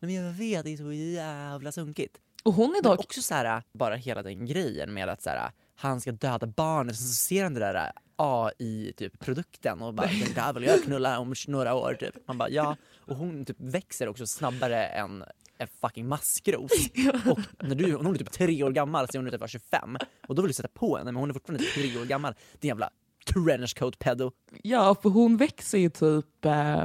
Men 0.00 0.14
jag 0.14 0.32
vet, 0.32 0.64
det 0.64 0.72
är 0.72 0.76
så 0.76 0.92
jävla 0.92 1.72
sunkigt. 1.72 2.18
Och 2.42 2.54
hon 2.54 2.70
är 2.70 2.82
Men 2.82 2.82
dock... 2.82 3.00
också 3.00 3.22
så 3.22 3.34
här, 3.34 3.62
bara 3.72 3.94
hela 3.94 4.22
den 4.22 4.46
grejen 4.46 4.94
med 4.94 5.08
att 5.08 5.22
så 5.22 5.30
här, 5.30 5.50
han 5.74 6.00
ska 6.00 6.12
döda 6.12 6.46
barnet, 6.46 6.96
så 6.96 7.02
ser 7.14 7.42
han 7.42 7.54
det 7.54 7.60
där 7.60 7.92
AI-produkten 8.16 9.82
och 9.82 9.94
bara 9.94 10.06
den 10.06 10.34
där 10.34 10.52
vill 10.52 10.62
jag 10.62 10.82
knulla 10.82 11.18
om 11.18 11.34
några 11.48 11.74
år 11.74 11.94
typ. 11.94 12.14
Man 12.28 12.38
bara 12.38 12.50
ja, 12.50 12.76
och 12.98 13.16
hon 13.16 13.44
typ 13.44 13.56
växer 13.60 14.08
också 14.08 14.26
snabbare 14.26 14.86
än 14.86 15.24
en 15.58 15.68
fucking 15.80 16.08
maskros. 16.08 16.70
Och 17.30 17.40
när 17.58 17.74
du, 17.74 17.94
hon 17.94 18.14
är 18.14 18.18
typ 18.18 18.30
tre 18.30 18.62
år 18.64 18.70
gammal 18.70 19.08
så 19.08 19.18
är 19.18 19.22
hon 19.22 19.30
typ 19.30 19.40
var 19.40 19.48
25 19.48 19.96
och 20.28 20.34
då 20.34 20.42
vill 20.42 20.48
du 20.48 20.54
sätta 20.54 20.68
på 20.68 20.96
henne 20.96 21.12
men 21.12 21.20
hon 21.20 21.30
är 21.30 21.34
fortfarande 21.34 21.64
tre 21.64 21.98
år 21.98 22.04
gammal. 22.04 22.34
Din 22.60 22.68
jävla 22.68 22.90
trenchcoat 23.34 23.98
pedo. 23.98 24.32
Ja, 24.62 24.94
för 25.02 25.10
hon 25.10 25.36
växer 25.36 25.78
ju 25.78 25.90
typ... 25.90 26.44
Eh, 26.44 26.84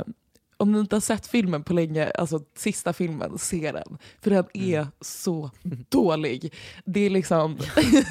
om 0.57 0.71
ni 0.71 0.79
inte 0.79 0.95
har 0.95 1.01
sett 1.01 1.27
filmen 1.27 1.63
på 1.63 1.73
länge, 1.73 2.11
alltså 2.11 2.41
sista 2.55 2.93
filmen, 2.93 3.37
se 3.37 3.71
den. 3.71 3.97
För 4.21 4.29
den 4.29 4.45
är 4.53 4.87
så 5.01 5.51
dålig. 5.89 6.53
Det 6.85 6.99
är 6.99 7.09
liksom... 7.09 7.57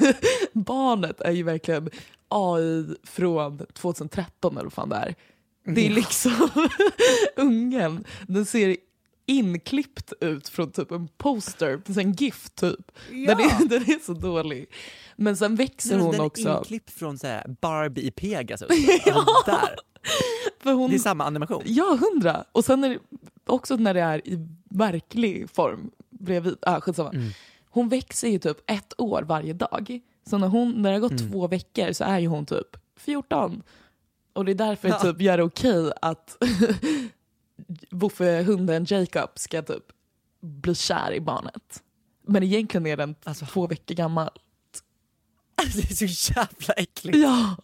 barnet 0.53 1.21
är 1.21 1.31
ju 1.31 1.43
verkligen 1.43 1.89
AI 2.27 2.95
från 3.03 3.65
2013 3.73 4.53
eller 4.53 4.63
vad 4.63 4.73
fan 4.73 4.89
det 4.89 4.95
är. 4.95 5.15
Det 5.65 5.85
är 5.85 5.89
liksom 5.89 6.49
ungen. 7.35 8.05
Den 8.27 8.45
ser 8.45 8.77
inklippt 9.25 10.13
ut 10.21 10.49
från 10.49 10.71
typ 10.71 10.91
en 10.91 11.07
poster, 11.07 11.81
en 11.99 12.13
GIF 12.13 12.49
typ. 12.49 12.91
Den, 13.09 13.39
är, 13.39 13.67
den 13.69 13.81
är 13.81 14.05
så 14.05 14.13
dålig. 14.13 14.65
Men 15.15 15.37
sen 15.37 15.55
växer 15.55 15.99
hon 15.99 16.11
den 16.11 16.21
är 16.21 16.25
också. 16.25 16.57
inklippt 16.57 16.91
från 16.91 17.17
så 17.17 17.27
här 17.27 17.55
Barbie 17.61 18.01
i 18.01 18.11
Pegasus. 18.11 18.69
Alltså, 18.69 19.43
där. 19.45 19.75
För 20.59 20.73
hon, 20.73 20.89
Det 20.89 20.95
är 20.95 20.99
samma 20.99 21.23
animation. 21.25 21.61
Ja, 21.65 21.97
hundra. 22.01 22.45
Och 22.51 22.65
sen 22.65 22.83
är 22.83 22.89
det 22.89 22.99
också 23.45 23.75
när 23.75 23.93
det 23.93 24.01
är 24.01 24.27
i 24.27 24.47
verklig 24.69 25.49
form 25.49 25.91
bredvid. 26.09 26.55
Ah, 26.61 26.81
skitsamma. 26.81 27.11
Hon 27.69 27.89
växer 27.89 28.27
ju 28.27 28.39
typ 28.39 28.57
ett 28.71 28.93
år 28.97 29.21
varje 29.21 29.53
dag. 29.53 29.99
Så 30.29 30.37
när, 30.37 30.47
hon, 30.47 30.81
när 30.81 30.91
det 30.91 30.95
har 30.99 31.09
gått 31.09 31.31
två 31.31 31.47
veckor 31.47 31.93
så 31.93 32.03
är 32.03 32.19
ju 32.19 32.27
hon 32.27 32.45
typ 32.45 32.77
14. 32.97 33.61
Och 34.33 34.45
det 34.45 34.51
är 34.51 34.55
därför 34.55 34.87
Ja. 34.87 34.99
typ 34.99 35.21
gör 35.21 35.37
det 35.37 35.43
okej 35.43 35.91
att 36.01 36.37
Wuffe-hunden 37.91 38.85
Jacob 38.89 39.29
ska 39.35 39.61
typ 39.61 39.83
bli 40.41 40.75
kär 40.75 41.13
i 41.13 41.19
barnet. 41.21 41.83
Men 42.27 42.43
egentligen 42.43 42.87
är 42.87 42.97
den 42.97 43.15
Alltså- 43.23 43.45
två 43.45 43.67
veckor 43.67 43.95
gammal. 43.95 44.29
Det 45.75 45.91
är 45.91 46.07
så 46.07 46.33
jävla 46.33 46.73
äckligt. 46.73 47.17
Ja. 47.17 47.55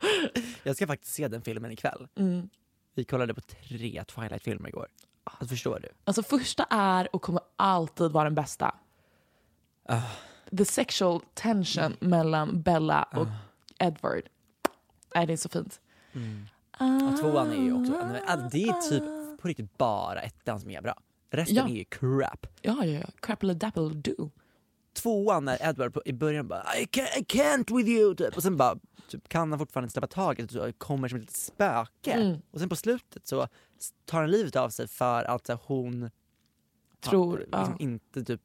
Jag 0.62 0.76
ska 0.76 0.86
faktiskt 0.86 1.14
se 1.14 1.28
den 1.28 1.42
filmen 1.42 1.70
ikväll. 1.72 2.08
Mm. 2.16 2.48
Vi 2.94 3.04
kollade 3.04 3.34
på 3.34 3.40
tre 3.40 4.04
Twilight-filmer 4.04 4.68
igår. 4.68 4.88
Alltså, 5.24 5.46
förstår 5.46 5.80
du? 5.80 5.88
Alltså 6.04 6.22
första 6.22 6.66
är 6.70 7.14
och 7.16 7.22
kommer 7.22 7.42
alltid 7.56 8.10
vara 8.10 8.24
den 8.24 8.34
bästa. 8.34 8.74
Ah. 9.88 10.02
The 10.58 10.64
sexual 10.64 11.20
tension 11.34 11.96
mellan 12.00 12.62
Bella 12.62 13.02
och 13.02 13.26
Edward. 13.78 14.22
Nej, 15.14 15.26
det 15.26 15.32
är 15.32 15.36
så 15.36 15.48
fint. 15.48 15.80
Mm. 16.12 16.46
Och 16.80 17.20
tvåan 17.20 17.50
är 17.52 17.62
ju 17.62 17.72
också, 17.80 17.96
alltså, 18.26 18.48
det 18.52 18.62
är 18.62 18.90
typ 18.90 19.02
på 19.40 19.48
riktigt 19.48 19.78
bara 19.78 20.20
ettan 20.20 20.60
som 20.60 20.70
är 20.70 20.82
bra. 20.82 20.94
Resten 21.30 21.56
Ja. 21.56 21.64
är 21.68 21.68
ju 21.74 21.84
crap. 21.84 22.46
Ja, 22.62 22.84
ja, 22.84 22.98
ja. 23.00 23.06
Crapple 23.20 23.54
dapple 23.54 23.88
do. 23.88 24.30
Tvåan 25.02 25.44
när 25.44 25.68
Edward 25.68 25.94
på, 25.94 26.02
i 26.04 26.12
början 26.12 26.48
bara 26.48 26.64
I 26.78 26.84
can't, 26.84 27.18
I 27.18 27.22
can't 27.22 27.76
with 27.76 27.88
you 27.88 28.14
typ. 28.14 28.36
och 28.36 28.42
sen 28.42 28.56
bara 28.56 28.78
typ, 29.08 29.28
kan 29.28 29.52
han 29.52 29.58
fortfarande 29.58 29.84
inte 29.84 29.92
släppa 29.92 30.06
taget 30.06 30.44
och 30.46 30.52
så 30.52 30.72
kommer 30.72 31.08
som 31.08 31.20
ett 31.20 31.36
spöke. 31.36 32.12
Mm. 32.12 32.38
Och 32.50 32.60
sen 32.60 32.68
på 32.68 32.76
slutet 32.76 33.26
så 33.26 33.48
tar 34.04 34.20
han 34.20 34.30
livet 34.30 34.56
av 34.56 34.70
sig 34.70 34.88
för 34.88 35.24
att 35.24 35.46
så, 35.46 35.58
hon 35.66 36.10
Tror, 37.00 37.46
ja, 37.52 37.58
liksom 37.58 37.76
ja. 37.78 37.84
inte 37.84 38.24
typ, 38.24 38.40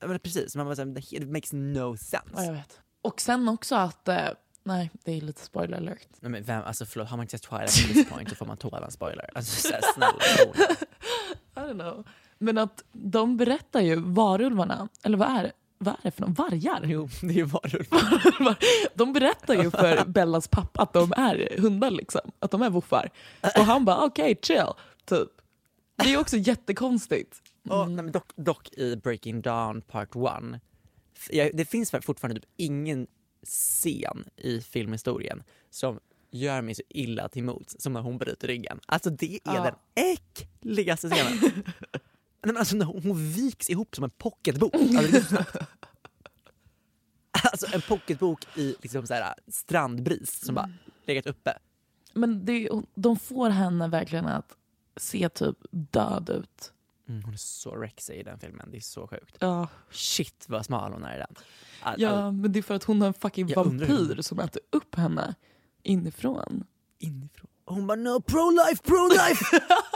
men 0.00 0.20
precis, 0.20 0.56
man 0.56 0.66
bara 0.66 0.76
säger 0.76 1.22
it 1.22 1.28
makes 1.28 1.52
no 1.52 1.96
sense. 1.96 2.30
Ja, 2.34 2.44
jag 2.44 2.52
vet. 2.52 2.80
Och 3.02 3.20
sen 3.20 3.48
också 3.48 3.74
att, 3.74 4.08
eh, 4.08 4.28
nej 4.62 4.90
det 5.04 5.12
är 5.12 5.20
lite 5.20 5.44
spoiler 5.44 5.76
alert. 5.76 6.08
Nej, 6.20 6.30
men 6.30 6.42
vem, 6.44 6.62
alltså 6.64 6.86
förlåt, 6.86 7.08
har 7.08 7.16
man 7.16 7.24
inte 7.24 7.38
sett 7.38 7.42
Twilight 7.42 7.88
på 7.88 7.94
this 7.94 8.08
point 8.08 8.28
så 8.28 8.34
får 8.34 8.46
man 8.46 8.56
tåla 8.56 8.84
en 8.84 8.90
spoiler. 8.90 9.30
Alltså 9.34 9.68
så 9.68 9.74
här, 9.74 9.80
snälla. 9.94 10.46
I 11.68 11.72
don't 11.72 11.80
know. 11.80 12.06
Men 12.38 12.58
att 12.58 12.84
de 12.92 13.36
berättar 13.36 13.80
ju 13.80 13.96
varulvarna, 13.96 14.88
eller 15.02 15.18
vad 15.18 15.28
är 15.28 15.42
det? 15.42 15.52
Vad 15.82 15.94
är 15.94 15.98
det 16.02 16.10
för 16.10 16.20
någon? 16.22 16.32
Vargar? 16.34 16.80
Jo, 16.84 17.08
det 17.20 17.26
är 17.26 17.32
ju 17.32 17.42
varulvar. 17.44 18.56
De 18.94 19.12
berättar 19.12 19.54
ju 19.54 19.70
för 19.70 20.04
Bellas 20.06 20.48
pappa 20.48 20.82
att 20.82 20.92
de 20.92 21.12
är 21.16 21.58
hundar 21.60 21.90
liksom. 21.90 22.20
Att 22.38 22.50
de 22.50 22.62
är 22.62 22.70
woofar. 22.70 23.10
Och 23.58 23.64
han 23.64 23.84
bara 23.84 24.04
okej 24.04 24.38
chill, 24.42 24.66
typ. 25.04 25.28
Det 25.96 26.12
är 26.14 26.20
också 26.20 26.36
jättekonstigt. 26.36 27.42
Och, 27.68 27.90
nej, 27.90 28.10
dock, 28.10 28.32
dock 28.36 28.72
i 28.72 28.96
Breaking 28.96 29.40
Dawn 29.42 29.80
Part 29.82 30.16
1, 30.16 30.60
f- 31.16 31.28
jag- 31.32 31.50
det 31.56 31.64
finns 31.64 31.90
fortfarande 31.90 32.40
typ 32.40 32.50
ingen 32.56 33.06
scen 33.44 34.24
i 34.36 34.60
filmhistorien 34.60 35.42
som 35.70 36.00
gör 36.30 36.62
mig 36.62 36.74
så 36.74 36.82
illa 36.88 37.28
till 37.28 37.44
mots 37.44 37.76
som 37.78 37.92
när 37.92 38.00
hon 38.00 38.18
bryter 38.18 38.48
ryggen. 38.48 38.80
Alltså 38.86 39.10
det 39.10 39.34
är 39.34 39.54
Ja. 39.54 39.62
den 39.62 39.74
äckligaste 39.94 41.10
scenen. 41.10 41.64
Nej, 42.42 42.52
men 42.54 42.56
alltså 42.56 42.76
hon, 42.84 43.32
viks 43.32 43.70
ihop 43.70 43.94
som 43.94 44.04
en 44.04 44.10
pocketbok. 44.10 44.74
Alltså, 44.74 45.36
alltså 47.42 47.66
en 47.72 47.80
pocketbok 47.80 48.46
i 48.56 48.76
liksom 48.82 49.06
så 49.06 49.14
här, 49.14 49.34
strandbris 49.48 50.44
som 50.44 50.54
bara 50.54 50.70
legat 51.06 51.26
uppe. 51.26 51.58
Men 52.12 52.44
det, 52.44 52.68
de 52.94 53.16
får 53.16 53.50
henne 53.50 53.88
verkligen 53.88 54.26
att 54.26 54.56
se 54.96 55.28
typ 55.28 55.56
död 55.70 56.30
ut. 56.30 56.72
Mm, 57.08 57.22
hon 57.24 57.32
är 57.34 57.38
så 57.38 57.74
rexig 57.76 58.16
i 58.16 58.22
den 58.22 58.38
filmen, 58.38 58.68
det 58.70 58.76
är 58.76 58.80
så 58.80 59.06
sjukt. 59.06 59.36
Ja. 59.38 59.68
Shit 59.90 60.44
vad 60.48 60.64
smal 60.64 60.92
hon 60.92 61.04
är 61.04 61.14
i 61.14 61.18
den. 61.18 61.34
All, 61.82 61.92
all, 61.94 62.00
ja, 62.00 62.30
men 62.30 62.52
det 62.52 62.58
är 62.58 62.62
för 62.62 62.74
att 62.74 62.84
hon 62.84 63.00
har 63.00 63.08
en 63.08 63.14
fucking 63.14 63.48
Jag 63.48 63.64
vampyr 63.64 64.22
som 64.22 64.38
äter 64.38 64.62
upp 64.70 64.94
henne 64.94 65.34
inifrån. 65.82 66.64
inifrån. 66.98 67.50
Och 67.64 67.74
hon 67.74 67.86
bara 67.86 67.96
no 67.96 68.20
pro-life, 68.20 68.82
pro-life! 68.82 69.60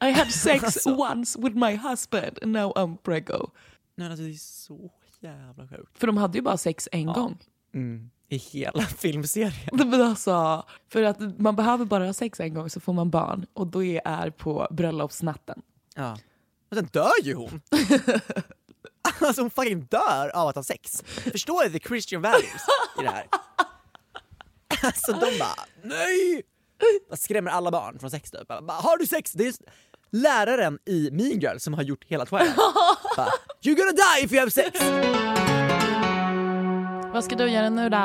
I 0.00 0.10
had 0.12 0.30
sex 0.32 0.64
Alltså. 0.64 0.94
once 0.96 1.38
with 1.38 1.56
my 1.56 1.76
husband 1.76 2.38
and 2.42 2.52
now 2.52 2.72
I'm 2.76 2.96
preggo. 2.96 3.50
Nej 3.94 4.08
men 4.08 4.10
alltså 4.10 4.24
det 4.24 4.30
är 4.30 4.34
så 4.38 4.90
jävla 5.20 5.68
sjukt. 5.68 5.98
För 5.98 6.06
de 6.06 6.16
hade 6.16 6.38
ju 6.38 6.42
bara 6.42 6.56
sex 6.56 6.88
en 6.92 7.02
Ja. 7.02 7.12
gång. 7.12 7.38
Mm. 7.74 8.10
I 8.28 8.36
hela 8.36 8.82
filmserien. 8.98 9.52
Men 9.72 10.02
alltså, 10.02 10.64
för 10.88 11.02
att 11.02 11.20
man 11.40 11.56
behöver 11.56 11.84
bara 11.84 12.06
ha 12.06 12.12
sex 12.12 12.40
en 12.40 12.54
gång 12.54 12.70
så 12.70 12.80
får 12.80 12.92
man 12.92 13.10
barn 13.10 13.46
och 13.52 13.66
då 13.66 13.84
är 13.84 14.30
på 14.30 14.68
bröllopsnatten. 14.70 15.62
Ja. 15.94 16.18
Och 16.70 16.76
sen 16.76 16.86
dör 16.92 17.10
ju 17.22 17.34
hon! 17.34 17.60
alltså 19.20 19.42
hon 19.42 19.50
fucking 19.50 19.80
dör 19.84 20.28
av 20.36 20.48
att 20.48 20.54
ha 20.56 20.62
sex. 20.62 21.02
Förstår 21.06 21.64
du 21.64 21.78
the 21.78 21.88
Christian 21.88 22.22
values 22.22 22.62
i 23.00 23.02
det 23.02 23.10
här? 23.10 23.26
alltså 24.82 25.12
de 25.12 25.38
bara 25.38 25.64
nej! 25.82 26.42
Skrämmer 27.12 27.50
alla 27.50 27.70
barn 27.70 27.98
från 27.98 28.10
sex 28.10 28.30
typ. 28.30 28.48
Bara, 28.48 28.72
har 28.72 28.98
du 28.98 29.06
sex? 29.06 29.32
Det 29.32 29.46
är 29.46 29.54
läraren 30.10 30.78
i 30.86 31.10
Mean 31.12 31.40
Girls 31.40 31.62
som 31.64 31.74
har 31.74 31.82
gjort 31.82 32.04
hela 32.04 32.26
Twilight. 32.26 32.56
bara, 33.16 33.28
You're 33.62 33.76
gonna 33.76 33.92
die 33.92 34.24
if 34.24 34.32
you 34.32 34.40
have 34.40 34.50
sex! 34.50 34.80
Vad 37.12 37.24
ska 37.24 37.36
du 37.36 37.50
göra 37.50 37.70
nu 37.70 37.88
då? 37.88 37.96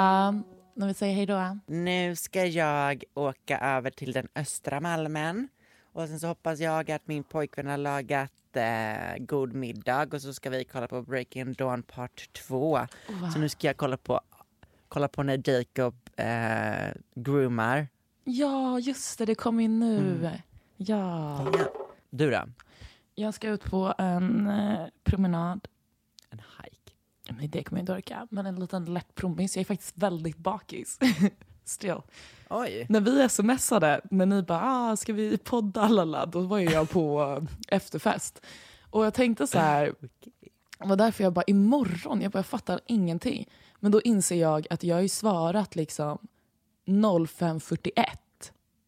När 0.78 0.88
vi 0.88 0.94
säger 0.94 1.16
hej 1.16 1.26
då? 1.26 1.60
Nu 1.68 2.16
ska 2.16 2.46
jag 2.46 3.04
åka 3.14 3.60
över 3.60 3.92
till 3.92 4.12
den 4.12 4.28
östra 4.36 4.80
Malmen 4.80 5.48
och 5.94 6.08
sen 6.08 6.20
så 6.20 6.28
hoppas 6.28 6.60
jag 6.60 6.92
att 6.92 7.08
min 7.08 7.24
pojkvän 7.24 7.68
har 7.68 7.78
lagat 7.78 8.32
eh, 8.54 9.18
god 9.20 9.54
middag 9.54 10.14
och 10.14 10.22
så 10.22 10.34
ska 10.34 10.50
vi 10.50 10.64
kolla 10.64 10.88
på 10.88 11.02
Breaking 11.02 11.54
Dawn 11.54 11.84
Part 11.84 12.34
2. 12.34 12.80
Så 13.34 13.40
nu 13.40 13.50
ska 13.50 13.68
jag 13.68 13.78
kolla 13.78 13.98
på, 13.98 14.22
kolla 14.88 15.08
på 15.08 15.24
när 15.24 15.50
Jacob 15.50 15.96
eh, 16.16 16.94
groomar. 17.16 17.88
Ja, 18.28 18.80
just 18.80 19.18
det, 19.18 19.26
det 19.26 19.36
kommer 19.36 19.64
in 19.64 19.80
nu. 19.80 20.30
Ja. 20.78 21.48
Du 22.10 22.32
då? 22.32 22.44
Jag 23.16 23.34
ska 23.34 23.50
ut 23.50 23.64
på 23.64 23.94
en 23.98 24.48
eh, 24.48 24.88
promenad. 25.04 25.68
En 26.30 26.40
hike. 26.40 26.92
Men 27.30 27.50
det 27.50 27.64
kommer 27.64 27.80
jag 27.80 27.84
inte 27.84 27.94
orka. 27.94 28.28
Men 28.32 28.46
en 28.46 28.56
liten 28.56 28.86
lätt 28.86 29.16
promis. 29.16 29.56
Jag 29.56 29.62
är 29.62 29.66
faktiskt 29.66 29.98
väldigt 29.98 30.38
bakis. 30.38 31.00
Still. 31.64 32.02
Oj. 32.50 32.86
När 32.90 33.02
vi 33.02 33.30
smsade, 33.30 34.02
när 34.12 34.26
ni 34.26 34.42
bara 34.42 34.62
ah, 34.64 34.96
ska 34.96 35.14
vi 35.14 35.38
podda 35.38 35.88
lalla, 35.88 36.26
då 36.26 36.40
var 36.40 36.58
ju 36.58 36.70
jag 36.70 36.90
på 36.90 37.42
efterfest. 37.68 38.42
Och 38.90 39.06
jag 39.06 39.14
tänkte 39.14 39.48
så 39.48 39.60
här, 39.60 39.96
det 40.80 40.88
var 40.88 40.96
därför 40.96 41.24
jag 41.24 41.34
bara 41.34 41.46
imorgon, 41.48 42.22
jag 42.22 42.32
bara 42.32 42.40
jag 42.40 42.46
fattar 42.46 42.80
ingenting. 42.88 43.50
Men 43.80 43.92
då 43.92 44.02
inser 44.02 44.36
jag 44.36 44.68
att 44.70 44.84
jag 44.84 44.96
har 44.96 45.02
ju 45.02 45.10
svarat 45.10 45.76
liksom 45.76 46.28
05.41. 46.86 48.04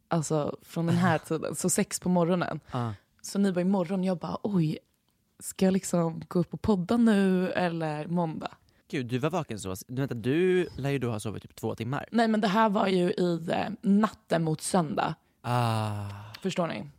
Alltså 0.07 0.57
från 0.61 0.85
den 0.85 0.95
här 0.95 1.17
tiden, 1.17 1.55
så 1.55 1.69
sex 1.69 1.99
på 1.99 2.09
morgonen. 2.09 2.59
Ah. 2.71 2.91
Så 3.21 3.39
ni 3.39 3.51
bara 3.51 3.61
imorgon, 3.61 4.03
jag 4.03 4.17
bara 4.17 4.37
oj, 4.43 4.77
ska 5.39 5.65
jag 5.65 5.71
liksom 5.73 6.21
gå 6.27 6.39
upp 6.39 6.53
och 6.53 6.61
podda 6.61 6.97
nu 6.97 7.51
eller 7.51 8.07
måndag? 8.07 8.51
Gud, 8.89 9.05
du 9.05 9.17
var 9.17 9.29
vaken 9.29 9.59
så. 9.59 9.75
Du, 9.87 9.95
vänta, 9.95 10.15
du 10.15 10.67
lär 10.75 10.89
ju 10.89 10.99
då 10.99 11.11
ha 11.11 11.19
sovit 11.19 11.43
typ 11.43 11.55
två 11.55 11.75
timmar. 11.75 12.05
Nej 12.11 12.27
men 12.27 12.41
det 12.41 12.47
här 12.47 12.69
var 12.69 12.87
ju 12.87 13.11
i 13.11 13.47
eh, 13.51 13.69
natten 13.81 14.43
mot 14.43 14.61
söndag. 14.61 15.15
Ah. 15.41 16.09
Förstår 16.41 16.67
ni? 16.67 16.89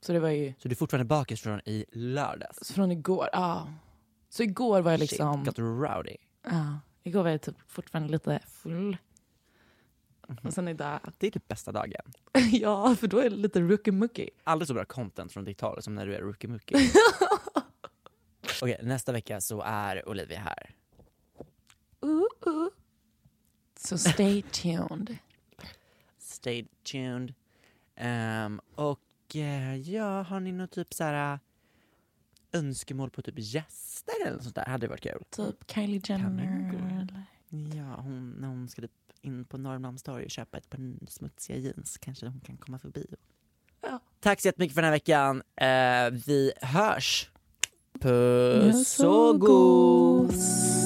Så 0.00 0.12
det 0.12 0.20
var 0.20 0.28
ju 0.28 0.54
Så 0.58 0.68
du 0.68 0.72
är 0.72 0.76
fortfarande 0.76 1.04
bakis 1.04 1.40
från 1.40 1.60
i 1.64 1.84
lördags? 1.92 2.72
från 2.72 2.92
igår. 2.92 3.28
Ja. 3.32 3.68
Så 4.28 4.42
igår 4.42 4.80
var 4.80 4.90
jag 4.90 5.00
liksom... 5.00 5.44
Shit, 5.44 5.46
got 5.46 5.58
rowdy. 5.58 6.16
Ja, 6.50 6.78
igår 7.02 7.22
var 7.22 7.30
jag 7.30 7.42
typ 7.42 7.56
fortfarande 7.66 8.12
lite 8.12 8.40
full. 8.46 8.96
Och 10.42 10.52
sen 10.52 10.68
idag... 10.68 11.00
Det 11.18 11.26
är 11.26 11.30
typ 11.30 11.48
bästa 11.48 11.72
dagen. 11.72 12.02
ja, 12.52 12.94
för 12.96 13.06
då 13.06 13.18
är 13.18 13.30
det 13.30 13.36
lite 13.36 13.60
rookie-mookie. 13.60 14.30
aldrig 14.44 14.68
så 14.68 14.74
bra 14.74 14.84
content 14.84 15.32
från 15.32 15.44
ditt 15.44 15.60
håll 15.60 15.82
som 15.82 15.94
när 15.94 16.06
du 16.06 16.14
är 16.14 16.20
rookie 16.20 16.50
mookie. 16.50 16.78
Okej, 18.62 18.80
nästa 18.82 19.12
vecka 19.12 19.40
så 19.40 19.62
är 19.62 20.08
Olivia 20.08 20.40
här. 20.40 20.74
Uh, 22.04 22.22
uh. 22.46 22.68
Så 23.78 23.98
stay 23.98 24.42
tuned. 24.42 25.16
Stay 26.18 26.66
tuned. 26.92 27.34
Ehm, 27.96 28.60
och 28.74 29.00
eh, 29.36 29.76
ja, 29.76 30.22
har 30.22 30.40
ni 30.40 30.52
något 30.52 30.70
typ 30.70 30.94
så 30.94 31.04
här 31.04 31.32
äh, 31.32 31.38
önskemål 32.52 33.10
på 33.10 33.22
typ 33.22 33.34
gäster 33.38 34.14
eller 34.22 34.32
något 34.32 34.42
sånt 34.42 34.54
där? 34.54 34.64
Hade 34.64 34.88
varit 34.88 35.00
kul. 35.02 35.24
Typ 35.30 35.70
Kylie 35.70 35.98
det 35.98 36.08
Jenner. 36.08 36.70
eller- 37.02 37.24
Ja, 37.76 37.94
hon, 38.00 38.30
när 38.30 38.48
hon 38.48 38.68
ska 38.68 38.82
typ 38.82 39.05
in 39.26 39.44
på 39.44 39.58
Norrmalmstorg 39.58 40.24
och 40.24 40.30
köpa 40.30 40.58
ett 40.58 40.70
par 40.70 41.06
smutsiga 41.08 41.58
jeans 41.58 41.98
kanske 41.98 42.26
hon 42.26 42.40
kan 42.40 42.56
komma 42.56 42.78
förbi. 42.78 43.06
Ja. 43.80 44.00
Tack 44.20 44.40
så 44.40 44.48
jättemycket 44.48 44.74
för 44.74 44.82
den 44.82 44.88
här 44.88 44.96
veckan. 44.96 45.42
Eh, 45.56 46.22
vi 46.26 46.52
hörs. 46.60 47.30
Puss 48.00 48.88
så 48.88 49.10
och 49.10 49.40
gos! 49.40 50.85